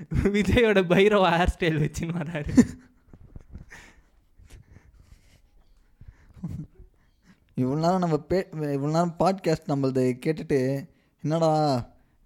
விஜயோட 0.34 0.78
பைரவ 0.86 1.24
ஹேர் 1.30 1.52
ஸ்டைல் 1.54 1.82
வச்சுன்னு 1.82 2.18
வராரு 2.20 2.52
இவ்வளோ 7.56 7.80
நேரம் 7.80 7.98
நம்ம 7.98 8.16
பே 8.16 8.38
இவ்வளோ 8.74 8.90
நேரம் 8.90 9.16
பாட்காஸ்ட் 9.18 9.72
நம்மளது 9.72 10.04
கேட்டுட்டு 10.24 10.60
என்னடா 11.24 11.50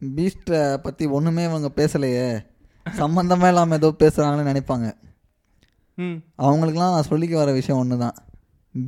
பீஸ்ட்டை 0.00 0.60
பற்றி 0.76 1.04
ஒன்றுமே 1.06 1.44
இவங்க 1.44 1.68
பேசலையே. 1.76 2.26
சம்மந்தமே 2.86 3.48
இல்லாமல் 3.48 3.78
ஏதோ 3.78 3.90
பேசுகிறாங்கன்னு 3.98 4.50
நினைப்பாங்க. 4.52 4.88
ம். 5.98 6.18
அவங்களுக்குலாம் 6.38 6.94
நான் 6.94 7.10
சொல்லிக்க 7.10 7.34
வர 7.34 7.52
விஷயம் 7.52 7.80
ஒன்று 7.80 7.98
தான் 7.98 8.18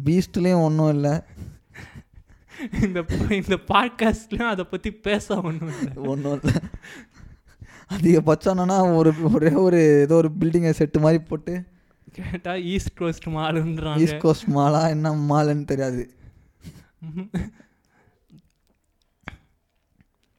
பீஸ்ட்லேயும் 0.04 0.62
ஒன்றும் 0.62 0.92
இல்லை. 0.94 1.14
இந்த 2.82 2.98
இந்த 3.30 3.56
பாட்காஸ்ட்லையும் 3.68 4.52
அதை 4.52 4.64
பற்றி 4.64 4.90
பேச 4.92 5.40
ஒன்றும் 5.40 5.72
இல்லை. 5.78 5.92
ஒன்றும் 6.04 6.40
இல்லை. 6.40 6.54
அதிகபட்சம் 7.90 8.52
என்னன்னா 8.54 8.76
ஒரு 8.98 9.10
ஒரே 9.34 9.52
ஒரு 9.66 9.80
ஏதோ 10.04 10.14
ஒரு 10.22 10.30
பில்டிங்கை 10.40 10.72
செட்டு 10.78 10.98
மாதிரி 11.04 11.20
போட்டு 11.30 11.54
கேட்டால் 12.18 12.60
ஈஸ்ட் 12.72 12.94
கோஸ்ட் 13.00 13.26
மாலுன்றாங்க 13.36 14.02
ஈஸ்ட் 14.02 14.22
கோஸ்ட் 14.24 14.48
மாலா 14.56 14.82
என்ன 14.94 15.12
மாலுன்னு 15.30 15.64
தெரியாது. 15.72 16.02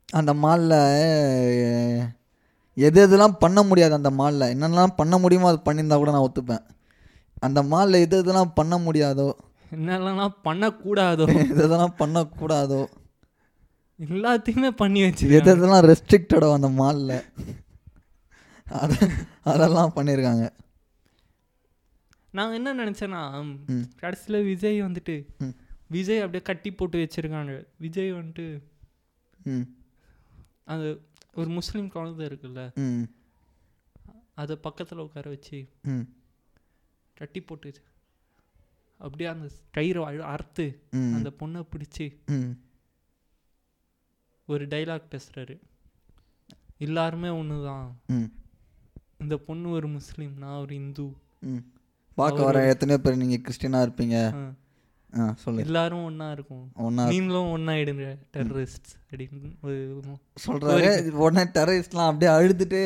அந்த 0.09 0.31
மாலில் 0.43 0.77
எது 2.77 2.99
எதெல்லாம் 3.05 3.35
பண்ண 3.43 3.59
முடியாது 3.69 3.93
அந்த 3.99 4.11
மாலில் 4.19 4.51
என்னென்னலாம் 4.53 4.97
பண்ண 4.99 5.15
முடியுமோ 5.23 5.49
அது 5.51 5.59
பண்ணியிருந்தா 5.65 5.97
கூட 6.01 6.11
நான் 6.15 6.27
ஒத்துப்பேன். 6.27 6.63
அந்த 7.47 7.59
மாலில் 7.71 8.03
எது 8.05 8.15
எதெல்லாம் 8.23 8.55
பண்ண 8.59 8.75
முடியாதோ 8.85 9.27
என்னெல்லாம் 9.75 10.35
பண்ணக்கூடாதோ? 10.47 11.25
எது 11.51 11.63
எதெல்லாம் 11.67 11.97
பண்ணக்கூடாதோ 12.01 12.81
எல்லாத்தையுமே 13.99 14.69
பண்ணி 14.75 14.99
வச்சு 15.03 15.27
எதெல்லாம் 15.37 15.85
ரெஸ்ட்ரிக்டடோ 15.87 16.49
அந்த 16.53 16.69
மாலில் 16.77 17.15
அத 18.67 18.93
அதெல்லாம் 19.45 19.95
பண்ணியிருக்காங்க 19.95 20.45
நான் 22.33 22.53
என்ன 22.53 22.73
நினச்சேன்னா 22.75 23.21
கடைசியில் 23.95 24.45
விஜய் 24.45 24.79
வந்துட்டு. 24.81 25.15
விஜய் 25.89 26.19
அப்படியே 26.19 26.41
கட்டி 26.41 26.69
போட்டு 26.71 26.97
வச்சிருக்காங்க. 26.97 27.53
விஜய் 27.77 28.11
வந்துட்டு 28.13 28.45
ம். 29.47 29.65
அது 30.65 30.87
ஒரு 31.33 31.49
முஸ்லீம் 31.49 31.89
குழந்தை 31.89 32.25
இருக்குல்ல 32.27 32.61
ம். 32.83 33.05
அதை 34.35 34.55
பக்கத்தில் 34.57 34.97
உட்கார 34.97 35.29
வச்சு 35.29 35.59
ம். 35.87 36.05
கட்டி 37.17 37.39
போட்டு 37.41 37.67
வச்சு 37.69 37.83
அப்படியே 38.99 39.29
அந்த 39.29 39.47
கயிறை 39.73 40.03
அறுத்து 40.27 40.65
அந்த 41.15 41.29
பொண்ணை 41.39 41.61
பிடிச்சி 41.71 42.07
ம். 42.31 42.51
ஒரு 44.49 44.65
டைலாக் 44.65 45.11
பேசுகிறாரு 45.11 45.55
எல்லாருமே 46.77 47.29
ஒன்று 47.37 47.57
தான் 47.63 47.87
இந்த 49.19 49.35
பொண்ணு 49.45 49.67
ஒரு 49.71 49.87
முஸ்லீம் 49.87 50.33
நான் 50.37 50.59
ஒரு 50.59 50.73
இந்து. 50.75 51.05
ம். 51.43 51.63
பார்க்க 52.17 52.43
வர 52.43 52.59
எத்தனையோ 52.67 52.99
பேர் 52.99 53.17
நீங்கள் 53.17 53.41
கிறிஸ்டினாக 53.41 53.85
இருப்பீங்க. 53.85 54.17
ஆ. 55.13 55.25
சொல்லு. 55.35 55.61
எல்லாரும் 55.61 56.03
ஒன்றா 56.03 56.27
இருக்கும். 56.31 56.65
ஒன்றா 56.85 57.03
நீங்களும் 57.07 57.51
ஒன்றாயிடுங்க 57.53 58.05
டெரரிஸ்ட் 58.33 58.89
அப்படின்னு 59.03 59.49
சொல்கிறாரு 60.45 60.91
உடனே 61.17 61.43
டெரரிஸ்ட்லாம் 61.55 62.09
அப்படியே 62.09 62.31
அழுதுட்டு 62.33 62.81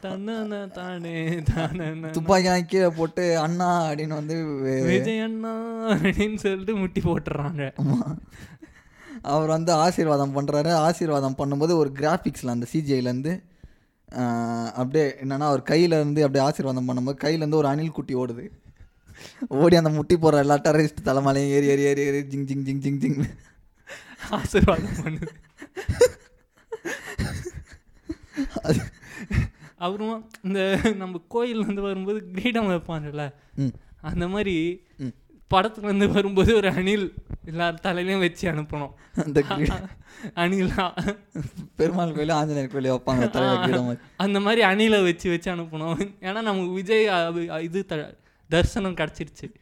தன்ன 0.00 0.36
தானே 0.74 1.14
தானே 1.50 1.90
துப்பாக்கிலாம் 2.12 2.66
கீழே 2.66 2.88
போட்டு 2.90 3.24
அண்ணா 3.38 3.70
அப்படின்னு 3.88 4.14
வந்து 4.14 4.36
விஜய் 4.86 5.20
அண்ணா 5.20 5.52
அப்படின்னு 5.94 6.38
சொல்லிட்டு 6.44 6.74
முட்டி 6.76 7.00
போட்டுறாங்க. 7.00 7.62
அவர் 9.24 9.48
வந்து 9.48 9.72
ஆசீர்வாதம் 9.76 10.36
பண்ணுறாரு 10.36 10.72
ஆசீர்வாதம் 10.80 11.38
பண்ணும்போது 11.38 11.72
ஒரு 11.76 11.90
கிராஃபிக்ஸில் 11.94 12.48
அந்த 12.48 12.66
சிஜிஐலேருந்து 12.72 13.32
அப்படியே 14.74 15.14
என்னன்னா 15.22 15.46
அவர் 15.46 15.62
கையில 15.62 15.94
இருந்து 15.94 16.24
அப்படியே 16.24 16.44
ஆசீர்வாதம் 16.44 16.88
பண்ணும்போது 16.88 17.18
கையிலேருந்து 17.20 17.54
ஒரு 17.54 17.68
அணில் 17.68 17.90
குட்டி 17.90 18.14
ஓடுது. 18.14 18.44
ஓடி 19.56 19.76
அந்த 19.76 19.88
முட்டி 19.88 20.16
போடுற 20.16 20.38
எல்லா 20.38 20.56
டெரரிஸ்ட் 20.58 21.06
தலைமையிலையும் 21.06 21.52
ஏறி 21.52 21.66
ஏறி 21.66 21.82
ஏறி 21.82 22.02
ஏறி 22.02 22.20
ஜிங் 22.30 22.46
ஜிங் 22.48 22.64
ஜிங் 22.66 22.80
ஜிங் 22.82 23.00
ஜிங். 23.02 23.18
ஆசீர்வாதம் 24.30 24.98
பண்ணுது 25.00 25.28
அது 28.62 28.80
அப்புறமா 29.76 30.16
இந்த 30.42 30.60
நம்ம 30.96 31.20
கோயில் 31.28 31.66
வந்து 31.66 31.82
வரும்போது 31.82 32.30
கிரீடம் 32.32 32.70
வைப்பாங்கல்ல? 32.70 33.24
ம். 33.56 33.74
அந்த 34.02 34.28
மாதிரி 34.28 34.54
ம். 34.98 35.14
படத்துல 35.50 35.84
இருந்து 35.84 36.08
வரும்போது 36.08 36.56
ஒரு 36.56 36.68
அணில் 36.70 37.06
எல்லார் 37.44 37.80
தலையிலையும் 37.82 38.18
வச்சு 38.18 38.52
அனுப்பணும். 38.52 38.92
அந்த 39.14 39.44
அணில். 40.34 40.72
பெருமாள் 41.76 42.12
கோயிலும் 42.12 42.36
ஆஞ்சநேயர் 42.36 42.68
கோயிலையும் 42.68 43.02
வைப்பாங்க. 43.04 43.98
அந்த 44.16 44.40
மாதிரி 44.40 44.62
அணிலை 44.62 45.04
வச்சு 45.04 45.30
வச்சு 45.30 45.54
அனுப்பணும். 45.54 46.14
ஏன்னா 46.20 46.32
நமக்கு 46.32 46.68
விஜய் 46.68 47.08
அது- 47.08 47.60
இது 47.60 47.86
த 47.86 48.16
தரிசனம் 48.48 48.94
கிடச்சிருச்சு. 48.94 49.52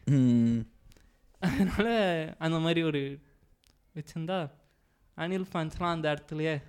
அதனால 1.39 2.35
அந்த 2.39 2.59
மாதிரி 2.59 2.83
ஒரு 2.83 3.19
வச்சிருந்தா 3.95 4.51
அனில் 5.17 5.45
ஃபேன்ஸ்லாம் 5.53 5.91
அந்த 5.91 6.13
இடத்துலயே. 6.13 6.61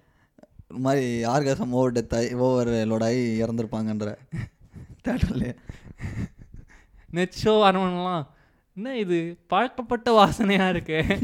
ஒரு 0.68 0.80
மாதிரி 0.80 1.24
ஆர்காசம் 1.24 1.70
ஓவர் 1.70 1.92
டெத் 1.92 2.16
ஆகி 2.16 2.34
ஓவர் 2.34 2.68
லோட் 2.68 3.04
ஆகி 3.04 3.42
இறந்துருப்பாங்கன்ற 3.42 4.16
தேட்டர்லேயே. 5.08 5.56
நெட் 7.10 7.34
ஷோ 7.44 7.46
வரவன்லாம் 7.46 8.26
என்ன 8.80 8.98
இது? 8.98 9.36
பழக்கப்பட்ட 9.46 10.08
வாசனையா 10.10 10.68
இருக்கு. 10.68 11.18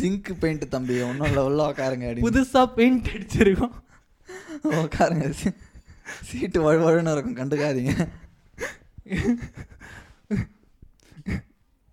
ஜிங்க் 0.00 0.32
பெயிண்ட் 0.38 0.68
தம்பி 0.68 1.00
ஒன்றும் 1.00 1.26
இல்லை 1.26 1.42
உள்ள 1.42 1.72
உட்காருங்க 1.72 2.06
அப்படின்னு. 2.06 2.28
புதுசா 2.28 2.74
பெயிண்ட் 2.74 3.06
அடிச்சிருக்கோம். 3.06 3.74
உட்காருங்க 4.64 5.52
சீட்டு 6.02 6.72
வழுவழுன்னு 6.72 7.12
இருக்கும் 7.12 7.36
கண்டுக்காதீங்க. 7.36 8.08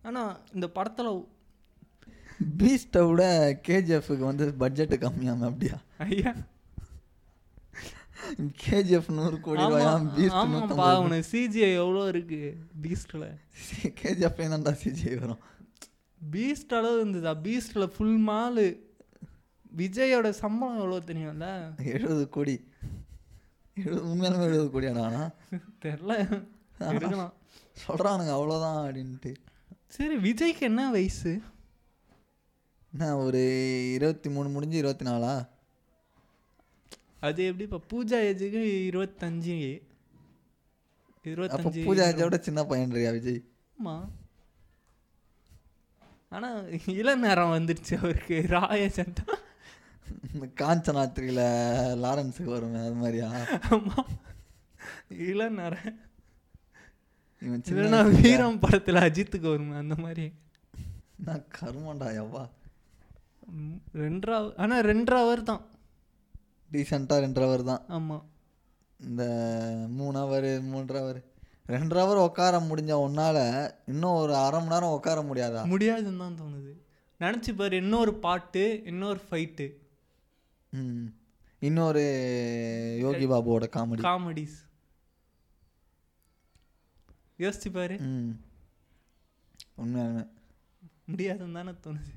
ஆனா 0.01 0.39
இந்த 0.53 0.69
படத்துல 0.75 1.25
பீஸ்ட்டை 2.57 3.09
விட 3.09 3.51
கேஜிஎஃப்க்கு 3.67 4.17
வந்து 4.17 4.53
பட்ஜெட்டு 4.59 4.97
கம்மியாம 4.97 5.45
அப்படியா? 5.45 5.77
ஐயா. 5.97 6.33
கேஜிஎஃப் 8.65 9.11
நூறு 9.11 9.39
கோடி 9.39 9.61
ரூபாயாம் 9.61 10.05
பீஸ்ட் 10.15 10.97
உனக்கு 10.97 11.27
சிஜிஐ 11.31 11.73
எவ்வளோ 11.73 12.07
இருக்கு 12.07 12.57
பீஸ்ட்ல 12.81 13.37
கேஜிஎஃப் 14.01 14.41
தான்டா 14.53 14.73
சிஜி 14.83 15.19
வரும்? 15.19 15.39
பீஸ்ட் 16.31 16.73
அளவு 16.73 16.95
இருந்ததா? 16.95 17.31
பீஸ்ட்ல 17.43 17.85
ஃபுல் 17.85 18.27
மாலு. 18.27 18.77
விஜயோட 19.77 20.29
சம்பளம் 20.29 20.77
எவ்வளோ 20.77 20.97
தெரியும்ல 20.97 21.47
எழுபது 21.85 22.29
கோடி. 22.29 22.67
எழுபது 23.75 24.05
உண்மையாலுமே 24.05 24.43
எழுபது 24.43 24.69
கோடி 24.71 24.87
ஆனா 24.87 25.29
தெரில. 25.81 26.41
இருக்கலாம் 26.89 27.33
சொல்கிறானுங்க 27.87 28.33
அவ்வளோதான் 28.37 28.79
அப்படின்ட்டு. 28.85 29.35
சரி 29.87 30.17
விஜய்க்கு 30.17 30.59
என்ன 30.59 30.91
வயசு? 30.91 31.41
என்ன 32.91 33.17
ஒரு 33.17 33.41
இருபத்தி 33.93 34.29
மூணு 34.29 34.49
முடிஞ்சு 34.49 34.77
இருபத்தி 34.77 35.05
நாலா? 35.05 35.47
அது 37.25 37.45
எப்படி 37.45 37.63
இப்போ 37.63 37.79
பூஜா 37.91 38.17
ஏஜுக்கு 38.23 38.61
இருபத்தஞ்சு. 38.89 39.57
இருபத்தஞ்சு 41.23 41.83
பூஜா 41.87 42.23
விட 42.23 42.37
சின்ன 42.37 42.61
பையன்றியா 42.63 43.11
விஜய். 43.11 43.43
ஆமா. 43.83 43.95
ஆனா 46.29 46.49
இளநேரம் 46.85 47.51
வந்துடுச்சு 47.51 47.97
அவருக்கு. 47.97 48.45
ராயசன்டா 48.49 49.25
இந்த 50.33 50.47
காஞ்சனாத்திரியில் 50.61 51.45
லாரன்ஸுக்கு 52.03 52.43
வருமே 52.43 52.79
அது 52.79 52.93
மாதிரியா? 52.93 53.29
ஆமா. 53.69 54.05
இளநேரம் 55.09 55.99
இவன் 57.41 57.63
சின்ன 57.63 58.03
வீரம் 58.03 58.59
படத்துல 58.59 58.99
அஜித்துக்கு 59.07 59.49
வருமே 59.49 59.75
அந்த 59.75 59.95
மாதிரி. 59.95 60.31
நான் 61.15 61.45
கருமாண்டா 61.61 62.07
எவ்வா? 62.21 62.49
ரெண்டரை 63.93 64.35
hour- 64.35 64.57
ஆனா 64.57 64.79
ரெண்டரை 64.79 65.43
தான். 65.43 65.65
டீசெண்டாக 66.71 67.23
ரெண்டரை 67.23 67.45
ஹவர் 67.45 67.63
தான். 67.63 67.83
ஆமா. 67.89 68.17
இந்த 68.99 69.23
மூணு 69.91 70.17
ஹவர் 70.19 70.49
மூன்றரை 70.69 70.99
ஹவர் 70.99 71.19
ரெண்டரை 71.69 72.01
ஹவர் 72.01 72.25
உட்கார 72.25 72.55
முடிஞ்ச 72.61 72.93
உன்னால 73.03 73.37
இன்னும் 73.87 74.17
ஒரு 74.17 74.33
அரை 74.37 74.59
மணி 74.59 74.73
நேரம் 74.73 74.95
உட்கார 74.95 75.19
முடியாதா? 75.23 75.61
முடியாதுன்னு 75.67 76.19
தான் 76.19 76.39
தோணுது. 76.39 76.71
நினச்சி 77.19 77.51
பாரு 77.55 77.75
இன்னொரு 77.77 78.13
பாட்டு 78.19 78.63
இன்னொரு 78.85 79.19
ஃபைட்டு 79.25 79.65
ம். 80.73 81.05
இன்னொரு 81.61 82.03
யோகி 83.01 83.25
பாபுவோட 83.27 83.65
காமெடி 83.75 84.03
காமெடிஸ் 84.03 84.57
யோசிச்சு 87.39 87.69
பாரு. 87.71 87.95
ம். 88.09 88.33
உண்மையாலுமே. 89.77 90.23
முடியாதுன்னு 91.05 91.57
தானே 91.57 91.73
தோணுது. 91.83 92.11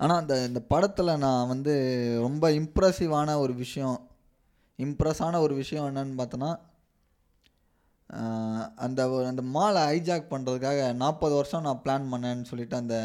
ஆனால் 0.00 0.20
அந்த 0.20 0.34
இந்த 0.46 0.60
படத்தில் 0.62 1.20
நான் 1.24 1.50
வந்து 1.52 1.74
ரொம்ப 2.20 2.50
இம்ப்ரெசிவான 2.50 3.38
ஒரு 3.38 3.54
விஷயம் 3.54 3.98
இம்ப்ரெஸ்ஸான 4.78 5.40
ஒரு 5.40 5.54
விஷயம் 5.54 5.86
என்னன்னு 5.90 6.18
பார்த்தோன்னா 6.20 6.50
அந்த 8.76 9.00
அந்த 9.30 9.42
மாலை 9.54 9.80
ஹைஜாக் 9.82 10.32
பண்ணுறதுக்காக 10.32 10.80
நாற்பது 10.94 11.34
வருஷம் 11.34 11.66
நான் 11.66 11.82
பிளான் 11.84 12.10
பண்ணேன்னு 12.12 12.48
சொல்லிட்டு 12.50 12.76
அந்த 12.76 12.96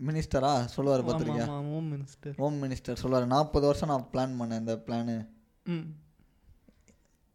மினிஸ்டரா 0.00 0.52
சொல்லுவார் 0.74 1.04
பார்த்துருக்கியா? 1.06 1.46
ஹோம் 1.48 1.90
மினிஸ்டர் 1.94 2.38
ஹோம் 2.40 2.56
மினிஸ்டர் 2.62 3.00
சொல்லுவார் 3.02 3.26
நாற்பது 3.26 3.66
வருஷம் 3.66 3.92
நான் 3.92 4.08
பிளான் 4.12 4.38
பண்ணேன் 4.40 4.62
இந்த 4.62 4.74
பிளானு 4.86 5.16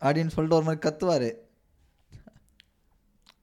அப்படின்னு 0.01 0.33
சொல்லிட்டு 0.33 0.57
ஒரு 0.59 0.67
மாதிரி 0.67 0.81
கத்துவார். 0.87 1.29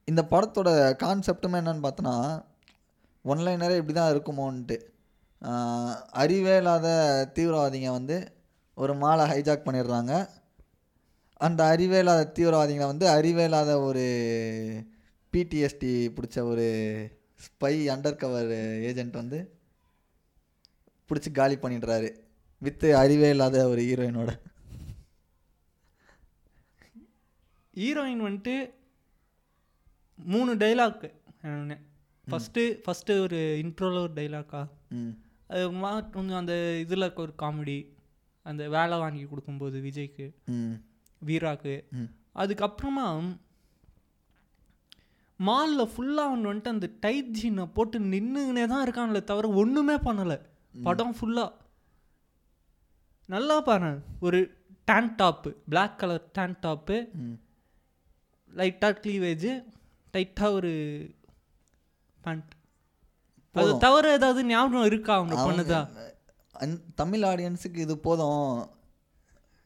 இந்த 0.09 0.23
படத்தோட 0.33 0.71
கான்செப்ட்டுமே 1.05 1.61
என்னன்னு 1.63 1.87
பார்த்தோன்னா 1.87 2.17
ஒன்லைனரே 3.25 3.79
இப்படி 3.81 3.95
தான் 3.99 4.13
இருக்குமோன்ட்டு. 4.15 4.77
அறிவே 6.15 6.57
இல்லாத 6.57 6.87
தீவிரவாதிங்க 7.35 7.91
வந்து 7.91 8.17
ஒரு 8.77 8.95
மாலை 8.95 9.25
ஹைஜாக் 9.31 9.67
பண்ணிடுறாங்க. 9.67 10.13
அந்த 11.41 11.65
அறிவே 11.65 11.99
இல்லாத 11.99 12.33
தீவிரவாதிகளை 12.37 12.87
வந்து 12.87 13.09
அறிவே 13.09 13.45
இல்லாத 13.45 13.81
ஒரு 13.81 14.05
பிடிஎஸ்டி 15.33 15.93
பிடிச்ச 16.17 16.39
ஒரு 16.43 16.67
ஸ்பை 17.47 17.75
அண்டர் 17.95 18.17
கவர் 18.17 18.53
ஏஜென்ட் 18.83 19.13
வந்து 19.13 19.39
பிடிச்சி 21.11 21.33
காலி 21.33 21.57
பண்ணிடுறாரு. 21.57 22.09
வித்து 22.63 22.97
அறிவே 22.97 23.29
இல்லாத 23.29 23.69
ஒரு 23.69 23.81
ஹீரோயினோட 23.81 24.31
ஹீரோயின் 27.75 28.25
வந்துட்டு 28.25 28.55
மூணு 30.19 30.55
டைலாக் 30.55 31.05
ஃபஸ்ட்டு 32.27 32.63
ஃபஸ்ட்டு 32.85 33.21
ஒரு 33.21 33.39
இன்ட்ரோவில் 33.63 34.03
ஒரு 34.03 34.13
டைலாக்கா 34.15 34.61
ம். 34.91 35.15
அது 35.55 35.67
கொஞ்சம் 36.13 36.39
அந்த 36.39 36.55
இதில் 36.79 37.15
ஒரு 37.17 37.33
காமெடி 37.43 37.79
அந்த 38.47 38.69
வேலை 38.69 38.99
வாங்கி 38.99 39.25
கொடுக்கும்போது 39.25 39.77
விஜய்க்கு 39.81 40.27
வீராக்கு 41.23 41.75
அதுக்கப்புறமா 42.35 43.07
மாலில் 45.41 45.91
ஃபுல்லாக 45.93 46.29
அவன் 46.29 46.45
வந்துட்டு 46.45 46.69
அந்த 46.69 46.91
டைட் 47.01 47.31
ஜீனை 47.39 47.65
போட்டு 47.73 47.99
நின்றுனே 48.13 48.67
தான் 48.67 48.85
இருக்கான்ல 48.85 49.21
தவிர 49.25 49.49
ஒன்றுமே 49.55 49.97
பண்ணலை. 50.07 50.37
படம் 50.85 51.15
ஃபுல்லாக 51.19 51.51
நல்லா 53.29 53.61
பாரு 53.61 53.91
ஒரு 54.21 54.39
tank 54.85 55.11
top 55.19 55.51
black 55.69 55.99
colour 55.99 56.25
tank 56.33 56.57
top 56.63 56.97
லைட்டாக 58.51 58.99
க்ளீவேஜ் 59.01 59.49
டைட்டாக 60.15 60.53
ஒரு 60.53 60.73
பேண்ட் 62.19 62.53
அது. 63.55 63.73
தவிர 63.79 64.13
ஏதாவது 64.13 64.45
ஞாபகம் 64.45 64.85
இருக்கா 64.85 65.15
அவங்க 65.15 65.35
பண்ணதா? 65.47 65.81
தமிழ் 66.95 67.25
ஆடியன்ஸுக்கு 67.25 67.77
இது 67.77 67.95
போதும். 67.99 68.49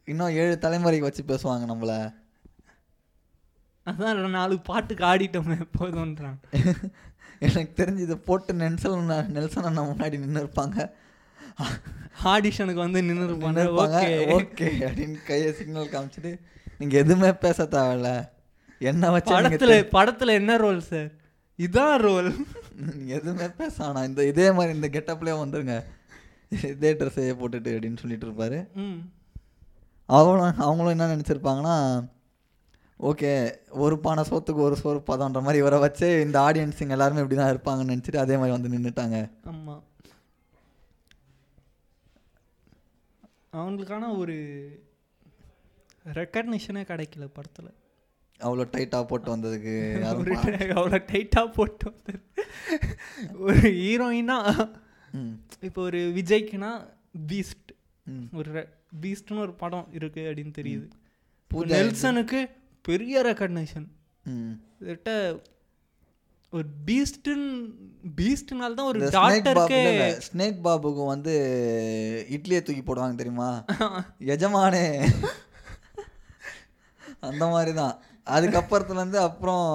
இன்னும் 0.09 0.35
ஏழு 0.35 0.59
தலைமுறைக்கு 0.61 1.07
வச்சு 1.07 1.23
பேசுவாங்க 1.23 1.67
நம்மள. 1.71 1.95
அதான் 3.87 4.31
நாலு 4.31 4.59
பாட்டுக்கு 4.61 5.05
ஆடிட்டோமே 5.05 5.59
போதும்ன்றான். 5.79 6.39
எனக்கு 7.47 7.73
தெரிஞ்சு 7.77 7.99
இதை 7.99 8.17
போட்டு 8.19 8.53
நெல்சன் 8.55 9.05
நெல்சன் 9.33 9.65
அண்ணா 9.65 9.83
முன்னாடி 9.83 10.19
நின்று 10.19 10.43
இருப்பாங்க 10.45 10.79
ஆடிஷனுக்கு 12.25 12.83
வந்து 12.85 13.03
நின்று 13.03 13.27
இருப்பாங்க 13.27 13.63
ஓகே. 14.37 14.69
அப்படின்னு 14.87 15.19
கையை 15.27 15.53
சிக்னல் 15.53 15.93
காமிச்சிட்டு 15.93 16.33
நீங்க 16.79 16.97
எதுவுமே 16.99 17.31
பேச 17.37 17.65
தேவையில்ல. 17.67 18.11
என்ன 18.81 19.11
வச்சு 19.11 19.33
படத்துல 19.35 19.77
படத்துல 19.93 20.33
என்ன 20.33 20.57
ரோல் 20.57 20.81
சார் 20.83 21.09
இதான் 21.59 21.97
ரோல் 21.99 22.29
எதுவுமே 23.17 23.47
பேச 23.61 23.75
வேணாம் 23.85 24.09
இந்த 24.11 24.21
இதே 24.33 24.47
மாதிரி 24.57 24.77
இந்த 24.77 24.89
கெட்டப்லேயே 24.97 25.37
வந்துருங்க. 25.41 25.77
இதே 26.73 26.91
ட்ரெஸ்ஸையே 27.01 27.35
போட்டுட்டு 27.41 27.73
அப்படின்னு 27.77 28.03
சொல்லிட்டு 28.03 28.27
இருப்பாரு. 28.29 28.59
அவங்களும் 30.09 30.63
அவங்களும் 30.67 30.95
என்ன 30.97 31.09
நினச்சிருப்பாங்கன்னா 31.15 31.77
ஓகே 33.01 33.33
ஒரு 33.85 33.97
பானை 34.05 34.23
சோத்துக்கு 34.29 34.63
ஒரு 34.69 34.77
சோறு 34.77 35.01
பதம்ன்ற 35.11 35.41
மாதிரி 35.43 35.63
இவரை 35.63 35.79
வச்சு 35.83 36.07
இந்த 36.27 36.39
ஆடியன்ஸுங்க 36.47 36.97
எல்லாருமே 36.97 37.23
இப்படி 37.23 37.37
தான் 37.41 37.53
இருப்பாங்கன்னு 37.53 37.93
நினச்சிட்டு 37.93 38.25
அதே 38.25 38.37
மாதிரி 38.37 38.57
வந்து 38.57 38.73
நின்றுட்டாங்க 38.75 39.19
ஆமாம் 39.53 39.83
அவங்களுக்கான 43.59 44.09
ஒரு 44.17 44.35
ரெக்கக்னிஷனே 46.19 46.83
கிடைக்கல 46.91 47.25
படத்தில். 47.37 47.71
அவ்வளோ 48.41 48.65
டைட்டாக 48.73 49.05
போட்டு 49.05 49.29
வந்ததுக்கு 49.33 49.75
அவ்வளோ 50.75 50.99
டைட்டாக 51.09 51.47
போட்டு 51.55 51.85
வந்தாரு 51.89 52.21
ஒரு 53.47 53.61
ஹீரோயினா 53.79 54.39
இப்போ 55.63 55.81
ஒரு 55.83 56.01
விஜய்க்குனா 56.17 56.71
பீஸ்ட் 57.29 57.71
ஒரு 58.33 58.51
பீஸ்ட்னு 59.01 59.41
ஒரு 59.41 59.55
படம் 59.57 59.87
இருக்கு 59.93 60.23
அப்படின்னு 60.29 60.55
தெரியுது. 60.55 60.87
இப்போ 61.41 61.65
நெல்சனுக்கு 61.73 62.41
பெரிய 62.85 63.23
ரெக்கக்னேஷன் 63.23 63.87
ம். 64.25 64.55
கிட்ட 64.83 65.11
ஒரு 66.53 66.67
பீஸ்ட்னு 66.87 67.47
பீஸ்ட்னால 68.19 68.75
தான் 68.75 68.91
ஒரு 68.93 69.01
டாக்டருக்கே 69.17 69.81
ஸ்னேக் 70.27 70.61
பாபுக்கு 70.63 71.03
வந்து 71.07 71.35
இட்லியை 72.31 72.61
தூக்கி 72.63 72.83
போடுவாங்க 72.83 73.17
தெரியுமா? 73.17 73.51
எஜமானே. 74.35 74.85
அந்த 77.23 77.45
மாதிரி 77.47 77.73
தான் 77.75 77.95
அதுக்கப்புறத்துலேருந்து 78.29 79.17
அப்புறம் 79.23 79.67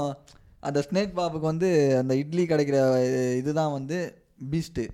அந்த 0.60 0.86
ஸ்னேக் 0.89 1.14
பாபுக்கு 1.14 1.45
வந்து 1.45 1.70
அந்த 1.97 2.16
இட்லி 2.16 2.45
கிடைக்கிற 2.45 2.78
இது- 3.06 3.38
இதுதான் 3.38 3.72
வந்து 3.72 3.97
பீஸ்ட்டு 4.51 4.86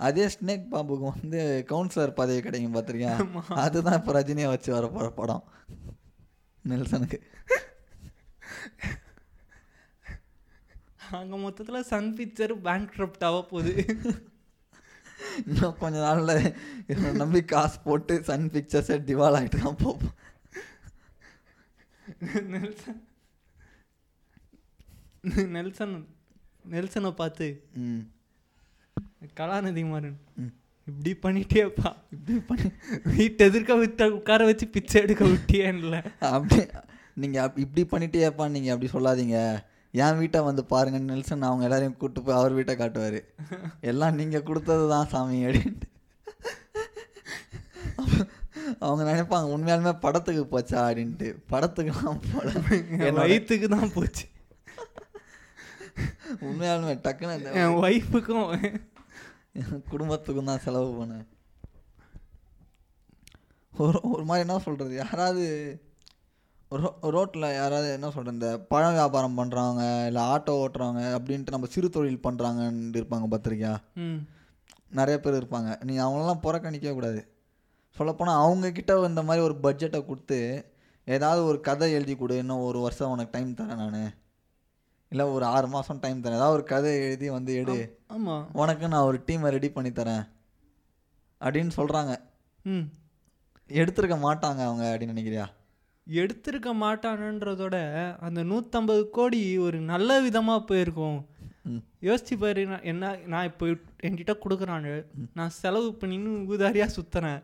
அதே 0.00 0.26
ஸ்னேக் 0.26 0.68
பாபுக்கு 0.68 1.12
வந்து 1.20 1.40
கவுன்சிலர் 1.68 2.10
பதவி 2.10 2.40
கிடைக்கும் 2.40 2.74
பார்த்துருக்கியா 2.74 3.14
அதுதான் 3.54 3.98
இப்போ 3.98 4.12
ரஜினியை 4.12 4.46
வச்சு 4.46 4.72
வர 4.72 4.86
போகிற 4.86 5.10
படம். 5.10 5.44
நெல்சனுக்கு. 6.64 7.18
அங்கே 11.10 11.36
மொத்தத்தில் 11.36 11.82
சன் 11.82 12.16
பிக்சர் 12.16 12.60
பேங்க் 12.60 12.96
ஆக 13.20 13.42
போகுது. 13.42 13.72
இன்னும் 15.46 15.78
கொஞ்ச 15.78 15.98
நாளில் 15.98 16.54
நம்பி 17.12 17.44
காசு 17.44 17.80
போட்டு 17.80 18.22
சன் 18.22 18.50
பிக்சர்ஸை 18.50 18.96
டிவால் 19.02 19.36
ஆகிட்டு 19.38 19.60
தான் 19.60 19.80
போப்போம் 19.84 20.16
நெல்சன். 22.54 23.00
நெல்சன் 25.54 25.94
நெல்சனை 26.64 27.10
பார்த்து 27.12 27.46
ம். 27.82 28.02
கலாநிதி 29.38 29.82
மாறன் 29.84 30.18
ம். 30.36 30.52
இப்படி 30.88 31.12
பண்ணிட்டேப்பா 31.24 31.90
இப்படி 32.14 32.38
பண்ணி 32.48 32.68
வீட்டு 33.12 33.44
எதிர்க்க 33.44 33.72
விட்ட 33.76 34.08
உட்கார 34.16 34.46
வச்சு 34.48 34.66
பிச்சை 34.68 34.98
எடுக்க 35.02 35.24
விட்டியேன்ல. 35.26 35.96
அப்படி 36.30 36.58
நீங்கள் 37.16 37.42
அப் 37.44 37.60
இப்படி 37.64 37.82
பண்ணிட்டேப்பா 37.92 38.46
நீங்கள் 38.50 38.74
அப்படி 38.74 38.90
சொல்லாதீங்க. 38.92 39.38
என் 39.94 40.18
வீட்டை 40.18 40.40
வந்து 40.42 40.62
பாருங்க 40.66 40.98
நெல்சன் 41.06 41.48
அவங்க 41.48 41.66
எல்லாரையும் 41.68 41.98
கூட்டு 41.98 42.20
போய் 42.22 42.38
அவர் 42.38 42.56
வீட்டை 42.58 42.74
காட்டுவார். 42.76 43.20
எல்லாம் 43.90 44.18
நீங்கள் 44.20 44.46
கொடுத்தது 44.48 44.86
தான் 44.92 45.10
சாமி 45.12 45.40
அப்படின்ட்டு 45.46 45.88
அவங்க 48.80 49.02
நினைப்பாங்க 49.04 49.46
உண்மையாலுமே 49.54 49.92
படத்துக்கு 50.00 50.44
போச்சா 50.48 50.78
அப்படின்ட்டு. 50.84 51.28
படத்துக்குலாம் 51.50 52.22
போல 52.26 52.48
வயிற்றுக்கு 53.20 53.68
தான் 53.70 53.94
போச்சு. 53.94 54.24
உண்மையாலுமே 56.42 56.94
டக்குன்னு 57.02 57.54
என் 57.60 57.78
ஒய்ஃபுக்கும் 57.82 58.52
குடும்பத்துக்கும் 59.90 60.50
தான் 60.50 60.64
செலவு 60.64 60.90
பண்ணேன் 60.94 61.26
ஒரு 63.72 63.98
ஒரு 64.08 64.24
மாதிரி 64.24 64.44
என்ன 64.44 64.60
சொல்கிறது 64.64 64.94
யாராவது 65.00 65.44
ரோ 66.70 66.88
ரோட்டில் 67.14 67.46
யாராவது 67.54 67.88
என்ன 67.92 68.10
சொல்கிறது 68.10 68.36
இந்த 68.36 68.50
பழம் 68.68 68.94
வியாபாரம் 68.94 69.38
பண்ணுறவங்க 69.38 69.84
இல்லை 70.08 70.22
ஆட்டோ 70.28 70.52
ஓட்டுறவங்க 70.60 71.02
அப்படின்ட்டு 71.16 71.54
நம்ம 71.54 71.68
சிறு 71.70 71.88
தொழில் 71.90 72.24
பண்ணுறாங்கன்னு 72.24 72.98
இருப்பாங்க 73.00 73.26
பார்த்துருக்கியா 73.28 73.72
ம். 74.02 74.20
நிறைய 74.92 75.16
பேர் 75.18 75.38
இருப்பாங்க. 75.38 75.70
நீ 75.84 75.92
அவங்களெல்லாம் 75.98 76.42
புறக்கணிக்கவே 76.42 76.94
கூடாது. 76.94 77.20
சொல்லப்போனால் 77.96 78.42
அவங்கக்கிட்ட 78.42 79.08
இந்த 79.08 79.22
மாதிரி 79.22 79.44
ஒரு 79.44 79.54
பட்ஜெட்டை 79.62 80.06
கொடுத்து 80.06 80.38
ஏதாவது 81.06 81.44
ஒரு 81.44 81.60
கதை 81.60 81.92
எழுதி 81.92 82.16
கொடு 82.16 82.36
இன்னும் 82.36 82.58
ஒரு 82.60 82.78
வருஷம் 82.78 83.10
உனக்கு 83.10 83.30
டைம் 83.30 83.54
தரேன் 83.54 83.76
நான். 83.76 84.12
இல்லை 85.12 85.24
ஒரு 85.26 85.44
ஆறு 85.44 85.66
மாதம் 85.66 86.00
டைம் 86.00 86.22
தரேன். 86.22 86.32
ஏதாவது 86.32 86.52
ஒரு 86.52 86.64
கதை 86.64 86.96
எழுதி 86.96 87.30
வந்து 87.30 87.54
எடு. 87.54 87.76
ஆமாம் 88.06 88.44
உனக்கு 88.52 88.88
நான் 88.88 89.02
ஒரு 89.02 89.24
டீமை 89.26 89.48
ரெடி 89.48 89.70
பண்ணி 89.70 89.90
தரேன். 89.90 90.24
அப்படின்னு 91.40 91.72
சொல்கிறாங்க 91.76 92.12
ம். 92.64 92.86
எடுத்திருக்க 93.70 94.16
மாட்டாங்க 94.18 94.60
அவங்க 94.60 94.84
அப்படின்னு 94.90 95.14
நினைக்கிறியா? 95.14 95.46
எடுத்திருக்க 96.06 96.70
மாட்டானுன்றதோட 96.80 97.76
அந்த 98.20 98.42
நூற்றம்பது 98.42 99.10
கோடி 99.10 99.58
ஒரு 99.58 99.80
நல்ல 99.80 100.20
விதமாக 100.20 100.64
போயிருக்கும். 100.64 101.18
யோசிச்சு 102.02 102.38
பாரு 102.38 102.66
நான் 102.66 102.82
என்ன 102.82 103.16
நான் 103.26 103.44
இப்போ 103.44 103.66
என்கிட்ட 104.02 104.32
கொடுக்குறாங்க 104.44 104.88
நான் 105.34 105.48
செலவு 105.50 105.96
பண்ணின்னு 106.00 106.30
ஊதாரியாக 106.48 106.94
சுற்றுறேன் 106.96 107.40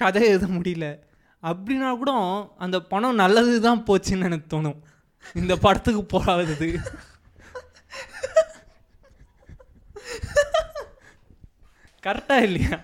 கதை 0.00 0.22
எழுத 0.30 0.46
முடியல. 0.54 0.86
அப்படின்னா 1.42 1.90
கூட 2.00 2.12
அந்த 2.64 2.76
பணம் 2.92 3.20
நல்லது 3.22 3.54
தான் 3.66 3.84
போச்சுன்னு 3.88 4.28
எனக்கு 4.28 4.48
தோணும். 4.54 4.78
இந்த 5.40 5.54
படத்துக்கு 5.64 6.02
போகாதது. 6.14 6.68
கரெக்டாக 12.06 12.46
இல்லையா? 12.48 12.76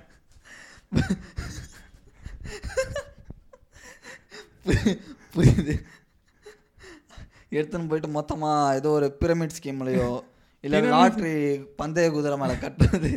புரியுது. 5.36 5.74
எடுத்துன்னு 7.56 7.88
போயிட்டு 7.90 8.08
மொத்தமாக 8.16 8.74
ஏதோ 8.78 8.90
ஒரு 8.98 9.08
பிரமிட் 9.20 9.56
ஸ்கீம்லையோ 9.58 10.10
இல்லை 10.64 10.78
லாட்ரி 10.92 11.32
பந்தய 11.80 12.08
குதிரை 12.12 12.36
மேலே 12.42 12.54
கட்டுறது. 12.64 13.12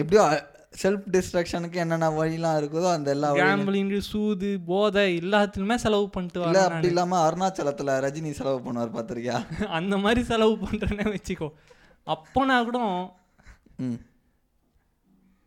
எப்படியோ 0.00 0.24
செல்ஃப் 0.78 1.06
டிஸ்ட்ரக்ஷனுக்கு 1.14 1.78
என்னென்ன 1.82 2.08
வழிலாம் 2.16 2.58
இருக்குதோ 2.60 2.88
அந்த 2.92 3.08
எல்லா 3.14 3.28
கேம்பிளிங் 3.38 3.92
சூது 4.08 4.50
போதை 4.68 5.04
எல்லாத்துலையுமே 5.20 5.76
செலவு 5.84 6.06
பண்ணிட்டு 6.10 6.40
இல்லை 6.42 6.62
அப்படி 6.66 6.90
இல்லாமல் 6.90 7.22
அருணாச்சலத்தில் 7.24 7.92
ரஜினி 8.04 8.30
செலவு 8.38 8.60
பண்ணுவார் 8.66 8.94
பார்த்துருக்கியா 8.96 9.38
அந்த 9.78 9.96
மாதிரி 9.98 10.22
செலவு 10.24 10.54
பண்ணுறேன்னே 10.64 11.06
வச்சுக்கோ. 11.14 11.48
அப்போனா 12.06 12.56
கூட 12.64 12.78
ம். 13.78 13.98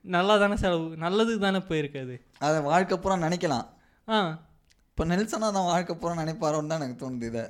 நல்லா 0.05 0.35
தானே 0.37 0.55
செலவு 0.57 0.85
நல்லதுக்கு 0.97 1.41
தானே 1.41 1.61
போயிருக்காது 1.69 2.15
அதை 2.41 2.57
வாழ்க்கை 2.67 2.95
பூரா 2.97 3.17
நினைக்கலாம். 3.25 3.65
ஆ. 4.07 4.19
இப்போ 4.89 5.03
நெல்சனா 5.05 5.49
தான் 5.51 5.69
வாழ்க்கை 5.69 5.93
பூரா 5.95 6.13
நினைப்பாரோன்னு 6.21 6.71
தான் 6.71 6.81
எனக்கு 6.81 7.01
தோணுது 7.03 7.27
இதை. 7.27 7.43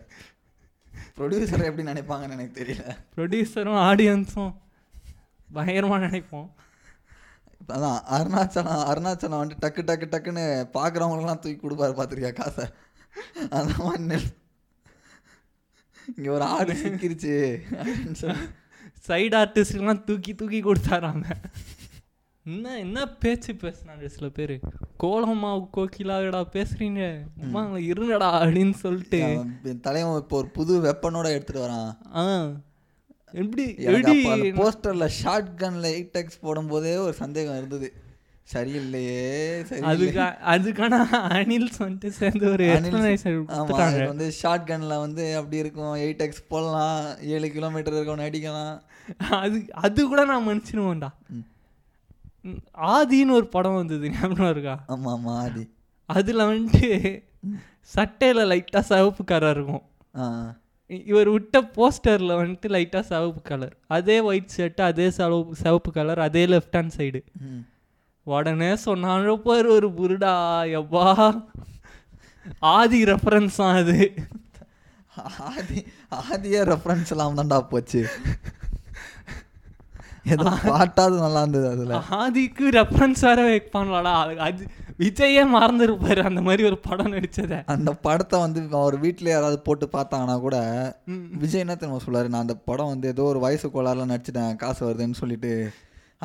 ப்ரொடியூசர் 1.17 1.67
எப்படி 1.67 1.85
நினைப்பாங்கன்னு 1.89 2.35
எனக்கு 2.37 2.57
தெரியல. 2.59 2.83
ப்ரொடியூசரும் 3.15 3.79
ஆடியன்ஸும் 3.87 4.51
பயங்கரமாக 5.49 6.01
நினைப்போம். 6.07 6.49
அதான் 7.71 7.99
அருணாச்சலம் 8.09 8.85
அருணாச்சலம் 8.85 9.41
வந்துட்டு 9.41 9.63
டக்கு 9.65 9.81
டக்கு 9.81 10.07
டக்குன்னு 10.11 10.45
பார்க்குறவங்களுக்குலாம் 10.73 11.39
தூக்கி 11.39 11.59
கொடுப்பாரு 11.59 11.93
பார்த்துருக்கியா 11.93 12.33
காசை? 12.33 12.65
அந்த 13.49 13.73
மாதிரி 13.79 14.03
நெல் 14.03 14.29
இங்கே 16.17 16.29
ஒரு 16.29 16.43
ஆடு 16.49 16.73
சிக்கிருச்சு 16.73 17.33
அப்படின்னு 17.81 18.11
சொல்லி. 18.13 18.45
சைடு 19.07 19.35
ஆர்டிஸ்ட்லாம் 19.35 20.03
தூக்கி 20.03 20.35
தூக்கி 20.35 20.61
கொடுத்தாராங்க 20.63 21.27
என்ன 22.45 22.77
என்ன 22.77 22.99
பேச்சு 23.13 23.53
பேசுனாங்க 23.53 24.05
சில 24.05 24.29
பேர்? 24.29 24.53
கோலமா 24.99 25.51
கோகிலாடா 25.75 26.41
பேசுறீங்க? 26.53 27.01
அம்மா 27.41 27.61
இருங்கடா 27.89 28.29
அப்படின்னு 28.39 28.71
சொல்லிட்டு. 28.75 29.19
தலைவன் 29.81 30.17
இப்போ 30.17 30.37
ஒரு 30.37 30.47
புது 30.49 30.81
வெப்பனோட 30.81 31.27
எடுத்துட்டு 31.29 31.65
வரான். 31.67 31.91
ஆ. 32.15 32.23
எப்படி 33.33 33.75
எப்படி 33.85 34.13
போஸ்டரில் 34.51 35.07
ஷார்ட் 35.07 35.51
கன்ல 35.57 35.89
எயிட் 35.95 36.11
எக்ஸ் 36.11 36.39
போடும்போதே 36.43 36.95
ஒரு 36.97 37.13
சந்தேகம் 37.13 37.57
இருந்தது. 37.57 37.93
சரியில்லையே 38.53 39.63
சரி 39.63 39.81
அதுக்கு 39.81 40.19
அதுக்கான 40.53 40.95
அனில்ஸ் 41.37 41.77
வந்துட்டு 41.79 42.07
சேர்ந்து 42.07 42.51
ஒரு 42.51 42.65
எக்ஸ்பிளனேஷன் 42.65 44.07
வந்து 44.07 44.31
ஷார்ட் 44.31 44.69
கன்ல 44.69 44.97
வந்து 44.99 45.35
அப்படி 45.35 45.57
இருக்கும் 45.57 45.95
எயிட் 45.95 46.17
எக்ஸ் 46.17 46.47
போடலாம் 46.47 47.17
ஏழு 47.21 47.51
கிலோமீட்டர் 47.51 47.93
இருக்கவன் 47.93 48.25
அடிக்கலாம். 48.27 48.75
அது 49.29 49.65
அது 49.71 50.07
கூட 50.07 50.25
நான் 50.25 50.47
மன்னிச்சிருவோம்டா. 50.47 51.11
ஆதின்னு 52.77 53.31
ஒரு 53.31 53.47
படம் 53.47 53.75
வந்தது 53.75 54.09
ஞாபகம் 54.09 54.49
இருக்கா? 54.49 54.83
ஆமா 54.87 55.17
ஆமா 55.17 55.33
ஆதி. 55.43 55.69
அதில் 56.05 56.37
வந்துட்டு 56.37 57.23
சட்டையில் 57.81 58.49
லைட்டாக 58.51 58.79
சிவப்பு 58.79 59.23
கலர் 59.23 59.55
இருக்கும். 59.55 59.83
ஆ. 60.17 60.55
இவர் 60.91 61.29
விட்ட 61.29 61.61
போஸ்டரில் 61.61 62.33
வந்துட்டு 62.33 62.67
லைட்டாக 62.67 62.99
சிவப்பு 62.99 63.41
கலர் 63.41 63.75
அதே 63.87 64.19
ஒயிட் 64.19 64.49
ஷர்ட்டு 64.57 64.81
அதே 64.81 65.09
சிவப்பு 65.09 65.55
சிவப்பு 65.55 65.91
கலர் 65.91 66.19
அதே 66.19 66.45
லெஃப்ட் 66.45 66.73
ஹேண்ட் 66.73 66.91
சைடு. 66.97 67.23
உடனே 68.23 68.73
சொன்னாங்க 68.73 69.35
பாரு 69.35 69.71
ஒரு 69.71 69.89
புருடா 69.89 70.33
எவ்வா? 70.79 71.43
ஆதி 72.59 73.03
ரெஃபரன்ஸ் 73.03 73.55
தான் 73.55 73.75
அது. 73.75 74.13
ஆதி 75.39 75.85
ஆதியே 76.15 76.61
ரெஃபரன்ஸ் 76.63 77.09
எல்லாம் 77.09 77.37
தான்டா 77.37 77.61
போச்சு. 77.61 78.07
ஏதோ 80.25 80.43
பாட்டாவது 80.63 81.19
நல்லா 81.19 81.41
இருந்தது 81.41 81.69
அதுல. 81.69 82.03
ஆதிக்கு 82.11 82.67
ரெஃபரன்ஸ் 82.71 83.19
வேற 83.21 83.61
அது- 84.25 84.37
அது 84.37 84.67
விஜயே 85.01 85.43
மறந்துருப்பாரு. 85.55 86.21
அந்த 86.29 86.41
மாதிரி 86.47 86.63
ஒரு 86.69 86.77
படம் 86.87 87.11
நடிச்சதை. 87.13 87.59
அந்த 87.75 87.91
படத்தை 88.05 88.39
வந்து 88.39 88.61
அவர் 88.81 88.97
வீட்டில் 88.99 89.33
யாராவது 89.33 89.59
போட்டு 89.67 89.87
பார்த்தாங்கன்னா 89.93 90.35
கூட. 90.45 90.57
விஜய் 91.43 91.63
என்ன 91.65 91.75
தெரியுமா 91.75 92.03
சொல்லுவாரு? 92.05 92.31
நான் 92.33 92.45
அந்த 92.45 92.55
படம் 92.69 92.91
வந்து 92.93 93.07
ஏதோ 93.07 93.23
ஒரு 93.31 93.39
வயசு 93.45 93.67
கோளாறுல 93.75 94.05
நடிச்சிட்டேன் 94.13 94.55
காசு 94.63 94.81
வருதுன்னு 94.89 95.19
சொல்லிட்டு 95.21 95.53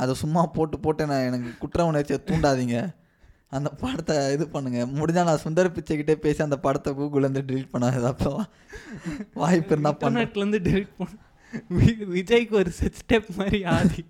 அதை 0.02 0.14
சும்மா 0.22 0.42
போட்டு 0.56 0.78
போட்டு 0.78 1.02
நான் 1.10 1.26
எனக்கு 1.30 1.50
குற்ற 1.58 1.84
உணர்ச்சியை 1.90 2.20
தூண்டாதீங்க. 2.26 2.78
அந்த 3.56 3.68
படத்தை 3.82 4.16
இது 4.32 4.44
பண்ணுங்க. 4.48 4.80
முடிஞ்சா 4.98 5.22
நான் 5.28 5.44
சுந்தர 5.44 5.70
பிச்சைக்கிட்டே 5.76 6.16
பேசி 6.24 6.42
அந்த 6.42 6.56
படத்தை 6.64 6.90
கூகுள்லேருந்து 6.98 7.42
delete 7.50 7.68
பண்ணாது 7.74 8.06
அப்போ 8.12 8.30
வாய்ப்பு 9.34 9.72
இருந்தா 9.74 9.92
பண்ண. 9.92 10.22
இன்டர்நெட்லேருந்து 10.24 10.60
டெலிட் 10.68 10.92
பண்ண. 10.98 11.14
விஜய்க்கு 12.16 12.54
ஒரு 12.62 12.70
செட் 12.78 13.00
ஸ்டெப் 13.02 13.28
மாதிரி 13.36 13.60
ஆதி. 13.76 14.02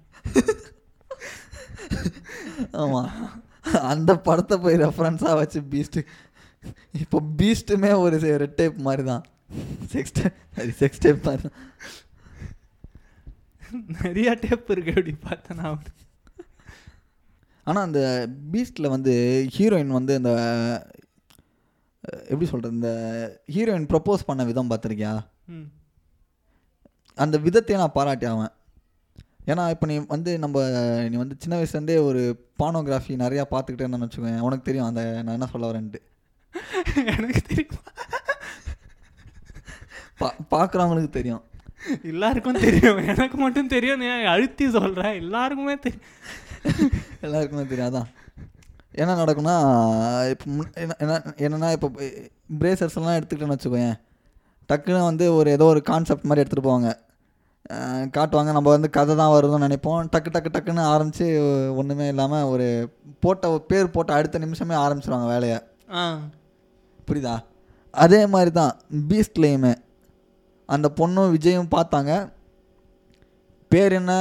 ஆமா. 2.83 3.03
அந்த 3.75 4.14
படத்தை 4.14 4.59
போய் 4.59 4.77
ரெஃபரன்ஸாக 4.77 5.35
வச்சு 5.35 5.61
பீஸ்ட் 5.62 5.99
இப்போ 6.93 7.21
பீஸ்ட்டுமே 7.21 7.93
ஒரு 7.99 8.17
ரெட் 8.19 8.57
டைப் 8.57 8.79
மாதிரி 8.81 9.03
தான் 9.03 9.25
செக்ஸ் 9.93 10.12
டைப் 10.12 10.37
செக்ஸ் 10.71 10.99
டைப் 10.99 11.27
மாதிரி 11.27 11.43
தான் 11.43 11.57
நிறைய 13.87 14.35
டேப் 14.35 14.71
இருக்கு 14.71 14.91
அப்படி 14.91 15.12
பார்த்தேன் 15.12 15.57
நான் 15.57 15.89
ஆனால் 17.67 17.83
அந்த 17.83 18.29
பீஸ்டில் 18.53 18.89
வந்து 18.89 19.12
ஹீரோயின் 19.57 19.89
வந்து 19.89 20.14
அந்த 20.14 20.33
எப்படி 22.05 22.45
சொல்கிறது 22.45 22.75
இந்த 22.75 22.91
ஹீரோயின் 23.55 23.89
ப்ரப்போஸ் 23.91 24.27
பண்ண 24.27 24.45
விதம் 24.45 24.71
பார்த்துருக்கியா? 24.71 25.27
அந்த 27.19 27.39
விதத்தையே 27.39 27.79
நான் 27.79 27.93
பாராட்டி 27.93 28.27
ஆவேன். 28.27 28.56
ஏன்னா 29.47 29.71
இப்போ 29.71 29.87
நீ 29.87 30.01
வந்து 30.09 30.39
நம்ம 30.39 30.69
நீ 31.09 31.17
வந்து 31.17 31.37
சின்ன 31.39 31.63
வயசுலேருந்தே 31.63 32.05
ஒரு 32.05 32.47
பானோகிராஃபி 32.59 33.09
நிறையா 33.09 33.45
பார்த்துக்கிட்டேன்னு 33.51 34.09
வச்சுக்கோங்க 34.09 34.39
உனக்கு 34.39 34.63
தெரியும். 34.63 34.87
அந்த 34.87 35.23
நான் 35.23 35.27
என்ன 35.27 35.47
சொல்ல 35.47 35.71
வரேன்ட்டு. 35.71 36.01
எனக்கு 37.07 37.41
தெரியும்? 37.41 37.81
பா 40.19 40.35
பார்க்குறவங்களுக்கு 40.51 41.11
தெரியும். 41.11 41.43
எல்லாருக்கும் 42.03 42.53
தெரியும். 42.53 42.97
எனக்கு 42.97 43.37
மட்டும் 43.37 43.69
தெரியும். 43.69 43.99
நீ 43.99 44.07
அழுத்தி 44.07 44.71
சொல்கிறேன் 44.71 45.15
எல்லாருக்குமே 45.15 45.79
தெரியும் 45.79 46.05
எல்லாருக்குமே 47.21 47.67
தெரியும். 47.67 47.95
அதான். 47.95 48.07
என்ன 48.91 49.25
நடக்கும்னா 49.25 50.31
இப்போ 50.31 50.45
முன்- 50.47 50.75
என்ன- 50.75 50.97
என்ன 50.99 51.23
என்னன்னா 51.37 51.73
இப்போ 51.73 51.91
பிரேசர்ஸ் 52.59 52.97
எல்லாம் 52.97 53.17
எடுத்துக்கிட்டேன்னு 53.17 53.59
வச்சுக்கோயேன். 53.59 54.01
டக்குன்னு 54.73 55.05
வந்து 55.05 55.35
ஒரு 55.35 55.51
ஏதோ 55.51 55.65
ஒரு 55.65 55.83
கான்செப்ட் 55.83 56.25
மாதிரி 56.25 56.49
எடுத்துகிட்டு 56.49 56.65
போவாங்க. 56.65 56.99
காட்டுவாங்க. 58.17 58.51
நம்ம 58.57 58.69
வந்து 58.75 58.89
கதை 58.97 59.14
தான் 59.21 59.33
வருதுன்னு 59.35 59.67
நினைப்போம். 59.67 60.09
டக்கு 60.14 60.31
டக்கு 60.35 60.51
டக்குன்னு 60.55 60.85
ஆரம்பித்து 60.93 61.27
ஒன்றுமே 61.81 62.07
இல்லாமல் 62.12 62.49
ஒரு 62.53 62.67
போட்ட 63.25 63.51
பேர் 63.71 63.95
போட்ட 63.97 64.19
அடுத்த 64.19 64.43
நிமிஷமே 64.45 64.77
ஆரம்பிச்சிருவாங்க 64.85 65.29
வேலையை. 65.35 65.59
புரியுதா? 67.09 67.35
அதே 68.05 68.23
மாதிரி 68.35 68.53
தான் 68.61 68.73
பீஸ்ட்லேயுமே 69.11 69.75
அந்த 70.69 70.87
பொண்ணும் 71.01 71.33
விஜயும் 71.37 71.75
பார்த்தாங்க. 71.77 72.12
பேர் 73.71 73.99
என்ன 74.01 74.12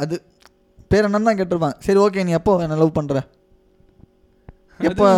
அது 0.00 0.16
பேர் 0.90 1.06
என்னன்னு 1.06 1.28
தான் 1.28 1.38
கேட்டிருப்பாங்க. 1.38 1.78
சரி 1.86 2.00
ஓகே 2.06 2.24
நீ 2.28 2.32
எப்போ 2.38 2.52
என்ன 2.64 2.80
லவ் 2.82 2.98
பண்ணுற 2.98 3.20
எப்போ 4.88 5.08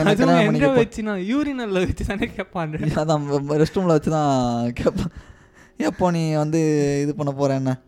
எனக்கு 0.00 0.68
வச்சு 0.80 1.00
நான் 1.06 1.22
யூரினல்ல 1.30 1.80
வச்சு 1.84 2.04
தானே 2.10 2.26
கேட்பான் 2.34 2.74
அதான் 3.02 3.24
ரெஸ்ட் 3.62 3.78
ரூமில் 3.78 3.94
வச்சு 3.96 4.10
தான் 4.16 4.34
கேட்பேன் 4.80 5.12
எப்போ 5.76 6.10
நீ 6.10 6.34
வந்து 6.34 6.60
இது 7.02 7.14
பண்ண 7.14 7.32
போகிற 7.32 7.54
என்ன? 7.54 7.80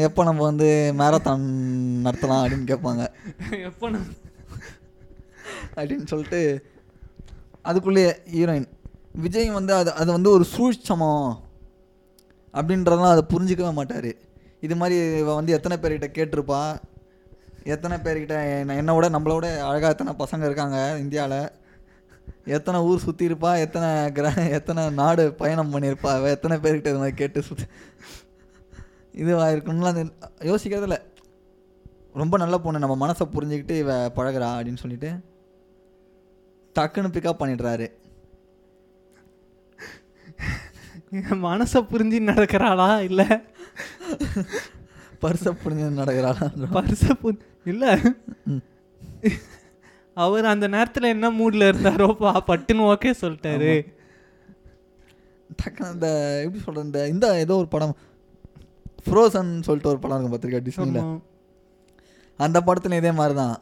எப்போ 0.00 0.24
நம்ம 0.24 0.42
வந்து 0.42 0.94
மேரத்தான் 0.98 1.42
நடத்தலாம் 2.06 2.44
அப்படின்னு 2.44 2.66
கேட்பாங்க. 2.66 3.06
எப்போ 3.64 3.90
நான் 3.90 4.14
அப்படின்னு 5.74 6.06
சொல்லிட்டு 6.06 6.64
அதுக்குள்ளேயே 7.64 8.12
ஹீரோயின் 8.32 8.66
விஜய் 9.12 9.50
வந்து 9.50 9.74
அது 9.74 9.92
அது 9.92 10.12
வந்து 10.12 10.30
ஒரு 10.30 10.46
சூழ்ச்சமம் 10.56 11.34
அப்படின்றதெல்லாம் 12.52 13.08
அதை 13.08 13.24
புரிஞ்சிக்கவே 13.28 13.72
மாட்டார். 13.72 14.14
இது 14.60 14.76
மாதிரி 14.76 15.18
இவ 15.18 15.34
வந்து 15.34 15.52
எத்தனை 15.52 15.76
பேர்கிட்ட 15.76 16.02
கேட்டிருப்பா? 16.02 16.78
எத்தனை 17.64 17.96
பேர்கிட்ட 17.96 18.58
என்ன- 18.58 18.76
என்னை 18.76 18.94
விட 18.94 19.08
நம்மளை 19.08 19.34
விட 19.34 19.66
அழகாக 19.66 19.88
எத்தனை 19.88 20.14
பசங்க 20.18 20.44
இருக்காங்க 20.44 20.96
இந்தியாவில் 20.98 21.50
எத்தனை 22.44 22.80
ஊர் 22.80 22.98
சுற்றி 22.98 23.26
இருப்பா? 23.26 23.58
எத்தனை 23.58 23.88
கிர 23.88 24.50
எத்தனை 24.50 24.90
நாடு 24.90 25.34
பயணம் 25.34 25.72
பண்ணியிருப்பா? 25.72 26.10
அவ 26.16 26.28
எத்தனை 26.28 26.56
பேர்கிட்ட 26.56 26.90
இது 26.92 26.96
மாதிரி 26.96 27.16
கேட்டு 27.16 27.42
சுற்றி 27.42 27.64
இதுவாக 29.14 29.54
இருக்கும்லாம் 29.54 29.92
அது 29.92 30.12
யோசிக்கிறதில்ல 30.38 30.98
ரொம்ப 32.14 32.36
நல்ல 32.36 32.58
பொண்ணு. 32.58 32.78
நம்ம 32.78 33.06
மனசை 33.06 33.24
புரிஞ்சுக்கிட்டு 33.34 33.70
இவ 33.70 34.08
பழகுறா 34.08 34.48
அப்படின்னு 34.58 34.76
சொல்லிட்டு 34.76 35.10
டக்குன்னு 36.74 37.14
பிக்கப் 37.14 37.40
பண்ணிடுறாரு. 37.40 37.86
மனசை 41.46 41.80
புரிஞ்சு 41.92 42.18
நடக்கிறாளா? 42.30 43.00
இல்ல. 43.00 43.22
பர்சை 45.22 45.52
புரிஞ்சு 45.62 45.88
நடக்கிறாளா? 46.00 46.68
பரிச 46.76 47.14
புரி 47.22 47.38
இல்ல. 47.64 48.00
அவர் 50.14 50.44
அந்த 50.44 50.68
நேரத்துல 50.68 51.02
என்ன 51.02 51.30
மூட்ல 51.30 51.68
இருந்தாரோ 51.68 52.12
பா 52.12 52.44
பட்டுன்னு 52.46 52.94
ஓகே 52.94 53.14
சொல்லிட்டாரு. 53.20 53.94
டக்குன்னு 55.62 55.92
இந்த 55.92 56.08
எப்படி 56.44 56.62
சொல்கிறது 56.62 56.84
இந்த 56.84 57.08
இந்த 57.08 57.38
ஏதோ 57.38 57.56
ஒரு 57.56 57.68
படம் 57.68 57.96
ஃப்ரோசன் 59.06 59.62
சொல்லிட்டு 59.62 59.88
ஒரு 59.88 59.98
படம் 59.98 60.24
இருக்கும் 60.24 60.40
பார்த்துருக்கா 60.40 60.68
டிஸ்னியில். 60.68 61.20
அந்த 62.36 62.60
படத்துல 62.60 62.92
இதே 62.92 63.12
மாதிரி 63.12 63.34
தான் 63.34 63.60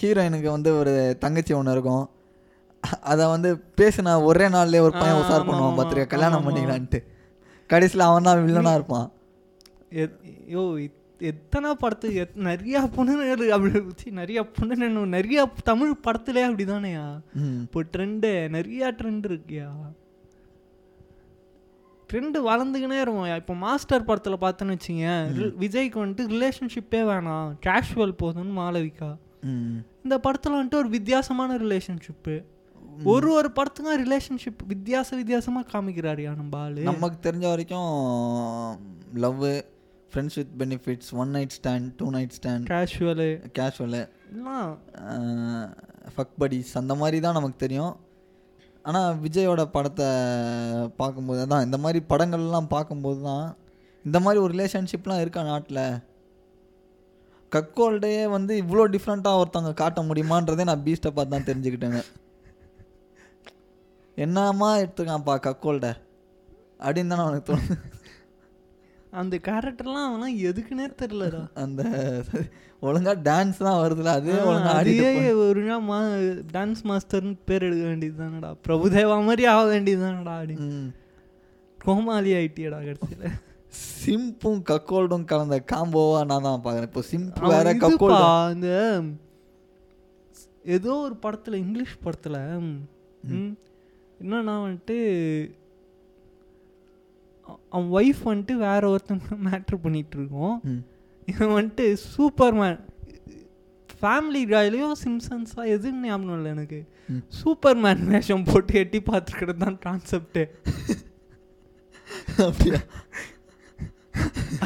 ஹீரோயினுக்கு 0.00 0.50
வந்து 0.50 0.78
ஒரு 0.78 1.16
தங்கச்சி 1.18 1.54
ஒன்று 1.54 1.72
இருக்கும். 1.72 2.10
அதை 3.00 3.26
வந்து 3.26 3.62
பேசின 3.80 4.22
ஒரே 4.22 4.48
நாள்லயே 4.48 4.78
ஒரு 4.78 4.92
பையன் 4.92 5.16
உசார் 5.16 5.44
பண்ணுவான். 5.44 5.78
பார்த்துருக்கா 5.78 6.06
கல்யாணம். 6.06 6.48
பண்ணிக்கலான்ட்டு. 6.48 7.04
கடைசியில் 7.66 8.06
அவன் 8.06 8.22
தான் 8.22 8.46
வில்லனாக 8.46 8.74
இருப்பான். 8.74 9.12
எத்- 9.90 10.18
யோ 10.48 10.88
இத்- 10.88 10.97
எத்தனை 11.20 11.74
படத்துக்கு 11.74 12.18
எத்- 12.20 12.34
நிறைய 12.34 12.88
பொண்ணு 12.94 13.52
அப்படி 13.52 13.72
சி, 13.96 14.10
நிறைய 14.10 14.46
பொண்ணு 14.46 14.76
நிறைய 15.06 15.50
தமிழ் 15.64 15.94
படத்துலயே 16.04 16.44
அப்படிதானேயா? 16.44 17.06
இப்போ 17.60 17.84
ட்ரெண்டு 17.92 18.48
நிறைய 18.48 18.94
ட்ரெண்ட் 18.98 19.24
இருக்குயா? 19.24 19.70
ட்ரெண்டு 22.12 22.36
வளர்ந்துக்கினே 22.46 23.00
இருக்கும் 23.00 23.34
இப்போ 23.34 23.54
மாஸ்டர் 23.54 24.04
படத்தில் 24.04 24.36
பார்த்தோன்னு 24.36 24.76
வச்சுங்க 24.76 25.06
விஜய்க்கு 25.58 25.98
வந்துட்டு 26.04 26.28
ரிலேஷன்ஷிப்பே 26.28 27.00
வேணாம். 27.04 27.54
கேஷுவல் 27.66 28.14
போதும்னு 28.22 28.54
மாளவிகா 28.56 29.16
ம். 29.42 29.76
இந்த 30.02 30.18
படத்தில் 30.18 30.52
வந்துட்டு 30.52 30.74
ஒரு 30.74 30.88
வித்தியாசமான 30.88 31.56
ரிலேஷன்ஷிப்பு 31.56 32.36
ஒரு 33.04 33.30
ஒரு 33.30 33.52
படத்துக்கும் 33.56 33.98
ரிலேஷன்ஷிப் 33.98 34.62
வித்தியாச 34.68 35.16
வித்தியாசமாக 35.16 35.78
காமிக்கிறாருயா 35.78 36.36
நம்ம 36.36 36.58
ஆளு? 36.58 36.80
நமக்கு 36.82 37.30
தெரிஞ்ச 37.30 37.48
வரைக்கும் 37.48 38.78
love 39.14 39.44
friends 40.10 40.36
with 40.40 40.52
benefits 40.62 41.10
one 41.22 41.32
night 41.36 41.54
stand 41.58 41.88
two 42.00 42.06
night 42.16 42.34
stand 42.38 42.66
casual 42.74 43.28
casual 43.58 44.02
fuck 46.14 46.36
buddies 46.42 46.72
அந்த 46.80 46.94
மாதிரி 47.00 47.18
தான் 47.26 47.36
நமக்கு 47.38 47.58
தெரியும். 47.64 47.94
ஆனால் 48.88 49.16
விஜயோட 49.24 49.62
படத்தை 49.76 50.08
பார்க்கும்போது 51.00 51.42
தான் 51.52 51.64
இந்த 51.66 51.78
மாதிரி 51.84 52.00
படங்கள்லாம் 52.12 52.68
பார்க்கும்போது 52.74 53.20
தான் 53.30 53.46
இந்த 54.04 54.18
மாதிரி 54.24 54.38
ஒரு 54.44 54.52
ரிலேஷன்ஷிப்லாம் 54.54 55.22
இருக்கா 55.22 55.42
நாட்டில்? 55.50 55.82
கக்கோல்டே 57.54 58.12
வந்து 58.36 58.52
இவ்வளோ 58.62 58.86
டிஃப்ரெண்ட்டாக 58.94 59.40
ஒருத்தவங்க 59.40 59.72
காட்ட 59.82 60.00
முடியுமான்றதே 60.08 60.64
நான் 60.70 60.84
பீஸ்ட்டை 60.86 61.12
பார்த்து 61.16 61.34
தான் 61.34 61.48
தெரிஞ்சுக்கிட்டேங்க. 61.50 62.00
என்னம்மா 64.24 64.70
எடுத்துக்கான்ப்பா 64.82 65.34
கக்கோல்ட? 65.46 65.88
அப்படின்னு 66.84 67.12
தானே 67.12 67.24
அவனுக்கு 67.26 67.48
தோணுது. 67.50 67.76
அந்த 69.20 69.36
கேரக்டர்லாம் 69.46 70.08
அவன்லாம் 70.08 70.38
எதுக்குன்னே 70.48 70.86
தெரிலடா 71.00 71.42
அந்த 71.64 71.82
ஒழுங்கா 72.82 73.12
டான்ஸ் 73.28 73.58
தான் 73.66 73.80
வருதுல 73.82 74.12
அதே 74.18 74.34
ஒழுங்கா 74.48 74.72
ஆடிட்டு 74.76 75.08
ஒரு 75.44 75.62
நாள் 75.68 75.84
மா 75.88 75.98
டான்ஸ் 76.54 76.82
மாஸ்டர்னு 76.90 77.34
பேர் 77.48 77.66
எடுக்க 77.68 77.84
வேண்டியது 77.90 78.18
தானடா 78.22 78.50
பிரபுதேவா 78.66 79.16
மாதிரி 79.28 79.44
ஆக 79.54 79.62
வேண்டியது 79.72 80.02
தானடா 80.04 80.34
அப்படி. 80.40 80.56
கோமாளி 81.78 82.30
ஆயிட்டியடா 82.38 82.78
கடைசியில். 82.86 83.26
சிம்பும் 84.02 84.60
கக்கோல்டும் 84.70 85.28
கலந்த 85.32 85.56
காம்போவா 85.72 86.20
நான் 86.30 86.46
தான் 86.48 86.64
பார்க்குறேன். 86.66 86.90
இப்போ 86.90 87.02
சிம்பு 87.10 87.52
வேற 87.54 87.72
கக்கோல்டு. 87.84 88.22
இந்த 88.56 88.70
ஏதோ 90.76 90.92
ஒரு 91.06 91.16
படத்துல 91.24 91.58
இங்கிலீஷ் 91.64 92.02
படத்துல 92.06 92.36
என்னன்னா 94.20 94.54
வந்துட்டு 94.64 94.96
அவன் 97.68 97.88
ஒய்ஃப் 97.94 98.22
வந்துட்டு 98.26 98.54
வேற 98.62 98.82
ஒருத்தங்க 98.90 99.36
மேட்ரு 99.46 99.78
பண்ணிட்டு 99.82 100.16
இருக்கோம் 100.18 100.54
ம். 100.66 100.82
இவன் 101.28 101.54
வந்துட்டு 101.54 101.86
சூப்பர் 102.08 102.54
மேன் 102.54 102.78
ஃபேமிலி 103.94 104.42
காயிலையோ 104.50 104.88
சிம்சன்ஸா 105.00 105.62
எதுன்னு 105.72 106.04
ஞாபகம் 106.04 106.36
இல்லை 106.36 106.50
எனக்கு. 106.50 106.80
சூப்பர் 107.36 107.78
மேன் 107.78 108.02
வேஷம் 108.08 108.44
போட்டு 108.44 108.74
எட்டி 108.74 108.98
பார்த்துக்கிறது 109.04 109.60
தான் 109.60 109.78
கான்செப்ட்டு 109.84 110.42
அப்படியா? 112.44 112.80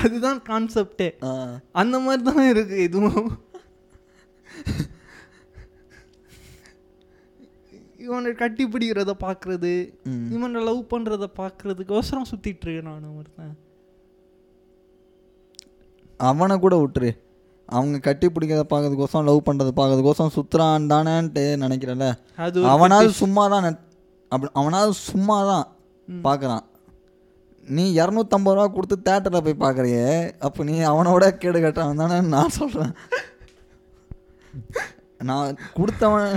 அதுதான் 0.01 0.41
கான்செப்டே. 0.47 1.09
அந்த 1.75 1.97
மாதிரி 2.01 2.23
தான் 2.31 2.49
இருக்கு 2.49 2.77
இதுவும் 2.83 3.31
இவனை 8.05 8.31
கட்டி 8.43 8.65
பிடிக்கிறத 8.73 9.13
பார்க்கறது. 9.25 9.73
இவனை 10.35 10.61
லவ் 10.69 10.81
பண்ணுறத 10.93 11.27
பார்க்கறதுக்கோசரம் 11.41 12.31
சுற்றிட்டு 12.31 12.65
இருக்கேன் 12.67 12.89
நான் 12.91 13.17
ஒருத்தன். 13.19 13.55
அவனை 16.21 16.57
கூட 16.65 16.75
விட்டுரு. 16.81 17.11
அவங்க 17.69 17.99
கட்டி 18.07 18.27
பிடிக்கிறத 18.35 18.65
பார்க்கறதுக்கோசம் 18.73 19.27
லவ் 19.29 19.47
பண்ணுறது 19.49 19.73
பார்க்கறதுக்கோசம் 19.79 20.35
சுற்றுறான் 20.37 20.89
தானேன்ட்டு 20.93 21.45
நினைக்கிறல 21.65 22.09
அவனாவது 22.75 23.13
சும்மா 23.23 23.45
தான் 23.55 23.69
அப்படி 24.33 24.51
அவனாவது 24.61 24.93
சும்மா 25.09 25.39
தான். 25.53 25.67
பார்க்குறான். 26.27 26.65
நீ 27.75 27.85
இரநூத்தம்பது 27.99 28.57
ரூபா 28.57 28.67
கொடுத்து 28.77 28.97
தேட்டரில் 29.09 29.45
போய் 29.47 29.63
பார்க்குறியே 29.65 30.07
அப்போ 30.47 30.61
நீ 30.69 30.75
அவனோட 30.93 31.25
கேடு 31.43 31.59
கட்டவன் 31.65 32.03
தானே 32.03 32.17
நான் 32.35 32.57
சொல்கிறேன் 32.59 32.95
நான் 35.23 35.59
கொடுத்தவன் 35.75 36.29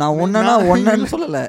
நான் 0.00 0.18
ஒன்றுனா 0.22 0.54
ஒன்றுன்னு 0.72 1.08
சொல்லலை. 1.14 1.44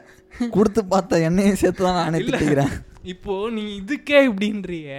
கொடுத்து 0.55 0.81
பார்த்த 0.91 1.19
என்னையும் 1.27 1.61
சேர்த்து 1.61 1.83
தான் 1.85 1.99
நானே. 2.01 2.19
திட்டிக்கிறேன் 2.19 2.73
இப்போ 3.13 3.33
நீ 3.55 3.63
இதுக்கே 3.79 4.19
இப்படின்றிய. 4.29 4.89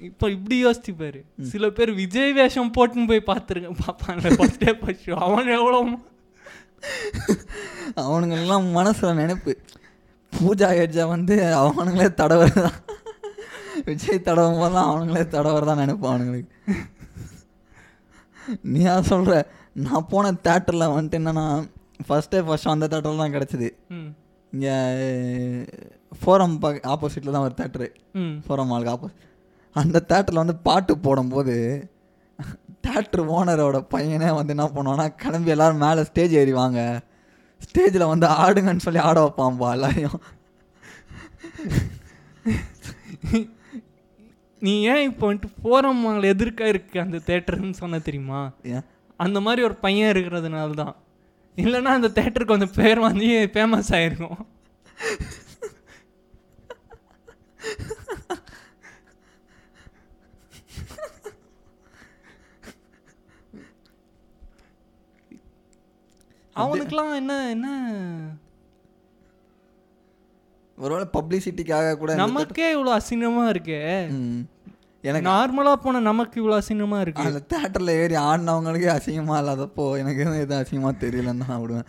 இப்போ 0.00 0.26
இப்படி 0.34 0.56
யோசிச்சு 0.62 0.92
பாரு. 1.00 1.20
சில 1.50 1.64
பேர் 1.76 1.90
விஜய் 1.98 2.32
வேஷம் 2.38 2.72
போட்டுன்னு 2.76 3.10
போய் 3.10 3.28
பார்த்துருங்க 3.30 3.72
பார்ப்பாங்க 3.82 4.32
ஃபர்ஸ்ட் 4.38 4.62
டே 4.62 4.72
ஃபர்ஸ்ட் 4.80 5.10
அவன் 5.26 5.50
எவ்வளோ 5.58 5.80
அவனுங்கெல்லாம் 8.04 8.66
மனசில் 8.76 9.18
நினைப்பு. 9.22 9.52
பூஜா 10.32 10.68
ஹெட்ஜா 10.78 11.04
வந்து 11.14 11.34
அவனுங்களே 11.60 12.08
தடவர் 12.20 12.54
தான். 12.60 12.76
விஜய் 13.88 14.26
தடவும் 14.28 14.60
போது 14.60 14.74
தான் 14.76 14.88
அவனுங்களே 14.90 15.24
தடவர் 15.34 15.68
தான் 15.70 15.82
நினைப்பான் 15.82 16.12
அவனுங்களுக்கு. 16.12 16.48
நீ 18.70 18.80
ஏன் 18.92 19.08
சொல்கிற 19.10 19.34
நான் 19.76 20.08
போன 20.08 20.32
தேட்டரில் 20.46 20.92
வந்துட்டு 20.94 21.18
என்னன்னா 21.20 21.44
ஃபஸ்ட்டே 22.06 22.40
ஃபஸ்ட் 22.46 22.72
அந்த 22.72 22.86
தேட்டரில் 22.86 23.22
தான் 23.24 23.34
கிடச்சிது. 23.36 23.68
இங்கே 24.52 24.74
ஃபோரம் 26.20 26.58
பக்க 26.58 26.90
ஆப்போசிட்டில் 26.92 27.34
தான் 27.34 27.46
ஒரு 27.48 27.54
தேட்டரு 27.60 27.88
ஃபோரம் 28.46 28.70
மாலுக்கு 28.72 28.94
ஆப்போசிட் 28.94 29.26
அந்த 29.76 30.04
தேட்டரில் 30.08 30.42
வந்து 30.42 30.56
பாட்டு 30.68 30.98
போடும்போது 30.98 31.54
தேட்டர் 32.86 33.22
ஓனரோட 33.36 33.78
பையனே 33.94 34.30
வந்து 34.34 34.54
என்ன 34.54 34.66
பண்ணுவான்னா 34.76 35.06
கிளம்பி 35.22 35.52
எல்லாரும் 35.54 35.82
மேலே 35.84 36.02
ஸ்டேஜ் 36.04 36.34
ஏறிவாங்க. 36.34 36.80
ஸ்டேஜில் 37.60 38.10
வந்து 38.12 38.26
ஆடுங்கன்னு 38.42 38.84
சொல்லி 38.84 39.00
ஆட 39.08 39.18
வைப்பான்பா 39.24 39.68
எல்லாரையும். 39.72 40.20
நீ 44.62 44.72
ஏன் 44.92 45.04
இப்போ 45.10 45.24
வந்துட்டு 45.26 45.50
போகிறோம் 45.62 46.24
எதிர்க்க 46.32 46.72
இருக்கு 46.72 46.96
அந்த 47.00 47.18
தேட்டர்னு 47.26 47.76
சொன்ன 47.82 48.00
தெரியுமா? 48.08 48.40
ஏன்? 48.74 48.86
அந்த 49.20 49.38
மாதிரி 49.40 49.60
ஒரு 49.62 49.76
பையன் 49.84 50.12
இருக்கிறதுனால 50.12 50.74
தான் 50.82 50.94
இல்லைன்னா 51.56 51.92
அந்த 51.98 52.08
தேட்டருக்கு 52.18 52.58
அந்த 52.58 52.68
பேர் 52.78 53.00
வந்து 53.00 53.28
ஃபேமஸ் 53.54 53.90
ஆயிருக்கும். 53.96 54.38
அவனுக்குலாம் 66.56 67.16
என்ன 67.20 67.32
என்ன? 67.54 67.68
ஒருவேளை 70.78 71.06
பப்ளிசிட்டிக்காக 71.16 71.96
கூட 71.98 72.12
நமக்கே 72.20 72.68
இவ்வளோ 72.74 72.92
அசிங்கமா 72.98 73.42
இருக்கே. 73.52 73.80
எனக்கு 75.04 75.26
நார்மலா 75.28 75.72
போன 75.84 76.00
நமக்கு 76.08 76.36
இவ்வளோ 76.40 76.56
அசிங்கமா 76.60 76.98
இருக்கு. 77.00 77.26
அந்த 77.28 77.42
தேட்டரில் 77.52 77.92
ஏறி 78.00 78.16
ஆடினவங்களுக்கே 78.28 78.90
அசிங்கமாக 78.96 79.40
இல்லாதப்போ 79.42 79.84
எனக்கு 80.00 80.22
எதுவும் 80.22 80.42
எதுவும் 80.44 80.62
அசிங்கமாக 80.62 81.00
தெரியலன்னு 81.04 81.42
தான் 81.42 81.52
நான் 81.52 81.62
விடுவேன். 81.62 81.88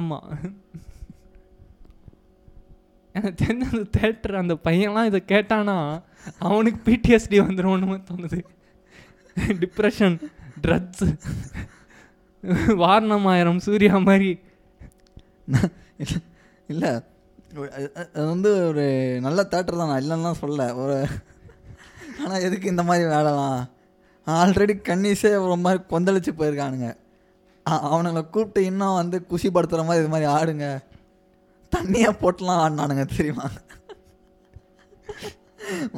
ஆமா. 0.00 0.18
எனக்கு 3.14 3.36
தெரிஞ்ச 3.44 3.64
அந்த 3.72 3.84
தேட்டர் 3.98 4.40
அந்த 4.42 4.54
பையன்லாம் 4.66 5.08
இதை 5.10 5.20
கேட்டானா 5.32 5.76
அவனுக்கு 6.48 6.78
பிடிஎஸ்டி 6.88 7.38
வந்துரும்னு 7.46 7.98
தோணுது. 8.10 8.40
டிப்ரெஷன் 9.62 10.16
ட்ரக்ஸ் 10.64 11.06
வாரணமாயிரம் 12.82 13.62
சூர்யா 13.66 13.96
மாதிரி. 14.08 14.30
இல்லை 16.68 16.90
அது 18.14 18.26
வந்து 18.32 18.50
ஒரு 18.68 18.84
நல்ல 19.26 19.40
தேட்டர் 19.52 19.80
தான் 19.80 19.90
நான் 19.92 20.02
இல்லைன்னா 20.04 20.32
சொல்ல 20.42 20.66
ஒரு 20.82 20.96
ஆனால் 22.22 22.44
எதுக்கு 22.46 22.72
இந்த 22.74 22.82
மாதிரி 22.82 23.04
வேலைலாம் 23.14 23.58
ஆல்ரெடி 24.26 24.74
கன்னிஸே 24.88 25.32
ஒரு 25.46 25.56
மாதிரி 25.64 25.80
கொந்தளிச்சு 25.92 26.32
போயிருக்கானுங்க. 26.38 26.88
அவனுங்கள 27.66 27.90
அவனுங்களை 27.90 28.22
கூப்பிட்டு 28.34 28.60
இன்னும் 28.70 28.98
வந்து 29.00 29.16
குஷிப்படுத்துகிற 29.30 29.84
மாதிரி 29.88 30.02
இது 30.02 30.12
மாதிரி 30.14 30.28
ஆடுங்க. 30.36 30.66
தண்ணியை 31.72 32.10
போட்டுலாம் 32.22 32.62
ஆடினானுங்க 32.64 33.04
தெரியுமா? 33.16 33.46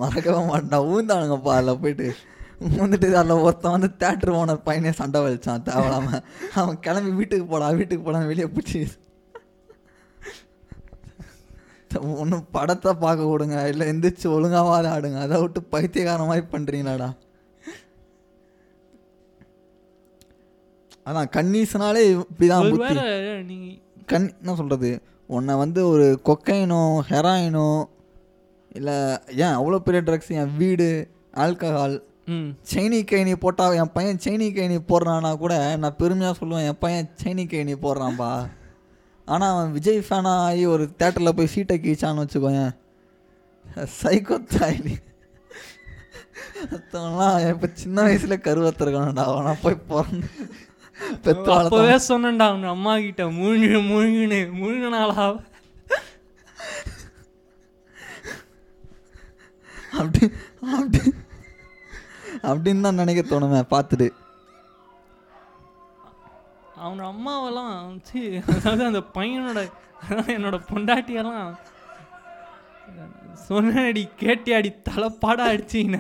மறக்கவே 0.00 0.40
மாட்டான். 0.50 0.86
ஊந்தானுங்கப்பா 0.94 1.54
அதில் 1.56 1.80
போயிட்டு. 1.82 2.08
வந்துட்டு 2.82 3.08
அதில் 3.20 3.42
ஒருத்தன் 3.46 3.74
வந்து 3.74 3.90
தேட்டர் 4.02 4.36
ஓனர் 4.38 4.64
பையனே 4.68 4.92
சண்டை 5.00 5.18
வலிச்சான் 5.24 5.66
தேவையில்லாமல் 5.66 6.22
அவன் 6.60 6.80
கிளம்பி 6.86 7.12
வீட்டுக்கு 7.18 7.46
போடா 7.52 7.68
வீட்டுக்கு 7.80 8.06
போடான்னு 8.06 8.30
வெளியே 8.32 8.48
பிடிச்சி 8.54 8.80
ஒன்று 12.14 12.36
படத்தை 12.52 12.92
பார்க்க 12.96 13.30
விடுங்க 13.30 13.68
இல்லை 13.68 13.84
எந்திரிச்சு 13.88 14.26
ஒழுங்காவாத 14.34 14.86
ஆடுங்க. 14.90 15.18
அதை 15.18 15.36
விட்டு 15.40 15.60
பைத்தியக்கார 15.72 16.26
மாதிரி 16.26 16.46
பண்ணுறீங்களாடா 16.52 17.08
அதான் 21.06 21.30
கன்னீஸ்னாலே 21.34 22.00
இப்படிதான் 22.08 22.64
புத்தி. 22.64 22.80
கண் 24.06 24.26
என்ன 24.34 24.54
சொல்கிறது 24.54 24.90
உன்னை 25.30 25.54
வந்து 25.56 25.80
ஒரு 25.88 26.06
கொக்கைனோ 26.24 26.80
ஹெராயினோ 27.08 27.68
இல்லை 28.70 28.96
ஏன் 29.36 29.56
அவ்வளோ 29.56 29.78
பெரிய 29.78 30.00
ட்ரக்ஸ் 30.02 30.30
என் 30.34 30.54
வீடு 30.56 30.88
ஆல்கஹால் 31.36 31.96
ம். 32.26 32.48
சைனி 32.70 33.00
கைனி 33.04 33.34
போட்டால் 33.36 33.76
என் 33.76 33.92
பையன் 33.92 34.22
சைனி 34.24 34.48
கைனி 34.52 34.78
போடுறான்னா 34.88 35.38
கூட 35.38 35.54
நான் 35.76 35.96
பெருமையாக 35.96 36.38
சொல்லுவேன் 36.40 36.66
என் 36.66 36.80
பையன் 36.80 37.08
சைனி 37.22 37.44
கைனி 37.46 37.74
போடுறான்பா. 37.82 38.30
ஆனால் 39.28 39.52
அவன் 39.52 39.72
விஜய் 39.72 40.06
ஃபேனாக 40.06 40.44
ஆகி 40.44 40.64
ஒரு 40.66 40.84
தேட்டரில் 41.00 41.36
போய் 41.38 41.52
சீட்டை 41.54 41.76
கீச்சான்னு 41.78 42.22
வச்சுக்கோயேன். 42.24 42.72
சைக்கோ 43.98 44.36
தாய்லி 44.52 44.94
மற்றவன்லாம் 46.70 47.36
இப்போ 47.50 47.68
சின்ன 47.74 47.98
வயசுல 48.02 48.36
கருவத்திருக்கணும்டா 48.44 49.24
அவனா 49.30 49.52
போய் 49.62 49.82
பிறந்து 49.88 50.28
வளர்த்தான் 51.48 52.08
சொன்னேன்டா 52.08 52.46
அவங்க 52.50 52.68
அம்மா 52.70 52.92
கிட்ட 52.98 53.24
முழுங்கு 53.36 53.80
முழுங்குன்னு 53.90 54.40
முழுங்கினாளா 54.60 55.26
அப்படி 59.98 60.22
அப்படி 60.72 61.00
அப்படின்னு 62.42 62.82
தான் 62.82 63.00
நினைக்க 63.00 63.22
தோணுமே 63.24 63.60
பார்த்துட்டு. 63.70 64.08
அவன் 66.84 67.00
அம்மாவெல்லாம் 67.12 67.74
ச்சீ, 68.06 68.22
அதாவது 68.54 68.82
அந்த 68.90 69.00
பையனோட 69.16 69.60
என்னோட 70.34 70.56
பொண்டாட்டியெல்லாம் 70.70 71.48
சொன்னடி 73.48 74.02
கேட்டியாடி 74.22 74.70
தலைப்பாடா 74.88 75.44
அடிச்சிங்க 75.52 75.98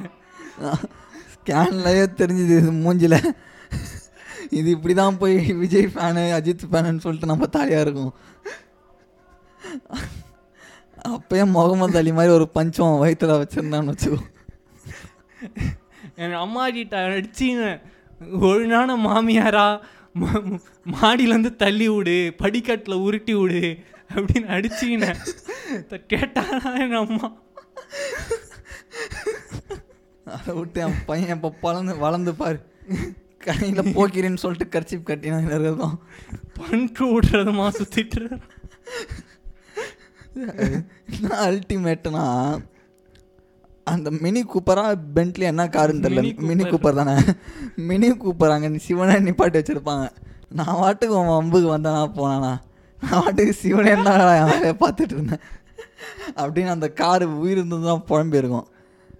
ஸ்கேன்லயே 1.32 2.04
தெரிஞ்சுது 2.20 2.56
மூஞ்சில. 2.84 3.16
இது 4.58 4.68
இப்படி 4.76 4.94
தான் 5.00 5.18
போய் 5.22 5.36
விஜய் 5.62 5.92
ஃபேனு 5.94 6.24
அஜித் 6.38 6.68
ஃபேனுன்னு 6.70 7.04
சொல்லிட்டு 7.04 7.30
நம்ம 7.32 7.46
தாலியாக 7.56 7.84
இருக்கும். 7.86 8.14
அப்பயே 11.16 11.44
முகமது 11.56 11.98
அலி 12.00 12.12
மாதிரி 12.18 12.32
ஒரு 12.38 12.46
பஞ்சம் 12.56 13.00
வயிற்றுல 13.02 13.38
வச்சிருந்தான்னு 13.40 13.92
வச்சுக்கோ. 13.94 14.20
என் 16.22 16.42
அம்மா 16.44 16.64
கிட்ட 16.76 16.96
அடிச்சிங்க 17.08 17.66
ஒழுங்கான 18.48 18.96
மாமியாரா? 19.06 19.66
மாடியிலேருந்து 20.86 21.56
தள்ளி 21.56 21.88
விடு 21.88 22.34
படிக்கட்டில் 22.36 23.02
உருட்டி 23.02 23.34
விடு 23.34 23.62
அப்படின்னு 24.10 24.48
அடிச்சிங்க 24.48 25.08
கேட்டாரா 26.10 26.70
என் 26.80 26.98
அம்மா? 26.98 27.28
அதை 30.26 30.54
விட்டு 30.54 30.80
என் 30.80 31.04
பையன் 31.06 31.34
இப்போ 31.34 31.50
பழந்து 31.60 31.96
வளர்ந்து 31.98 32.34
பாரு. 32.34 32.58
கையில் 33.38 33.92
போக்கிறேன்னு 33.94 34.34
சொல்லிட்டு 34.36 34.72
கர்ச்சிப் 34.72 35.08
கட்டினா 35.08 35.38
இருக்கட்டும் 35.48 35.96
பண்ட்டு 36.58 37.04
விடுறதுமா 37.12 37.66
சுத்திட்டு 37.70 38.22
என்ன 41.12 41.28
அல்டிமேட்னா 41.46 42.24
அந்த 43.90 44.10
மினி 44.10 44.40
கூப்பரா 44.42 44.84
பென்ட்லி 45.16 45.44
என்ன 45.52 45.66
காருன்னு 45.66 46.04
தெரியல. 46.04 46.22
Mini 46.48 46.64
Cooper. 46.64 46.94
தானே. 46.94 47.14
மினி 47.76 48.08
கூப்பர் 48.10 48.54
அங்கே 48.54 48.78
சிவனே 48.78 49.16
நிப்பாட்டி 49.28 49.60
வச்சிருப்பாங்க. 49.60 50.06
நான் 50.48 50.80
வாட்டுக்கு 50.82 51.14
உன் 51.20 51.34
வம்புக்கு 51.36 51.68
வந்தேனா 51.76 52.02
போனானா 52.18 52.52
நான்? 53.00 53.22
வாட்டுக்கு 53.22 53.54
சிவனே 53.62 53.90
என்ன 53.90 54.14
என் 54.36 54.50
வேலையை 54.52 54.74
பார்த்துட்டு 54.80 55.14
இருந்தேன். 55.16 55.44
அப்படின்னு 56.36 56.66
அந்த 56.66 56.88
காரு 56.88 57.26
உயிர் 57.40 57.56
இருந்து 57.56 57.82
தான் 57.82 58.04
புழம்பியிருக்கும் 58.08 58.66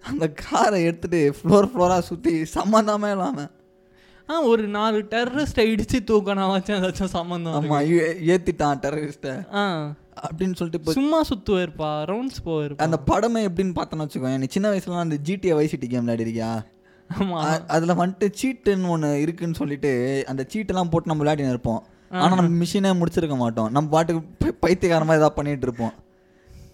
அந்த 0.03 0.25
காரை 0.33 0.85
எடுத்துட்டு 0.85 1.35
ஃப்ளோர் 1.39 1.71
ஃப்ளோராக 1.71 1.99
சுற்றி 1.99 2.33
சம்மந்தமே 2.55 3.11
இல்லாமல் 3.11 3.51
ஒரு 4.29 4.68
நாலு 4.68 4.99
டெரரிஸ்ட்டை 5.11 5.74
இடிச்சு 5.74 5.99
தூக்கணும் 5.99 6.53
வச்சேன் 6.55 6.79
ஏதாச்சும் 6.79 7.05
சம்மந்தம் 7.05 7.53
ஆமாம் 7.53 7.83
ஏற்றிட்டான் 7.83 8.79
டெரரிஸ்ட்டை 8.79 9.55
ஆ. 9.55 9.95
அப்படின்னு 10.31 10.55
சொல்லிட்டு 10.55 10.93
சும்மா 10.93 11.20
சுத்துவாருப்பா 11.20 12.05
ரவுண்ட்ஸ் 12.07 12.49
போவாருப்பா 12.49 12.76
அந்த 12.76 12.99
படமே 13.07 13.49
எப்படின்னு 13.49 13.74
பார்த்தோன்னு 13.74 14.09
வச்சுக்கோங்க 14.09 14.39
நீ 14.39 14.45
சின்ன 14.49 14.70
வயசுல 14.70 14.99
அந்த 14.99 15.16
ஜிடிஏ 15.24 15.59
வைசிட்டி 15.59 15.87
கேம் 15.87 16.09
விளையாடிருக்கியா? 16.09 16.64
ஆமா. 17.18 17.66
அதுல 17.66 17.95
வந்துட்டு 17.95 18.33
சீட்டுன்னு 18.43 18.89
ஒன்று 18.89 19.20
இருக்குன்னு 19.20 19.55
சொல்லிட்டு 19.55 20.24
அந்த 20.26 20.47
சீட்டெல்லாம் 20.53 20.91
போட்டு 20.91 21.14
நம்ம 21.14 21.24
விளையாடின்னு 21.24 21.49
இருப்போம். 21.49 21.87
ஆனா 22.11 22.35
நம்ம 22.35 22.64
மிஷினே 22.64 23.03
முடிச்சிருக்க 23.03 23.37
மாட்டோம். 23.37 23.70
நம்ம 23.70 23.89
பாட்டுக்கு 23.89 24.47
பை- 24.47 24.66
பைத்தியக்காரமா 24.66 25.03
ஏதாவது 25.03 25.33
பண்ணிட்டு 25.33 25.66
இருப்போம். 25.66 25.93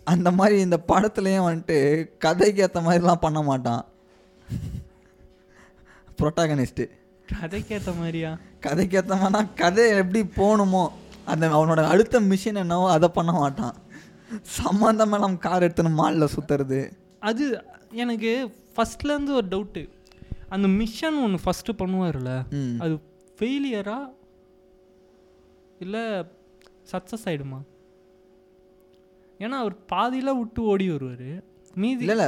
அந்த 0.04 0.30
மாதிரி 0.30 0.60
இந்த 0.60 0.80
படத்துலயும் 0.88 1.46
வந்துட்டு 1.46 2.06
கதைக்கு 2.18 2.62
ஏற்ற 2.62 2.80
மாதிரிலாம் 2.80 3.14
பண்ண 3.14 3.42
மாட்டான். 3.42 3.84
ப்ரொட்டாகனிஸ்ட்டு 6.22 6.88
கதைக்கேத்த 7.32 7.90
மாதிரியா? 7.98 8.30
கதைக்கு 8.64 8.96
ஏற்ற 8.98 9.14
மாதிரினா 9.20 9.40
கதை 9.60 9.84
எப்படி 10.00 10.20
போகணுமோ 10.36 10.82
அந்த 11.32 11.44
அவனோட 11.56 11.80
அடுத்த 11.92 12.20
மிஷின் 12.30 12.60
என்னவோ 12.62 12.86
அதை 12.96 13.08
பண்ண 13.18 13.32
மாட்டான். 13.32 13.76
சம்மந்தமாக 14.58 15.22
நம்ம 15.24 15.40
கார் 15.46 15.66
எடுத்துன்னு 15.66 15.92
மாலில் 16.00 16.32
சுற்றுறது 16.34 16.80
அது 17.28 17.44
எனக்கு 18.02 18.32
ஃபர்ஸ்ட்லேருந்து 18.74 19.32
ஒரு 19.40 19.46
டவுட்டு 19.54 19.82
அந்த 20.54 20.66
மிஷன் 20.80 21.18
ஒன்று 21.24 21.38
ஃபஸ்ட்டு 21.44 21.78
பண்ணுவார்ல 21.80 22.32
அது 22.84 22.94
ஃபெயிலியரா 23.36 23.98
இல்லை 25.84 26.02
சக்ஸஸ் 26.92 27.26
ஆயிடுமா? 27.30 27.60
ஏன்னா 29.44 29.56
அவர் 29.62 29.76
பாதியில் 29.92 30.38
விட்டு 30.40 30.60
ஓடி 30.72 30.86
வருவார். 30.90 31.30
மீதி 31.82 32.04
இல்லை 32.04 32.26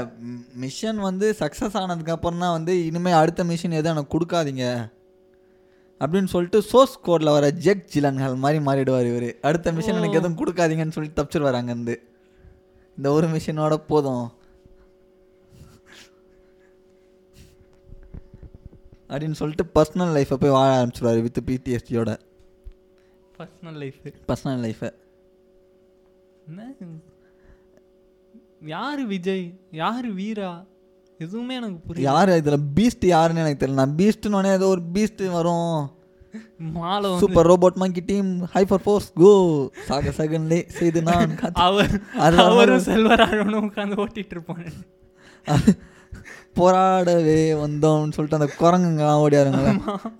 மிஷன் 0.54 0.98
வந்து 0.98 1.26
சக்ஸஸ் 1.38 1.76
ஆனதுக்கப்புறம் 1.80 2.42
தான் 2.44 2.54
வந்து 2.58 2.86
இனிமேல் 2.86 3.20
அடுத்த 3.22 3.44
மிஷின் 3.44 3.76
எதுவும் 3.80 3.94
எனக்கு 3.94 4.18
கொடுக்காதீங்க. 4.18 4.64
அப்படின்னு 6.00 6.32
சொல்லிட்டு 6.34 6.62
சோர்ஸ் 6.62 6.96
கோடில் 7.04 7.34
வர 7.36 7.48
ஜெக் 7.66 7.84
ஜிலன்கள் 7.94 8.42
மாதிரி 8.44 8.64
மாறிடுவார் 8.64 9.08
இவர். 9.10 9.28
அடுத்த 9.40 9.72
மிஷன் 9.72 10.00
எனக்கு 10.00 10.18
எதுவும் 10.18 10.38
கொடுக்காதீங்கன்னு 10.40 10.96
சொல்லிட்டு 10.96 11.22
தப்பிச்சிருவார் 11.22 11.60
அங்கேருந்து. 11.60 11.96
இந்த 12.96 13.10
ஒரு 13.18 13.28
மிஷினோட 13.28 13.76
போதும். 13.92 14.26
அப்படின்னு 19.08 19.38
சொல்லிட்டு 19.40 19.64
பர்சனல் 19.74 20.14
லைஃப்பை 20.14 20.34
போய் 20.34 20.50
வாழ 20.50 20.70
ஆரம்பிச்சிடுவார் 20.76 21.20
வித் 21.22 21.38
பிடிஎஸ்டியோட 21.48 22.10
பர்சனல் 23.38 23.76
லைஃபு 23.82 24.12
பர்சனல் 24.28 24.62
லைஃப்பை 24.64 24.90
என்ன 26.46 26.74
யார் 28.66 29.06
விஜய்? 29.06 29.44
யார் 29.72 30.08
வீரா? 30.10 30.50
எதுவுமே 31.20 31.54
எனக்கு 31.54 31.78
புரியல. 31.78 32.06
யார்? 32.10 32.30
இதில் 32.36 32.64
பீஸ்ட் 32.76 33.04
யாருன்னு 33.06 33.40
எனக்கு 33.40 33.60
தெரியல. 33.66 33.74
நான் 33.74 33.96
பீஸ்ட்னு 33.96 34.52
ஏதோ 34.52 34.66
ஒரு 34.66 34.82
பீஸ்ட் 34.92 35.22
வரும். 35.30 35.76
மாலை 36.72 37.10
Super 37.18 37.46
Robot 37.46 37.74
Monkey 37.74 38.00
Team 38.00 38.30
Hyper 38.54 38.82
Force 38.84 39.12
Go 39.12 39.30
சாக 39.84 40.12
சகன்லே 40.16 40.58
செய்து 40.68 41.02
நான் 41.02 41.34
அவர் 41.66 41.94
அவரும் 42.38 42.84
செல்வராகவனும் 42.86 43.66
உட்காந்து 43.66 43.96
ஓட்டிட்டு 43.96 44.34
இருப்பாங்க 44.36 44.66
அது 45.46 45.72
போராடவே 46.58 47.36
வந்தோம்னு 47.62 48.14
சொல்லிட்டு 48.16 48.38
அந்த 48.38 48.48
குரங்குங்கலாம் 48.60 49.22
ஓடியாருங்களே 49.24 49.72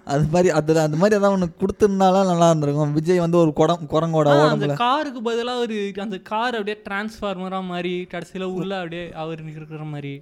அது 0.05 0.25
மாதிரி 0.33 0.49
அதில் 0.51 0.81
அந்த 0.85 0.97
மாதிரி 0.97 1.19
ஏதாவது 1.19 1.37
ஒன்று 1.37 1.49
கொடுத்துருந்தாலும் 1.61 2.31
நல்லா 2.31 2.49
இருந்திருக்கும். 2.49 2.93
விஜய் 2.93 3.23
வந்து 3.25 3.39
ஒரு 3.39 3.53
குடம் 3.53 3.87
குரங்கோட 3.91 4.35
உடம்புல 4.41 4.77
காருக்கு 4.83 5.23
பதிலா 5.23 5.55
ஒரு 5.57 5.77
அந்த 5.97 6.19
கார் 6.31 6.59
அப்படியே 6.59 6.77
டிரான்ஸ்ஃபார்மரா 6.89 7.61
மாதிரி 7.65 7.95
கடைசியில 8.13 8.49
உள்ள 8.59 8.73
அப்படியே 8.79 9.05
அவர் 9.13 9.43
இருக்கிற 9.47 9.85
மாதிரி. 9.85 10.13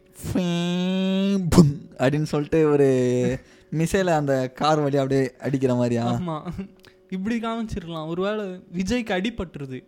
அப்படின்னு 2.03 2.31
சொல்லிட்டு 2.33 2.61
ஒரு 2.71 2.89
மிசைல 3.73 4.15
அந்த 4.15 4.35
கார் 4.55 4.81
வழி 4.81 4.97
அப்படியே 4.97 5.25
அடிக்கிற 5.39 5.75
மாதிரியா? 5.75 6.05
ஆமா. 6.13 6.39
இப்படி 7.11 7.37
காமிச்சிருக்கலாம் 7.39 8.09
ஒருவேளை 8.09 8.45
விஜய்க்கு 8.75 9.13
அடிபட்டுருது. 9.17 9.79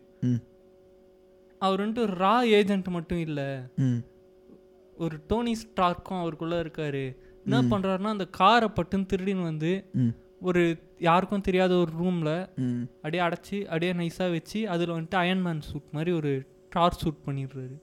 அவர் 1.62 1.80
வந்துட்டு 1.82 1.98
ஒரு 1.98 2.14
ரா 2.18 2.34
ஏஜென்ட் 2.56 2.88
மட்டும் 2.88 3.20
இல்ல. 3.20 3.40
ம். 3.76 4.00
ஒரு 4.98 5.18
டோனி 5.26 5.52
ஸ்டார்க்கும் 5.52 6.20
அவருக்குள்ள 6.20 6.62
இருக்காரு. 6.62 7.16
என்ன 7.44 7.62
பண்றாருன்னா 7.76 8.02
அந்த 8.02 8.24
காரை 8.26 8.68
பட்டுன்னு 8.68 9.06
திருடின்னு 9.12 9.42
வந்து 9.42 9.90
ஒரு 10.40 10.78
யாருக்கும் 10.98 11.40
தெரியாத 11.40 11.74
ஒரு 11.74 11.90
ரூம்ல 12.02 12.48
அப்படியே 12.96 13.22
அடைச்சி 13.22 13.64
அப்படியே 13.64 13.92
நைஸா 13.92 14.30
வச்சு 14.30 14.68
அதுல 14.68 15.00
வந்துட்டு 15.00 15.14
அயன்மேன் 15.14 15.60
சூட் 15.60 15.82
மாதிரி 15.90 16.12
ஒரு 16.12 16.46
டார் 16.70 16.92
சூட் 16.92 17.22
பண்ணிடுறாரு. 17.26 17.76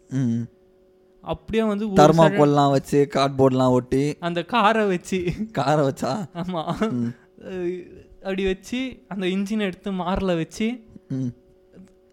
அப்படியே 1.22 1.64
வந்து 1.64 1.88
தர்மாக்கோல்லாம் 1.88 2.72
வச்சு 2.72 3.08
கார்ட்போர்ட்லாம் 3.14 3.70
ஒட்டி. 3.70 4.18
அந்த 4.20 4.44
காரை 4.44 4.86
வச்சு. 4.86 5.34
காரை 5.52 5.86
வச்சா? 5.86 6.26
ஆமா. 6.34 6.92
ம். 6.92 7.08
அஹ் 7.42 8.02
அப்படி 8.16 8.46
வச்சு 8.46 9.04
அந்த 9.08 9.26
இன்ஜின் 9.26 9.60
எடுத்து 9.60 9.92
மாரில் 9.92 10.36
வச்சு 10.36 10.84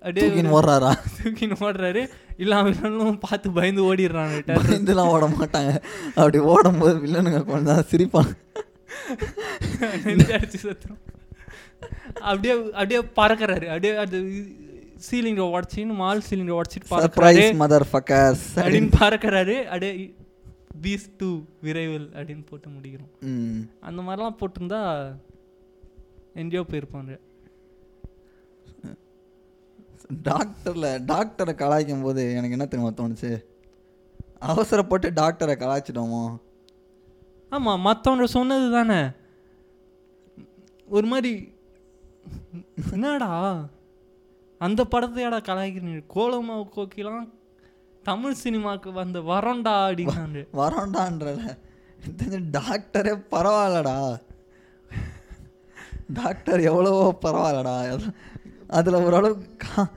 அப்படியே 0.02 0.42
ஓடுறாரா? 0.56 0.90
தூக்கின்னு 1.16 1.56
ஓடுறாரு. 1.66 2.02
இல்லாமலும் 2.42 3.18
பார்த்து 3.24 3.48
பயந்து 3.58 3.82
ஓடிடுறான் 3.88 4.32
பயந்துலாம் 4.48 5.12
ஓட 5.14 5.26
மாட்டாங்க. 5.36 5.72
அப்படி 6.20 6.38
ஓடும்போது 6.52 6.94
வில்லனுங்க 7.04 7.40
கொஞ்சம் 7.50 7.70
தான் 7.72 7.88
சிரிப்பாங்க. 7.90 8.32
அடிச்சு 10.38 10.60
சத்துரும் 10.64 11.02
அப்படியே 12.30 12.54
அப்படியே 12.80 13.00
பறக்கறாரு. 13.18 13.66
அப்படியே 13.74 13.92
அது 14.04 14.18
சீலிங்கை 15.08 15.44
உடச்சின்னு 15.54 15.94
மால் 16.00 16.26
சீலிங்கை 16.28 16.56
உடச்சிட்டு 16.60 16.90
பறக்கறாரு. 16.90 17.44
மதர் 17.62 17.88
ஃபக்கர்ஸ் 17.92 18.46
அப்படின்னு 18.62 18.90
பறக்கறாரு. 19.02 19.56
அப்படியே 19.72 19.92
பீஸ் 20.84 21.06
டூ 21.20 21.30
விரைவில் 21.60 22.08
அப்படின்னு 22.18 22.44
போட்டு 22.50 22.68
முடிக்கிறோம். 22.74 23.14
அந்த 23.88 24.00
மாதிரிலாம் 24.06 24.38
போட்டிருந்தா 24.40 24.80
எங்கேயோ 26.42 26.64
போயிருப்பாங்க. 26.70 27.12
டாக்டரில் 30.22 30.82
டாக்டரை 30.82 31.54
கலாய்க்கும் 31.54 32.02
போது 32.02 32.30
எனக்கு 32.30 32.50
என்ன 32.50 32.66
தெரியுமா 32.66 32.94
தோணுச்சு? 32.94 33.42
அவசரப்பட்டு 34.38 35.10
டாக்டரை 35.10 35.54
கலாய்ச்சிட்டோமோ? 35.62 36.36
ஆமாம் 37.50 37.84
மற்றவங்க 37.86 38.24
சொன்னது 38.24 38.72
தானே. 38.72 39.10
ஒரு 40.88 41.06
மாதிரி 41.06 41.52
என்னடா? 42.92 43.66
அந்த 44.58 44.86
படத்தையாடா 44.90 45.38
கலாய்க்கிறீங்க? 45.40 46.02
கோலமா 46.14 46.64
கோக்கிலாம் 46.76 47.28
தமிழ் 48.02 48.32
சினிமாவுக்கு 48.32 48.92
வந்த 48.92 49.18
வரண்டா 49.18 49.74
அப்படின்னாரு 49.88 50.42
வரோண்டான்றல. 50.52 51.56
டாக்டரே 52.58 53.14
பரவாயில்லடா. 53.30 54.20
டாக்டர் 56.12 56.60
எவ்வளவோ 56.60 57.18
பரவாயில்லடா. 57.22 58.12
அதில் 58.68 58.94
ஓரளவு 58.94 59.56
கா 59.56 59.88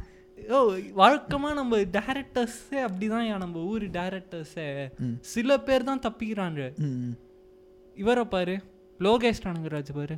ஓ 0.54 0.58
வழக்கமாக 1.00 1.58
நம்ம 1.60 1.78
டேரக்டர்ஸே 1.98 2.80
அப்படிதான் 2.88 3.44
நம்ம 3.44 3.62
ஊர் 3.72 3.86
டேரக்டர்ஸே. 3.98 4.68
சில 5.34 5.58
பேர் 5.68 5.88
தான் 5.90 6.04
தப்பிக்கிறாங்க. 6.06 6.62
இவரை 8.02 8.24
பாரு 8.34 8.56
லோகேஷ் 9.06 9.44
நானகராஜ் 9.46 9.92
பாரு. 10.00 10.16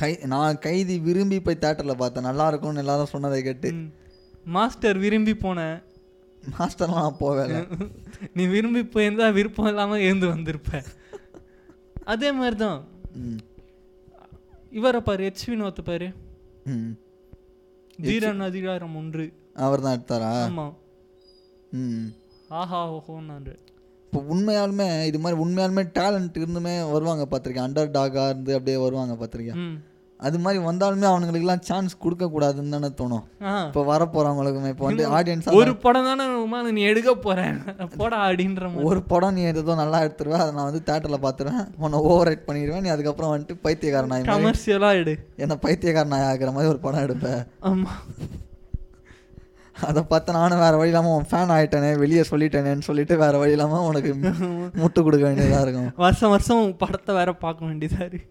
கை 0.00 0.10
நான் 0.32 0.60
கைதி 0.66 0.94
விரும்பி 1.06 1.38
போய் 1.46 1.62
தேட்டரில் 1.64 2.00
பார்த்தேன். 2.02 2.26
நல்லா 2.28 2.46
இருக்கும்னு 2.50 2.82
எல்லாரும் 2.84 3.12
சொன்னதை 3.14 3.40
கேட்டு. 3.48 3.70
மாஸ்டர் 4.56 5.00
விரும்பி 5.04 5.34
போனேன் 5.44 5.78
மாஸ்டர்லாம் 6.56 7.04
நான் 7.06 7.20
போவேல 7.24 7.56
நீ 8.36 8.42
விரும்பி 8.54 8.82
போயிருந்தா 8.94 9.26
விருப்பம் 9.38 9.70
இல்லாமல் 9.70 10.04
எழுந்து 10.06 10.26
வந்திருப்ப. 10.34 10.70
அதே 12.12 12.30
மாதிரி 12.38 12.56
தான் 12.64 12.80
இவரை 14.78 15.00
பாரு 15.08 15.22
எச் 15.28 15.44
வினோத்தை 15.50 15.82
பாரு. 15.90 16.08
தீரன் 18.02 18.40
அதிகாரம் 18.40 18.96
ஒன்று. 18.96 19.24
அவர் 19.54 19.80
தான் 19.80 19.96
எடுத்தாரா? 19.98 20.30
ஆமா. 20.42 20.66
ம். 21.72 22.06
ஆஹா 22.48 22.90
ஓஹோன்னாரு 22.90 23.54
இப்போ 24.04 24.34
உண்மையாலுமே 24.34 25.06
இது 25.06 25.18
மாதிரி 25.18 25.40
உண்மையாலுமே 25.42 25.82
டேலண்ட் 25.94 26.38
இருந்துமே 26.38 26.90
வருவாங்க 26.92 27.26
பார்த்துருக்கேன். 27.30 27.66
அண்டர் 27.68 27.90
டாகாக 27.90 28.28
இருந்து 28.28 28.54
அப்படியே 28.54 28.76
வருவாங்க 28.76 29.14
பார்த்துருக்கேன். 29.14 29.60
அது 30.20 30.38
மாதிரி 30.44 30.58
வந்தாலுமே 30.64 31.06
அவனுங்களுக்குலாம் 31.10 31.62
சான்ஸ் 31.68 31.92
கொடுக்க 32.04 32.24
கூடாதுன்னு 32.32 32.74
தானே 32.74 32.90
தோணும். 32.98 33.22
இப்போ 33.66 33.82
வர 33.90 34.00
இப்போ 34.72 34.84
வந்து 34.88 35.04
ஆடியன்ஸ் 35.18 35.48
ஒரு 35.60 35.72
படம் 35.84 36.08
தானே 36.08 36.24
உமால 36.42 36.72
நீ 36.78 36.82
எடுக்க 36.90 37.12
போறேன் 37.26 37.56
போடா 38.00 38.18
அப்படின்ற 38.26 38.70
ஒரு 38.90 39.00
படம் 39.12 39.34
நீ 39.36 39.44
ஏதோ 39.52 39.76
நல்லா 39.82 40.00
எடுத்துருவேன் 40.06 40.44
அதை 40.44 40.52
நான் 40.58 40.68
வந்து 40.70 40.82
தேட்டரில் 40.90 41.24
பார்த்துருவேன். 41.24 41.64
உன்னை 41.84 42.00
ஓவர் 42.10 42.28
ரைட் 42.30 42.46
பண்ணிடுவேன் 42.48 42.84
நீ 42.86 42.92
அதுக்கப்புறம் 42.96 43.32
வந்துட்டு 43.34 43.56
பைத்தியக்காரன் 43.66 44.12
நாய் 44.12 44.22
மாதிரி 44.22 44.34
கமர்ஷியலா 44.34 44.92
எடு. 45.00 45.14
என்ன 45.44 45.56
பைத்தியக்காரன் 45.66 46.16
ஆகிற 46.30 46.52
மாதிரி 46.56 46.72
ஒரு 46.74 46.82
படம் 46.86 47.04
எடுப்பேன் 47.06 47.42
ஆமா. 47.70 47.92
அதை 49.76 50.00
பார்த்து 50.08 50.30
நானும் 50.36 50.62
வேறு 50.62 50.78
வழி 50.78 50.90
இல்லாமல் 50.90 51.14
உன் 51.18 51.28
ஃபேன் 51.28 51.52
ஆகிட்டேனே 51.54 51.90
வெளியே 52.02 52.22
சொல்லிட்டேனேன்னு 52.30 52.86
சொல்லிட்டு 52.88 53.14
வேறு 53.22 53.38
வழி 53.42 53.54
இல்லாமல் 53.56 53.86
உனக்கு 53.90 54.10
முட்டு 54.82 55.00
கொடுக்க 55.06 55.24
வேண்டியதாக 55.28 55.62
இருக்கும். 55.66 55.92
வருஷம் 56.04 56.32
வருஷம் 56.34 56.64
படத்தை 56.82 57.14
வேற 57.20 57.30
பார்க்க 57.44 57.68
வேண்டியதா 57.68 58.02
இருக்கு. 58.10 58.26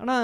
ஆனா 0.00 0.16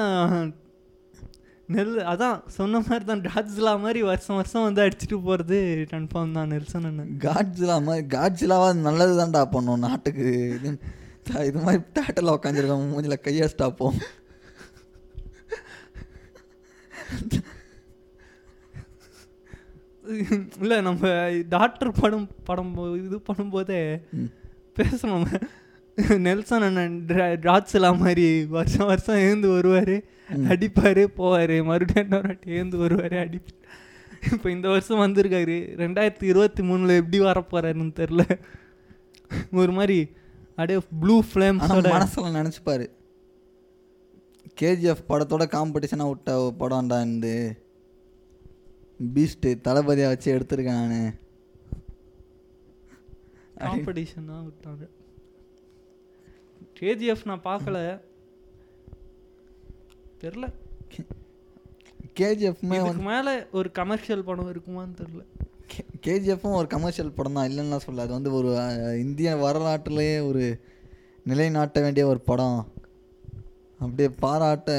நெல் 1.68 1.94
அதான் 2.10 2.36
சொன்ன 2.56 2.80
மாதிரி 2.80 3.04
தான் 3.04 3.22
டாட்ஸ்லா 3.26 3.72
மாதிரி 3.84 4.00
வருஷம் 4.02 4.36
வருஷம் 4.36 4.66
வந்து 4.66 4.84
அடிச்சுட்டு 4.84 5.16
போறது 5.24 5.58
கன்ஃபார்ம் 5.92 6.36
தான் 6.36 6.52
நெல்சன் 6.52 6.86
அண்ணன் 6.90 7.16
காட்ஜிலா 7.24 7.76
மாதிரி 7.86 8.06
காட்ஜிலாவா 8.14 8.68
நல்லது 8.80 9.14
தான்டா 9.20 9.42
பண்ணும் 9.54 9.84
நாட்டுக்கு 9.86 10.26
இது 10.56 10.70
இது 11.46 11.58
மாதிரி 11.66 11.82
தேட்டரில் 11.96 12.36
உட்காந்துருக்கோம் 12.36 12.90
மூஞ்சில் 12.90 13.24
கையடிச்சிட்டா 13.24 13.68
போ. 13.80 13.86
இல்ல 20.60 20.74
நம்ம 20.80 21.04
டாக்டர் 21.48 21.90
படம் 22.00 22.28
படம் 22.44 22.72
இது 22.98 23.16
பண்ணும்போதே. 23.28 23.80
பேசணும். 24.78 25.26
நெல்சன் 25.96 26.64
அண்ணன் 26.66 26.96
ராட்ஸ்லா 27.48 27.90
மாதிரி 27.98 28.24
வருஷம் 28.56 28.86
வருஷம் 28.86 29.22
எழுந்து 29.26 29.48
வருவார் 29.54 29.96
அடிப்பார் 30.52 31.02
போவார். 31.18 31.54
மறுபடியும் 31.68 32.04
இன்னொரு 32.06 32.26
வாட்டி 32.26 32.50
எழுந்து 32.50 32.76
வருவார் 32.78 33.16
அடிப்பார் 33.24 33.62
இப்போ 34.32 34.50
இந்த 34.50 34.68
வருஷம் 34.68 35.02
வந்திருக்காரு. 35.04 35.56
ரெண்டாயிரத்தி 35.82 36.26
இருபத்தி 36.32 36.62
மூணில் 36.68 36.98
எப்படி 37.00 37.20
வரப்போறாருன்னு 37.20 37.94
தெரில. 38.00 38.22
ஒரு 39.52 39.72
மாதிரி 39.72 39.98
அப்படியே 40.48 40.78
ப்ளூ 41.00 41.16
ஆனா 41.16 41.28
ஃப்ளேம்ஸோட 41.30 41.88
மனசுல 41.94 42.32
நினச்சிப்பாரு. 42.40 42.86
கேஜிஎஃப் 44.60 45.06
படத்தோட 45.08 45.46
காம்படிஷனாக 45.56 46.08
விட்ட 46.08 46.36
படம்டா 46.60 46.98
இந்த 47.12 47.28
பீஸ்ட்டு 49.14 49.60
தளபதியாக 49.68 50.12
வச்சு 50.14 50.28
எடுத்திருக்கேன். 50.36 50.84
நான் 50.90 51.16
காம்படிஷன் 53.60 54.30
தான் 54.32 54.44
விட்டாங்க 54.46 54.84
கேஜிஎஃப் 56.80 57.26
நான் 57.30 57.46
பார்க்கல. 57.48 57.78
தெரில 60.22 60.46
கேஜிஎஃப்மே 62.18 62.76
இதுக்கு 62.80 63.04
மேலே 63.08 63.32
ஒரு 63.58 63.68
கமர்ஷியல் 63.78 64.26
படம் 64.28 64.52
இருக்குமான்னு 64.52 64.98
தெரில 65.00 65.22
கேஜிஎஃப்பும் 66.06 66.56
ஒரு 66.58 66.68
கமர்ஷியல் 66.74 67.14
படம் 67.16 67.36
தான். 67.38 67.48
இல்லைன்னா 67.50 67.78
சொல்ல 67.84 68.04
அது 68.06 68.16
வந்து 68.18 68.30
ஒரு 68.38 68.50
இந்திய 69.00 69.30
வரலாற்றுலேயே 69.44 70.16
ஒரு 70.28 70.44
நிலைநாட்ட 71.22 71.80
வேண்டிய 71.84 72.04
ஒரு 72.06 72.20
படம். 72.30 72.60
அப்படியே 73.80 74.08
பாராட்ட 74.24 74.70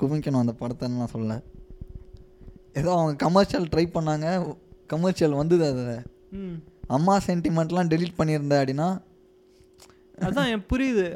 குவிக்கணும் 0.00 0.42
அந்த 0.44 0.54
படத்தை 0.62 0.88
நான் 0.94 1.14
சொல்ல 1.14 1.36
ஏதோ 2.80 2.90
அவங்க 2.96 3.14
கமர்ஷியல் 3.24 3.70
ட்ரை 3.72 3.84
பண்ணாங்க. 3.94 4.56
கமர்ஷியல் 4.86 5.38
வந்தது 5.40 5.64
அதில். 5.70 6.02
அம்மா 6.96 7.14
சென்டிமெண்ட்லாம் 7.26 7.90
டெலீட் 7.92 8.18
பண்ணியிருந்தேன் 8.18 8.60
அப்படின்னா 8.62 8.88
அதான் 10.26 10.48
எனக்கு 10.50 10.70
புரியுது. 10.72 11.06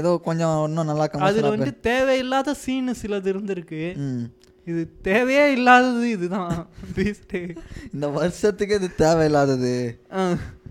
ஏதோ 0.00 0.10
கொஞ்சம் 0.26 0.56
இன்னும் 0.68 0.88
நல்லா 0.90 1.06
அதுல 1.28 1.48
வந்து 1.54 1.70
தேவையில்லாத 1.88 2.54
சீனு 2.64 2.92
சிலது 3.02 3.28
இருந்திருக்கு. 3.34 3.82
இது 4.66 4.80
தேவையே 5.02 5.44
இல்லாதது 5.56 6.06
இதுதான். 6.10 6.54
இந்த 7.94 8.06
வருஷத்துக்கு 8.18 8.74
இது 8.80 8.88
தேவையில்லாதது. 9.04 9.74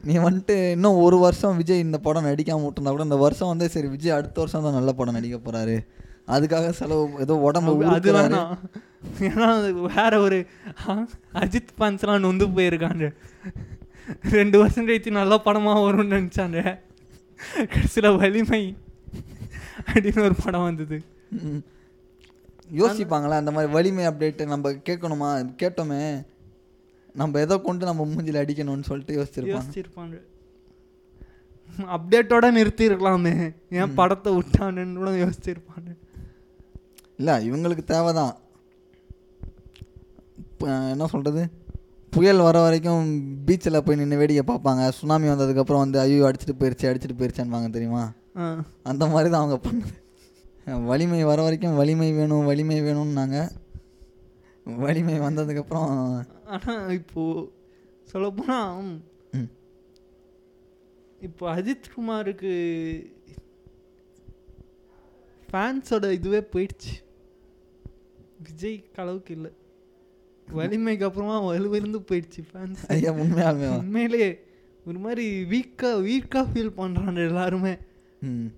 நீ 0.03 0.15
வந்துட்டு 0.17 0.55
இன்னும் 0.75 0.99
ஒரு 1.05 1.17
வருஷம் 1.17 1.57
விஜய் 1.61 1.85
இந்த 1.85 1.97
படம் 1.97 2.27
நடிக்காம 2.27 2.65
விட்டுருந்தா 2.65 2.93
கூட 2.95 3.07
இந்த 3.09 3.19
வருஷம் 3.23 3.51
வந்து 3.53 3.67
சரி 3.75 3.87
விஜய் 3.87 4.17
அடுத்த 4.17 4.37
வருஷம் 4.41 4.65
தான் 4.67 4.77
நல்ல 4.79 4.91
படம் 4.99 5.17
நடிக்க 5.17 5.37
போறாரு. 5.37 5.77
அதுக்காக 6.35 6.69
செலவு 6.79 7.03
ஏதோ 7.25 7.35
உடம்பு 7.47 7.71
அது. 7.95 8.11
வேணாம் 8.17 8.53
ஏன்னா 9.27 9.47
வேற 9.95 10.13
ஒரு 10.19 10.37
அஜித் 11.43 11.73
ஃபேன்ஸ்லாம் 11.77 12.23
நொந்து 12.25 12.47
போயிருக்காங்க. 12.57 13.05
ரெண்டு 14.23 14.59
வருஷம் 14.59 14.87
கழிச்சு 14.87 15.11
நல்ல 15.11 15.41
படமா 15.45 15.73
வரும்னு 15.85 16.15
நினச்சாங்க 16.15 16.79
கடைசியில் 17.55 18.17
வலிமை 18.17 18.77
அப்படின்னு 19.85 20.23
ஒரு 20.23 20.35
படம் 20.43 20.63
வந்தது. 20.63 21.03
யோசிப்பாங்களா 22.73 23.37
அந்த 23.41 23.51
மாதிரி 23.51 23.73
வலிமை 23.73 24.07
அப்டேட் 24.07 24.45
நம்ம 24.45 24.71
கேட்கணுமா? 24.71 25.29
கேட்டோமே. 25.63 26.25
நம்ம 27.13 27.39
எதை 27.39 27.61
கொண்டு 27.61 27.85
நம்ம 27.85 28.05
மூஞ்சில 28.05 28.41
அடிக்கணும்னு 28.43 28.83
சொல்லிட்டு 28.83 29.17
யோசிச்சிருப்பாங்க. 29.17 29.61
யோசிச்சிருப்பாங்க. 29.61 30.21
அப்டேட்டோட 31.77 32.45
நிறுத்திருக்கலாமே 32.57 33.55
ஏன் 33.69 33.93
படத்தை 33.93 34.33
விட்டானுன்னு 34.33 34.95
கூட 34.95 35.11
யோசிச்சிருப்பாங்க. 35.11 35.89
இல்லை 37.17 37.51
இவங்களுக்கு 37.51 37.83
தேவைதான். 37.83 38.35
இப்ப 40.37 40.67
என்ன 40.67 41.07
சொல்கிறது 41.07 41.49
புயல் 42.13 42.45
வர 42.47 42.57
வரைக்கும் 42.65 43.07
பீச்சில் 43.47 43.83
போய் 43.85 43.99
நின்று 43.99 44.19
வேடிக்கை 44.19 44.43
பார்ப்பாங்க. 44.49 44.83
சுனாமி 44.99 45.27
வந்ததுக்கப்புறம் 45.31 45.83
வந்து 45.83 45.97
ஐயோ 46.03 46.25
அடிச்சிட்டு 46.27 46.55
போயிருச்சு 46.61 46.89
அடிச்சிட்டு 46.89 47.17
போயிருச்சான்வாங்க 47.19 47.69
தெரியுமா? 47.75 48.03
அந்த 48.91 49.03
மாதிரி 49.13 49.29
தான் 49.33 49.43
அவங்க 49.43 49.57
பண்ணது. 49.67 49.95
வலிமை 50.91 51.19
வர 51.31 51.39
வரைக்கும் 51.45 51.77
வலிமை 51.81 52.09
வேணும் 52.19 52.47
வலிமை 52.51 52.79
வேணும்னாங்க. 52.87 53.37
வலிமை 54.85 55.17
வந்ததுக்கப்புறம் 55.25 55.91
ஆனால் 56.55 56.89
இப்போ 57.01 57.23
சொல்லப்போனால் 58.11 58.89
இப்போ 61.27 61.45
அஜித் 61.57 61.93
குமாருக்கு 61.93 62.53
ஃபேன்ஸோட 65.49 66.05
இதுவே 66.17 66.41
போயிடுச்சு. 66.53 66.93
விஜய் 68.47 68.77
அளவுக்கு 69.01 69.31
இல்லை. 69.37 69.51
வலிமைக்கு 70.57 71.05
அப்புறமா 71.05 71.37
வலுவிருந்து 71.45 71.99
போயிடுச்சு 72.09 72.41
ஃபேன்ஸ் 72.49 72.83
ஐயா 72.95 73.11
உண்மையாலுமே. 73.11 73.69
உண்மையிலே 73.77 74.27
ஒரு 74.85 74.99
மாதிரி 74.99 75.25
வீக்காக 75.53 76.01
வீக்காக 76.09 76.45
ஃபீல் 76.51 76.77
பண்ணுறாங்க 76.77 77.19
எல்லாருமே. 77.29 77.73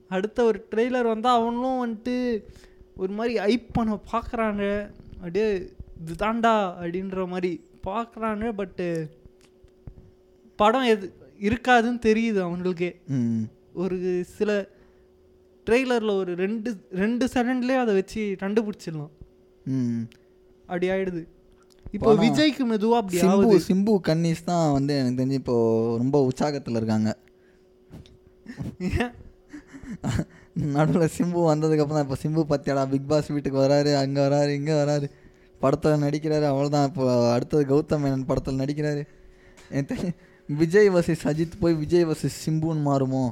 அடுத்த 0.07 0.43
ஒரு 0.43 0.59
ட்ரெய்லர் 0.71 1.11
வந்தால் 1.13 1.39
அவனும் 1.39 1.81
வந்துட்டு 1.83 2.15
ஒரு 2.95 3.11
மாதிரி 3.13 3.37
ஐப் 3.51 3.69
பண்ண 3.73 3.99
பார்க்குறாங்க 4.11 4.63
அப்படியே 5.15 5.47
இது 6.01 6.13
தாண்டா 6.25 6.53
அப்படின்ற 6.81 7.27
மாதிரி 7.27 7.51
பார்க்குறாங்க 7.87 8.51
பட்டு 8.59 8.87
படம் 10.55 10.89
எது 10.93 11.07
இருக்காதுன்னு 11.49 12.01
தெரியுது 12.09 12.39
அவங்களுக்கே. 12.45 12.91
ஒரு 13.73 13.97
சில 14.37 14.51
ட்ரெய்லரில் 15.67 16.19
ஒரு 16.21 16.31
ரெண்டு 16.35 16.69
ரெண்டு 16.91 17.25
செகண்ட்லேயே 17.33 17.79
அதை 17.79 17.95
வச்சு 17.95 18.21
கண்டுபிடிச்சிடலாம். 18.43 19.13
அப்படி 20.65 20.87
ஆயிடுது. 20.89 21.21
இப்போ 21.93 22.11
விஜய்க்கு 22.21 22.63
மெதுவாக 22.69 22.99
அப்படி 23.01 23.19
சிம்பு 23.21 23.53
சிம்பு 23.67 23.93
கன்னிஸ் 24.07 24.47
தான் 24.49 24.65
வந்து 24.75 24.93
எனக்கு 24.99 25.19
தெரிஞ்சு 25.19 25.39
இப்போ 25.41 25.55
ரொம்ப 26.01 26.17
உற்சாகத்தில் 26.27 26.79
இருக்காங்க? 26.79 27.09
நடுவில் 30.73 31.13
சிம்பு 31.15 31.39
வந்ததுக்கப்புறம் 31.47 31.97
தான் 31.97 32.07
இப்போ 32.07 32.17
சிம்பு 32.23 32.41
பத்தியாடா 32.51 32.83
பிக் 32.91 33.09
பாஸ் 33.09 33.31
வீட்டுக்கு 33.35 33.59
வராரு 33.63 33.91
அங்கே 34.01 34.21
வராரு 34.27 34.51
இங்கே 34.59 34.75
வராரு. 34.81 35.07
படத்தில் 35.61 36.03
நடிக்கிறாரு 36.03 36.45
அவ்வளோதான் 36.49 36.87
இப்போ 36.89 37.05
அடுத்தது 37.33 37.63
கௌதம் 37.71 38.03
மேனன் 38.03 38.27
படத்தில் 38.29 38.61
நடிக்கிறாரு. 38.61 39.01
விஜய் 40.49 40.89
வர்சஸ் 40.93 41.25
அஜித் 41.31 41.59
போய் 41.61 41.75
விஜய் 41.81 42.07
வர்சஸ் 42.09 42.39
சிம்புன்னு 42.45 42.83
மாறுமோ? 42.87 43.23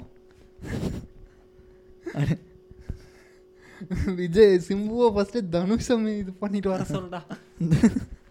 விஜய் 4.19 4.53
சிம்புவை 4.67 5.07
ஃபஸ்ட்டு 5.15 5.41
தனுஷம் 5.53 6.05
இது 6.13 6.31
பண்ணிட்டு 6.41 6.69
வர 6.73 6.83
சொல்டா 6.91 7.21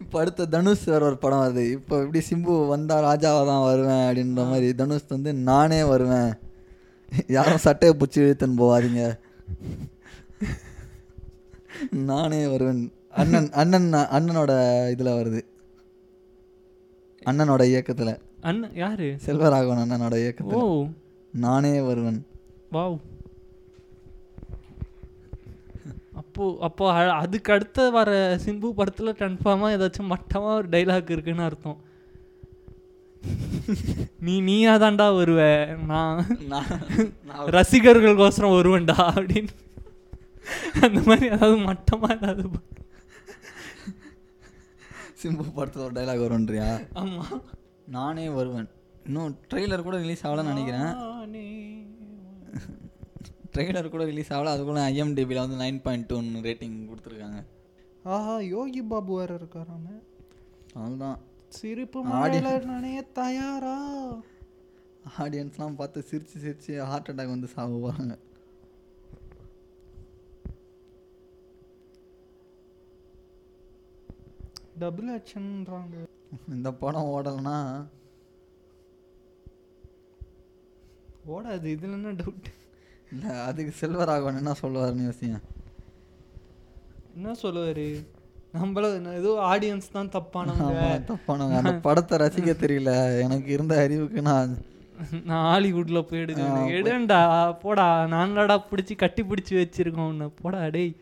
இப்போ 0.00 0.20
அடுத்த 0.20 0.46
தனுஷ் 0.46 0.84
வேற 0.84 1.06
ஒரு 1.06 1.18
படம் 1.18 1.38
வருது. 1.38 1.70
இப்போ 1.70 1.98
எப்படி 1.98 2.24
சிம்பு 2.30 2.68
வந்தா 2.68 2.96
ராஜாவாக 3.00 3.46
தான் 3.46 3.64
வருவேன் 3.64 4.04
அப்படின்ற 4.08 4.48
மாதிரி 4.48 4.74
தனுஷ் 4.74 5.08
வந்து 5.08 5.34
நானே 5.34 5.82
வருவேன். 5.82 6.32
யாரும் 7.26 7.58
சட்டையை 7.58 7.98
பிடிச்சி 7.98 8.18
இழுத்துன்னு 8.18 8.60
போவாதீங்க. 8.62 9.18
நானே 11.90 12.46
வருவேன். 12.46 12.92
அண்ணன் 13.10 13.50
அண்ணன் 13.52 13.92
அண்ணனோட 13.92 14.52
இதில் 14.90 15.16
வருது. 15.18 15.40
அண்ணனோட 17.30 17.62
இயக்கத்தில். 17.64 18.18
அண்ணன் 18.40 18.74
யாரு? 18.74 19.16
செல்வராகவன் 19.26 19.82
அண்ணனோட 19.84 20.16
இயக்கத்தில். 20.20 20.92
நானே 21.32 21.80
வருவன். 21.80 22.26
வாவ். 22.72 22.98
அப்போ 26.32 26.56
அப்போ 26.60 26.92
அதுக்கு 26.92 27.52
அடுத்த 27.52 27.90
வர 27.90 28.38
சிம்பு 28.44 28.70
படத்தில் 28.70 29.12
கன்ஃபார்மாக 29.12 29.74
ஏதாச்சும் 29.76 30.08
மட்டமாக 30.08 30.54
ஒரு 30.54 30.68
டைலாக் 30.68 31.10
இருக்குன்னு 31.10 31.42
அர்த்தம். 31.42 31.80
நீ 34.20 34.40
நீயா 34.40 34.76
தாண்டா 34.76 35.06
வருவ? 35.18 35.40
நான் 35.76 36.26
நான் 36.44 36.66
ரசிகர்களுக்கோசரம் 37.56 38.54
வருவேன்டா 38.54 38.96
அப்படின்னு. 39.14 39.52
அந்த 40.80 41.00
மாதிரி 41.00 41.26
ஏதாவது 41.26 41.56
மட்டமாக 41.56 42.14
ஏதாவது 42.14 42.48
சிம்பு 45.22 45.54
படத்தில் 45.54 45.82
ஒரு 45.82 45.92
டைலாக் 45.92 46.24
வரும்ன்றியா? 46.24 46.86
ஆமா. 46.94 47.40
நானே 47.86 48.28
வருவேன். 48.28 48.68
இன்னும் 49.04 49.36
ட்ரெய்லர் 49.50 49.82
கூட 49.82 49.96
ரிலீஸ் 49.96 50.26
ஆகலன்னு 50.26 50.52
நினைக்கிறேன். 50.54 50.96
நானே 50.96 51.46
ட்ரெய்லர் 53.54 53.92
கூட 53.94 54.04
ரிலீஸ் 54.10 54.32
ஆகல. 54.34 54.52
அதுக்குள்ள 54.54 54.82
ஐஎம்டிபியில் 54.92 55.44
வந்து 55.44 55.58
நைன் 55.64 55.80
பாயிண்ட் 55.84 56.08
டூன்னு 56.10 56.44
ரேட்டிங் 56.48 56.76
கொடுத்துருக்காங்க. 56.90 57.40
ஆஹா 58.14 58.34
யோகி 58.54 58.82
பாபு 58.82 59.12
வேற 59.18 59.32
இருக்காராம 59.40 59.86
அதுதான் 60.84 61.18
சிரிப்பு 61.56 62.00
நானே 62.66 62.92
தயாரா? 63.18 63.76
ஆடியன்ஸ்லாம் 65.22 65.78
பார்த்து 65.78 66.00
சிரிச்சு 66.10 66.36
சிரிச்சு 66.44 66.72
ஹார்ட் 66.90 67.10
அட்டாக் 67.12 67.34
வந்து 67.34 67.48
சாகுவாங்க 67.54 68.14
டபுள் 74.82 75.10
ஆக்ஷன்ன்றாங்க 75.16 75.96
இந்த 76.48 76.68
படம் 76.82 77.10
ஓடலைன்னா 77.14 77.56
ஓடாது 81.34 81.66
இதுல 81.74 81.96
என்ன 81.98 82.14
டவுட் 82.20 82.48
இல்லை 83.12 83.32
அதுக்கு 83.48 83.72
செல்வராகவன் 83.80 84.40
என்ன 84.40 84.54
சொல்லுவாருன்னு 84.62 85.06
யோசிங்க. 85.08 85.38
என்ன 87.16 87.34
சொல்லுவாரு? 87.42 87.86
நம்மள 88.56 88.86
ஏதோ 89.20 89.30
ஆடியன்ஸ் 89.50 89.94
தான் 89.96 90.12
தப்பானவங்க. 90.16 90.80
தப்பானவங்க. 91.10 91.58
அந்த 91.60 91.74
படத்தை 91.86 92.18
ரசிக்க 92.22 92.52
தெரியல. 92.64 92.92
எனக்கு 93.24 93.48
இருந்த 93.56 93.74
அறிவுக்கு 93.84 94.22
நான் 94.30 94.52
நான் 95.28 95.46
ஹாலிவுட்ல 95.50 96.00
போயிடுவேன். 96.08 96.58
எடுண்டா 96.78 97.20
போடா 97.62 97.86
நான்டாடா 98.14 98.56
பிடிச்சி 98.70 98.94
கட்டி 98.96 99.22
பிடிச்சி 99.30 99.54
வச்சிருக்கோம் 99.60 100.10
உன்னை. 100.12 100.28
போடா 100.42 100.60
டேய். 100.76 100.92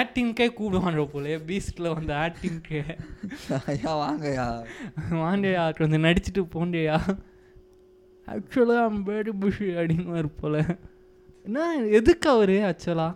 ஆக்டிங்க்கே 0.00 0.46
கூப்பிடுவாங்க 0.56 1.04
போல 1.12 1.36
பீஸ்ட்ல 1.48 1.92
வந்து 1.94 2.12
ஆக்டிங்க்கு 2.24 2.80
ஐயா 3.72 3.92
வாங்கய்யா. 4.02 4.48
வாண்டியா 5.22 5.64
கொஞ்சம் 5.78 6.04
நடிச்சிட்டு 6.04 6.42
போண்டியா 6.56 6.96
ஆக்சுவலாக 8.34 8.84
ஐம் 8.88 9.02
வெரி 9.10 9.32
புஷி 9.42 9.68
அப்படின்னு 9.80 10.30
போல. 10.42 10.56
என்ன 11.46 11.66
எதுக்கு 11.98 12.28
அவரு 12.34 12.56
ஆக்சுவலா 12.70 13.08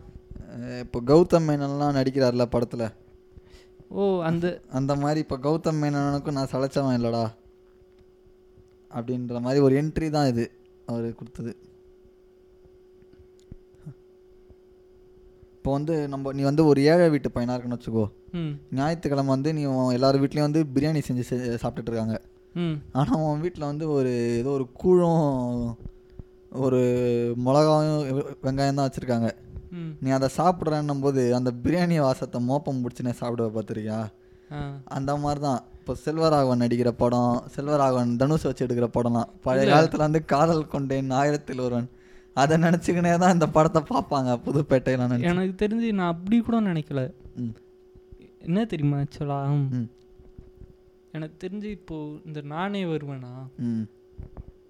இப்போ 0.84 0.98
கௌதம் 1.10 1.46
மேனன்லாம் 1.48 1.96
நடிக்கிறார்ல 1.98 2.44
படத்துல. 2.54 2.84
ஓ 3.96 4.02
அந்த 4.28 4.46
அந்த 4.78 4.92
மாதிரி 5.02 5.20
இப்போ 5.24 5.36
கௌதம் 5.46 5.80
மேனனுக்கும் 5.82 6.36
நான் 6.38 6.52
சளைச்சவன் 6.52 6.98
இல்லடா. 6.98 7.24
அப்படின்ற 8.96 9.38
மாதிரி 9.44 9.60
ஒரு 9.66 9.74
என்ட்ரி 9.80 10.08
தான் 10.16 10.28
இது 10.32 10.44
அவர் 10.90 11.06
கொடுத்தது. 11.20 11.52
இப்போ 15.56 15.72
வந்து 15.76 15.94
நம்ம 16.12 16.32
நீ 16.38 16.42
வந்து 16.50 16.62
ஒரு 16.70 16.80
ஏழை 16.92 17.06
வீட்டு 17.12 17.28
பையனாக 17.34 17.54
இருக்குன்னு 17.56 17.78
வச்சுக்கோ. 17.78 18.06
ஞாயிற்றுக்கிழமை 18.78 19.32
வந்து 19.36 19.50
நீ 19.58 19.62
எல்லார் 19.98 20.22
வீட்லேயும் 20.22 20.48
வந்து 20.48 20.62
பிரியாணி 20.74 21.02
செஞ்சு 21.08 21.24
சாப்பிட்டுட்டு 21.62 21.92
இருக்காங்க. 21.92 22.16
ஆனால் 22.94 23.22
உன் 23.24 23.40
வீட்டில் 23.40 23.70
வந்து 23.70 23.86
ஒரு 23.90 24.10
ஏதோ 24.36 24.50
ஒரு 24.50 24.66
கூழும் 24.74 25.22
ஒரு 26.60 26.80
மிளகாயும் 27.44 28.02
வெங்காயம் 28.44 28.78
தான் 28.78 28.86
வச்சுருக்காங்க. 28.86 29.28
ம். 29.72 29.92
நீ 30.00 30.10
அதை 30.10 30.28
சாப்பிட்றன்னும் 30.36 31.00
போது 31.00 31.22
அந்த 31.34 31.50
பிரியாணி 31.62 31.96
வாசத்தை 32.00 32.40
மோப்பம் 32.46 32.82
பிடிச்சினே 32.82 33.14
சாப்பிடுவ 33.20 33.48
பார்த்துருக்கியா 33.54 34.00
அந்த 34.90 35.12
மாதிரி 35.16 35.40
தான் 35.40 35.60
இப்போ 35.78 35.94
செல்வராகவன் 36.02 36.62
நடிக்கிற 36.62 36.90
படம் 36.96 37.32
செல்வராகவன் 37.54 38.12
தனுஷ் 38.20 38.46
வச்சு 38.48 38.64
எடுக்கிற 38.66 38.86
படம்லாம். 38.92 39.30
பழைய 39.44 39.64
காலத்தில் 39.72 40.04
வந்து 40.06 40.20
காதல் 40.32 40.62
கொண்டேன் 40.68 41.10
ஆயிரத்தில் 41.18 41.60
ஒருவன். 41.60 41.88
அதை 42.36 42.54
நினச்சிக்கினே 42.62 43.12
தான் 43.18 43.34
இந்த 43.34 43.46
படத்தை 43.52 43.80
பார்ப்பாங்க 43.90 44.30
புதுப்பேட்டையில் 44.44 45.02
எனக்கு 45.30 45.54
தெரிஞ்சு 45.60 45.90
நான் 45.98 46.12
அப்படி 46.14 46.38
கூட 46.40 46.60
நினைக்கல. 46.68 47.02
ம். 47.40 47.52
என்ன 48.42 48.64
தெரியுமா 48.70 48.96
ஆக்சுவலா? 49.02 49.40
ம். 49.72 49.86
எனக்கு 51.14 51.48
தெரிஞ்சு 51.48 51.64
இப்போ 51.64 52.16
இந்த 52.24 52.40
நானே 52.40 52.84
வருவேனா? 52.84 53.48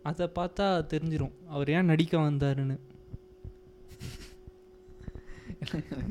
அதை 0.02 0.30
பார்த்தா 0.34 0.84
தெரிஞ்சிரும். 0.86 1.32
அவர் 1.48 1.68
ஏன் 1.68 1.84
நடிக்க 1.84 2.18
வந்தாருன்னு. 2.18 2.78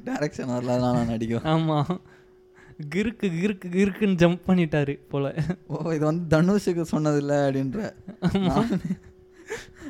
டைரக்ஷன் 0.03 0.49
வரல 0.49 0.79
நான் 0.79 1.05
நடிக்கும் 1.05 1.43
ஆமா. 1.43 1.99
கிறுக்கு 2.95 3.29
கிறுக்கு 3.29 3.65
கிறுக்குன்னு 3.65 4.15
ஜம்ப் 4.15 4.41
பண்ணிட்டாரு 4.47 4.99
போல. 5.09 5.35
ஓ 5.67 5.91
இது 5.91 6.05
வந்து 6.05 6.41
தனுஷுக்கு 6.41 6.85
சொன்னதில்லை 6.91 7.47
அப்படின்ற. 7.47 7.93
நானே- 8.21 8.79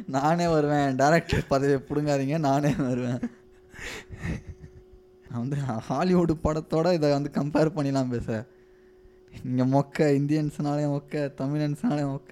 நானே 0.07 0.47
வருவேன். 0.47 0.95
டேரக்டர் 0.95 1.45
பதவியை 1.47 1.79
பிடுங்காதீங்க 1.89 2.39
நானே 2.39 2.75
வருவேன். 2.77 3.19
நான் 5.29 5.39
வந்து 5.39 5.55
ஹாலிவுட் 5.57 6.37
படத்தோட 6.43 6.93
இதை 6.93 7.11
வந்து 7.11 7.31
கம்பேர் 7.33 7.73
பண்ணிலாம் 7.73 8.09
பேச. 8.09 8.45
இங்கே 9.49 9.65
மொக்க 9.75 10.07
இந்தியன்ஸ்னாலே 10.19 10.85
மொக்க 10.93 11.23
தமிழன்ஸ்னாலே 11.41 12.03
மொக்க. 12.11 12.29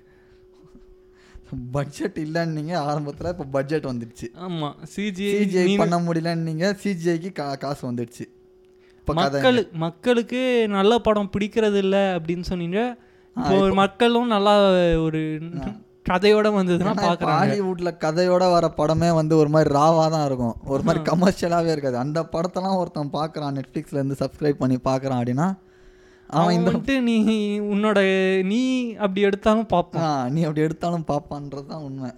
பட்ஜெட் 1.76 2.18
இல்லைன்னீங்க 2.26 2.73
ஆரம்பத்தில் 2.90 3.32
இப்போ 3.32 3.45
பட்ஜெட் 3.56 3.88
வந்துடுச்சு. 3.90 4.28
ஆமா 4.48 4.69
சிஜி 4.94 5.26
சிஜிஐ 5.34 5.65
பண்ண 5.82 5.98
முடியலன்னீங்க 6.06 6.68
சிஜிஐக்கு 6.84 7.32
கா 7.40 7.48
காசு 7.64 7.84
வந்துடுச்சு. 7.90 8.26
மக்கள் 9.07 9.57
மக்களுக்கு 9.84 10.41
நல்ல 10.76 10.99
படம் 11.07 11.32
பிடிக்கிறது 11.34 11.80
இல்ல 11.86 11.98
அப்படின்னு 12.18 12.45
சொன்னீங்க. 12.49 12.80
மக்களும் 13.82 14.32
நல்லா 14.36 14.53
ஒரு 15.06 15.22
கதையோட 16.10 16.48
வந்ததுன்னா 16.57 16.94
பாக்குறாங்க 16.99 17.41
ஹாலிவுட்ல 17.41 17.90
கதையோட 18.06 18.45
வர 18.53 18.68
படமே 18.80 19.10
வந்து 19.19 19.34
ஒரு 19.41 19.49
மாதிரி 19.56 19.69
ராவா 19.78 20.06
தான் 20.15 20.26
இருக்கும். 20.30 20.56
ஒரு 20.73 20.84
மாதிரி 20.88 21.02
கமர்ஷியலாவே 21.10 21.72
இருக்காது. 21.76 21.98
அந்த 22.03 22.19
படத்தெல்லாம் 22.34 22.80
ஒருத்தன் 22.82 23.14
பார்க்கறான் 23.18 23.56
நெட்ஃப்ளிக்ஸ்ல 23.57 23.99
இருந்து 23.99 24.18
சப்ஸ்கிரைப் 24.23 24.61
பண்ணி 24.64 24.78
பார்க்கறான் 24.90 25.19
அப்படின்னா 25.22 25.49
அவன் 26.40 26.58
வந்துட்டு 26.58 26.94
நீ 27.08 27.16
உன்னோட 27.74 27.99
நீ 28.52 28.60
அப்படி 29.03 29.22
எடுத்தாலும் 29.30 29.72
பார்ப்பான் 29.74 30.32
நீ 30.36 30.41
அப்படி 30.48 30.66
எடுத்தாலும் 30.68 31.08
பார்ப்பான்றது 31.10 31.66
தான் 31.72 31.86
உண்மை. 31.88 32.12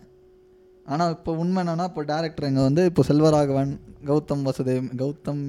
ஆனா 0.86 1.04
இப்போ 1.16 1.32
உண்மை 1.42 1.60
என்னன்னா 1.64 1.86
இப்போ 1.90 2.04
டேரக்டர் 2.12 2.48
இங்க 2.50 2.64
வந்து 2.68 2.84
இப்போ 2.90 3.04
செல்வராகவன் 3.10 3.72
கௌதம் 4.10 4.46
வசுதேவ் 4.48 4.88
கௌதம் 5.02 5.44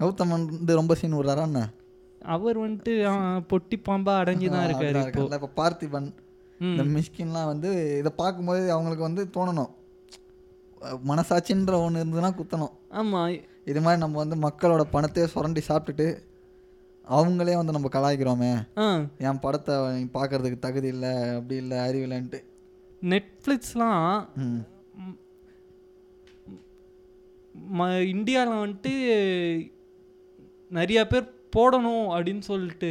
கௌதம் 0.00 0.34
வந்து 0.36 0.78
ரொம்ப 0.80 0.94
சீன் 1.00 1.16
விடுறாரா 1.18 1.44
என்ன? 1.50 1.60
அவர் 2.36 2.58
வந்துட்டு 2.64 2.92
பொட்டி 3.50 3.76
பாம்பா 3.88 4.14
அடைஞ்சு 4.22 4.46
தான் 4.54 4.66
இருக்காரு 4.68 5.00
இப்போ. 5.06 5.48
பார்த்திபன். 5.60 6.08
இந்த 6.60 6.82
மிஷ்கின்லாம் 6.94 7.50
வந்து 7.52 7.70
இதை 8.00 8.10
பார்க்கும்போது 8.22 8.62
அவங்களுக்கு 8.74 9.08
வந்து 9.08 9.22
தோணணும். 9.36 9.72
மனசாட்சின்ற 11.10 11.74
ஒன்று 11.84 12.02
இருந்ததுன்னா 12.02 12.30
குத்தணும். 12.38 12.74
ஆமா. 13.00 13.20
இது 13.70 13.80
மாதிரி 13.84 14.00
நம்ம 14.04 14.18
வந்து 14.22 14.36
மக்களோட 14.46 14.82
பணத்தையே 14.94 15.26
சுரண்டி 15.34 15.62
சாப்பிட்டுட்டு 15.68 16.06
அவங்களே 17.06 17.56
வந்து 17.56 17.72
நம்ம 17.72 17.88
கலாய்க்கிறோமே. 17.88 18.52
ஆ. 18.78 18.86
என் 19.18 19.40
படத்தை 19.40 19.74
பார்க்கறதுக்கு 20.14 20.58
தகுதி 20.58 20.88
இல்லை 20.88 21.12
அப்படி 21.30 21.56
இல்லை 21.56 21.76
அறிவில்லைன்ட்டு 21.78 22.40
நெட்ஃப்ளிக்ஸ்லாம் 23.02 24.04
ம். 24.36 24.62
இந்தியாவில் 28.10 28.60
வந்துட்டு 28.62 28.92
நிறைய 30.70 31.06
பேர் 31.06 31.26
போடணும் 31.56 32.06
அப்படின்னு 32.10 32.40
சொல்லிட்டு. 32.44 32.90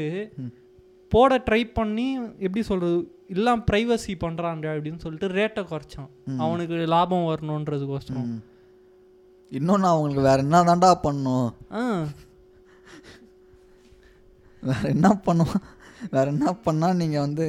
போட 1.11 1.37
ட்ரை 1.45 1.73
பண்ணி 1.73 2.05
எப்படி 2.39 2.61
சொல்கிறது 2.61 2.97
எல்லாம் 3.29 3.63
ப்ரைவசி 3.71 4.13
பண்ணுறாங்க 4.19 4.65
அப்படின்னு 4.73 4.97
சொல்லிட்டு 4.97 5.27
ரேட்டை 5.29 5.63
குறைச்சான். 5.65 6.09
அவனுக்கு 6.39 6.87
லாபம் 6.87 7.27
வரணுன்றதுக்கோசரம். 7.27 8.29
இன்னொன்று 9.51 9.87
அவங்களுக்கு 9.87 10.21
வேற 10.21 10.37
என்ன 10.39 10.63
தாண்டா 10.63 10.91
பண்ணும் 11.01 11.47
ஆ. 11.73 11.83
வேற 14.67 14.83
என்ன 14.95 15.09
பண்ணுவோம் 15.25 15.65
வேற 16.13 16.25
என்ன 16.33 16.51
பண்ணா 16.65 16.87
நீங்க 17.01 17.17
வந்து 17.25 17.45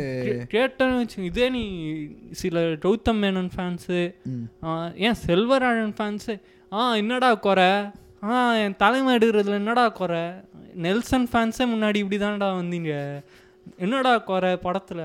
கேட்டேன்னு 0.54 0.98
வச்சு 1.00 1.18
இதே 1.28 1.46
நீ 1.56 1.62
சில 2.40 2.62
கௌதம் 2.84 3.20
மேனன் 3.24 3.50
ஃபேன்ஸு. 3.54 4.00
ஏன் 5.06 5.18
செல்வராழன் 5.26 5.96
ஃபேன்ஸு 5.98 6.34
ஆ 6.72 6.84
என்னடா 7.00 7.30
குறை? 7.46 7.70
ஆ 8.28 8.36
என் 8.64 8.78
தலைமை 8.82 9.10
எடுக்கிறதுல 9.16 9.60
என்னடா 9.62 9.84
குறை? 10.00 10.22
நெல்சன் 10.86 11.26
ஃபேன்ஸே 11.32 11.66
முன்னாடி 11.72 11.98
இப்படி 12.02 12.18
தான்டா 12.22 12.48
வந்தீங்க. 12.60 12.92
என்னடா 13.84 14.12
குறை 14.30 14.52
படத்தில். 14.64 15.04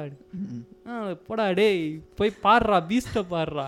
ஆ 0.90 0.94
போடா 1.28 1.46
டேய் 1.60 1.84
போய் 2.18 2.40
பாடுறா 2.46 2.80
பீஸ்ட்டை 2.90 3.24
பாடுறா. 3.34 3.68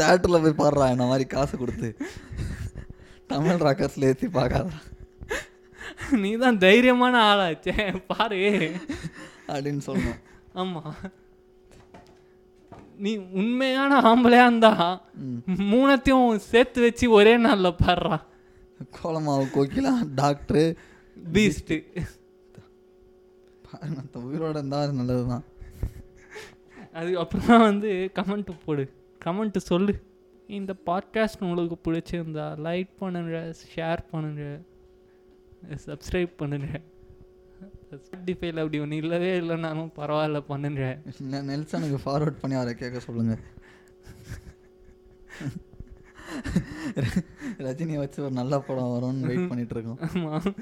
தேட்டரில் 0.00 0.42
போய் 0.44 0.60
பாடுறா 0.62 0.86
இந்த 0.94 1.04
மாதிரி 1.10 1.26
காசு 1.34 1.54
கொடுத்து? 1.58 1.90
தமிழ் 3.32 3.62
ராக்கர்ஸில் 3.66 4.08
ஏற்றி 4.10 4.28
பார்க்காதா 4.38 4.78
நீ 6.22 6.36
தான் 6.36 6.58
தைரியமான 6.58 7.14
ஆளாச்சே 7.30 8.02
பாரு. 8.06 8.40
அப்படின்னு 9.46 9.80
சொல்லணும். 9.86 10.20
ஆமாம் 10.52 10.94
நீ 12.96 13.16
உண்மையான 13.16 14.00
ஆம்பளையா 14.00 14.42
இருந்தா. 14.42 15.00
மூணத்தையும் 15.44 16.38
சேர்த்து 16.38 16.82
வச்சு 16.82 17.10
ஒரே 17.10 17.36
நாளில் 17.36 17.78
பாடுறா. 17.84 18.18
கோலமாவு 19.02 19.44
கோகிலா 19.54 19.92
டாக்டரு 20.16 20.76
பீஸ்ட்டு 21.32 21.76
பாருங்க 23.70 24.00
உயிரோட 24.14 24.50
இருந்தால் 24.50 24.84
அது 24.84 24.92
நல்லது 24.92 25.28
தான் 25.28 25.44
அதுக்கப்புறம் 26.92 27.60
வந்து 27.60 28.10
கமெண்ட் 28.14 28.50
போடு. 28.64 28.84
கமெண்ட் 29.24 29.56
சொல்லு. 29.56 29.94
இந்த 30.46 30.74
பாட்காஸ்ட் 30.86 31.40
உங்களுக்கு 31.40 31.76
பிடிச்சிருந்தா 31.84 32.46
லைக் 32.66 32.88
பண்ணுங்க 32.98 33.54
ஷேர் 33.74 33.98
பண்ணுங்க. 34.10 34.60
சப்ஸ்கிரைப் 35.86 36.36
பண்ணுங்க. 36.36 36.68
ஸ்பாட்டிஃபைல 38.02 38.56
அப்படி 38.56 38.80
ஒன்று 38.80 38.96
இல்லவே 38.96 39.40
இல்லைனாலும் 39.40 39.90
பரவாயில்ல 39.96 40.40
பண்ணுங்க. 40.40 40.82
நெ- 41.22 41.44
நெல்சனுக்கு 41.50 41.98
ஃபார்வர்ட் 42.04 42.40
பண்ணி 42.40 42.56
அவரை 42.56 42.74
கேட்க 42.74 43.00
சொல்லுங்க. 43.00 43.34
ரஜினியை 47.58 47.98
வச்சு 47.98 48.22
ஒரு 48.22 48.30
நல்ல 48.30 48.58
படம் 48.60 48.92
வரும்னு 48.94 49.26
வெயிட் 49.26 49.48
பண்ணிட்டு 49.48 49.74
இருக்கோம் 49.74 49.98
ஆமாம் 50.08 50.54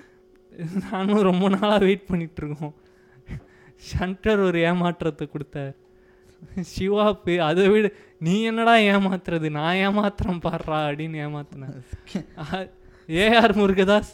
நானும் 0.90 1.20
ரொம்ப 1.20 1.48
நாளாக 1.48 1.85
வெயிட் 1.85 2.06
பண்ணிட்டு 2.06 2.47
இருக்கோம் 2.47 2.74
ஷங்கர் 3.93 4.44
ஒரு 4.44 4.60
ஏமாற்றத்தை 4.60 5.28
கொடுத்தார். 5.28 5.74
சிவா 6.62 7.12
போய் 7.14 7.39
அதை 7.39 7.68
விட 7.68 7.86
நீ 8.18 8.43
என்னடா 8.43 8.74
ஏமாத்துறது? 8.90 9.51
நான் 9.51 9.77
ஏமாத்துறேன் 9.77 10.44
பாடுறா 10.44 10.78
அப்படின்னு 10.86 11.16
ஏமாத்தினேன் 11.27 11.77
ஏஆர் 13.22 13.55
முருகதாஸ் 13.55 14.12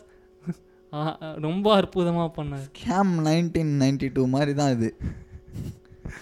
ரொம்ப 1.47 1.66
அற்புதமாக 1.81 2.28
பண்ணார். 2.39 2.66
ஸ்கேம் 2.68 3.14
நைன்டீன் 3.28 3.73
நைன்டி 3.82 4.09
டூ 4.16 4.24
மாதிரி 4.35 4.52
தான் 4.60 4.74
இது. 4.77 4.90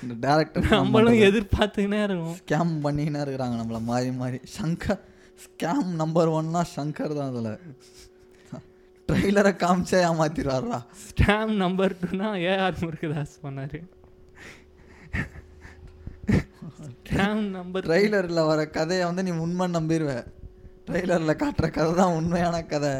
இந்த 0.03 0.15
டேரக்டர் 0.25 0.71
நம்மளும் 0.79 1.25
எதிர்பார்த்துக்கினே 1.29 2.01
இருக்கோம். 2.07 2.37
ஸ்கேம் 2.43 2.73
பண்ணிக்கினே 2.87 3.21
இருக்கிறாங்க 3.25 3.57
நம்மள 3.61 3.81
மாறி 3.91 4.11
மாறி. 4.23 4.41
சங்கர் 4.57 5.03
ஸ்கேம் 5.45 5.91
நம்பர் 6.03 6.35
ஒன்னா 6.39 6.63
சங்கர் 6.77 7.17
தான் 7.19 7.31
அதில். 7.33 7.55
ட்ரெய்லரை 9.09 9.51
காமிச்சே 9.63 9.99
ஏமாத்திடுவாரா 10.11 10.79
ஸ்டாம் 11.07 11.53
நம்பர் 11.63 11.97
டூனா 12.03 12.29
ஏஆர் 12.53 12.79
முருகதாஸ் 12.85 13.35
பண்ணார். 13.43 13.77
ஸ்டாம் 16.93 17.43
நம்பர் 17.57 17.85
ட்ரெய்லரில் 17.89 18.49
வர 18.51 18.61
கதையை 18.77 19.05
வந்து 19.09 19.25
நீ 19.27 19.33
உண்மை 19.45 19.67
நம்பிடுவ 19.77 20.15
ட்ரெய்லரில் 20.87 21.41
காட்டுற 21.43 21.69
கதை 21.77 21.93
தான் 22.01 22.17
உண்மையான 22.21 22.57
கதை. 22.73 22.95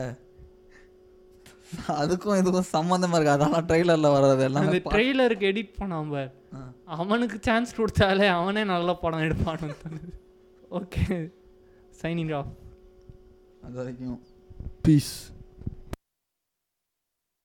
அதுக்கும் 1.89 2.39
இதுக்கும் 2.41 2.69
சம்மந்தமாக 2.73 3.21
இருக்கு. 3.21 3.31
அதெல்லாம் 3.31 3.67
ட்ரெய்லரில் 3.67 4.15
வர்றது 4.15 4.31
அந்த 4.31 4.45
எல்லாமே 4.45 4.79
பா- 4.79 4.93
ட்ரெய்லருக்கு 4.93 5.45
எடிட் 5.53 5.75
பண்ணாம 5.79 6.11
பார். 6.11 6.33
ஆ. 6.55 6.73
அவனுக்கு 6.85 7.39
சான்ஸ் 7.41 7.81
கொடுத்தாலே 7.81 8.29
அவனே 8.29 8.65
நல்ல 8.65 8.95
படம் 8.95 9.21
எடுப்பான்னு 9.21 9.75
ஓகே 10.71 11.31
சைனிங் 12.03 12.35
ஆஃப் 12.35 12.47
அது 13.63 13.75
வரைக்கும். 13.75 14.21
பீஸ் 14.83 15.34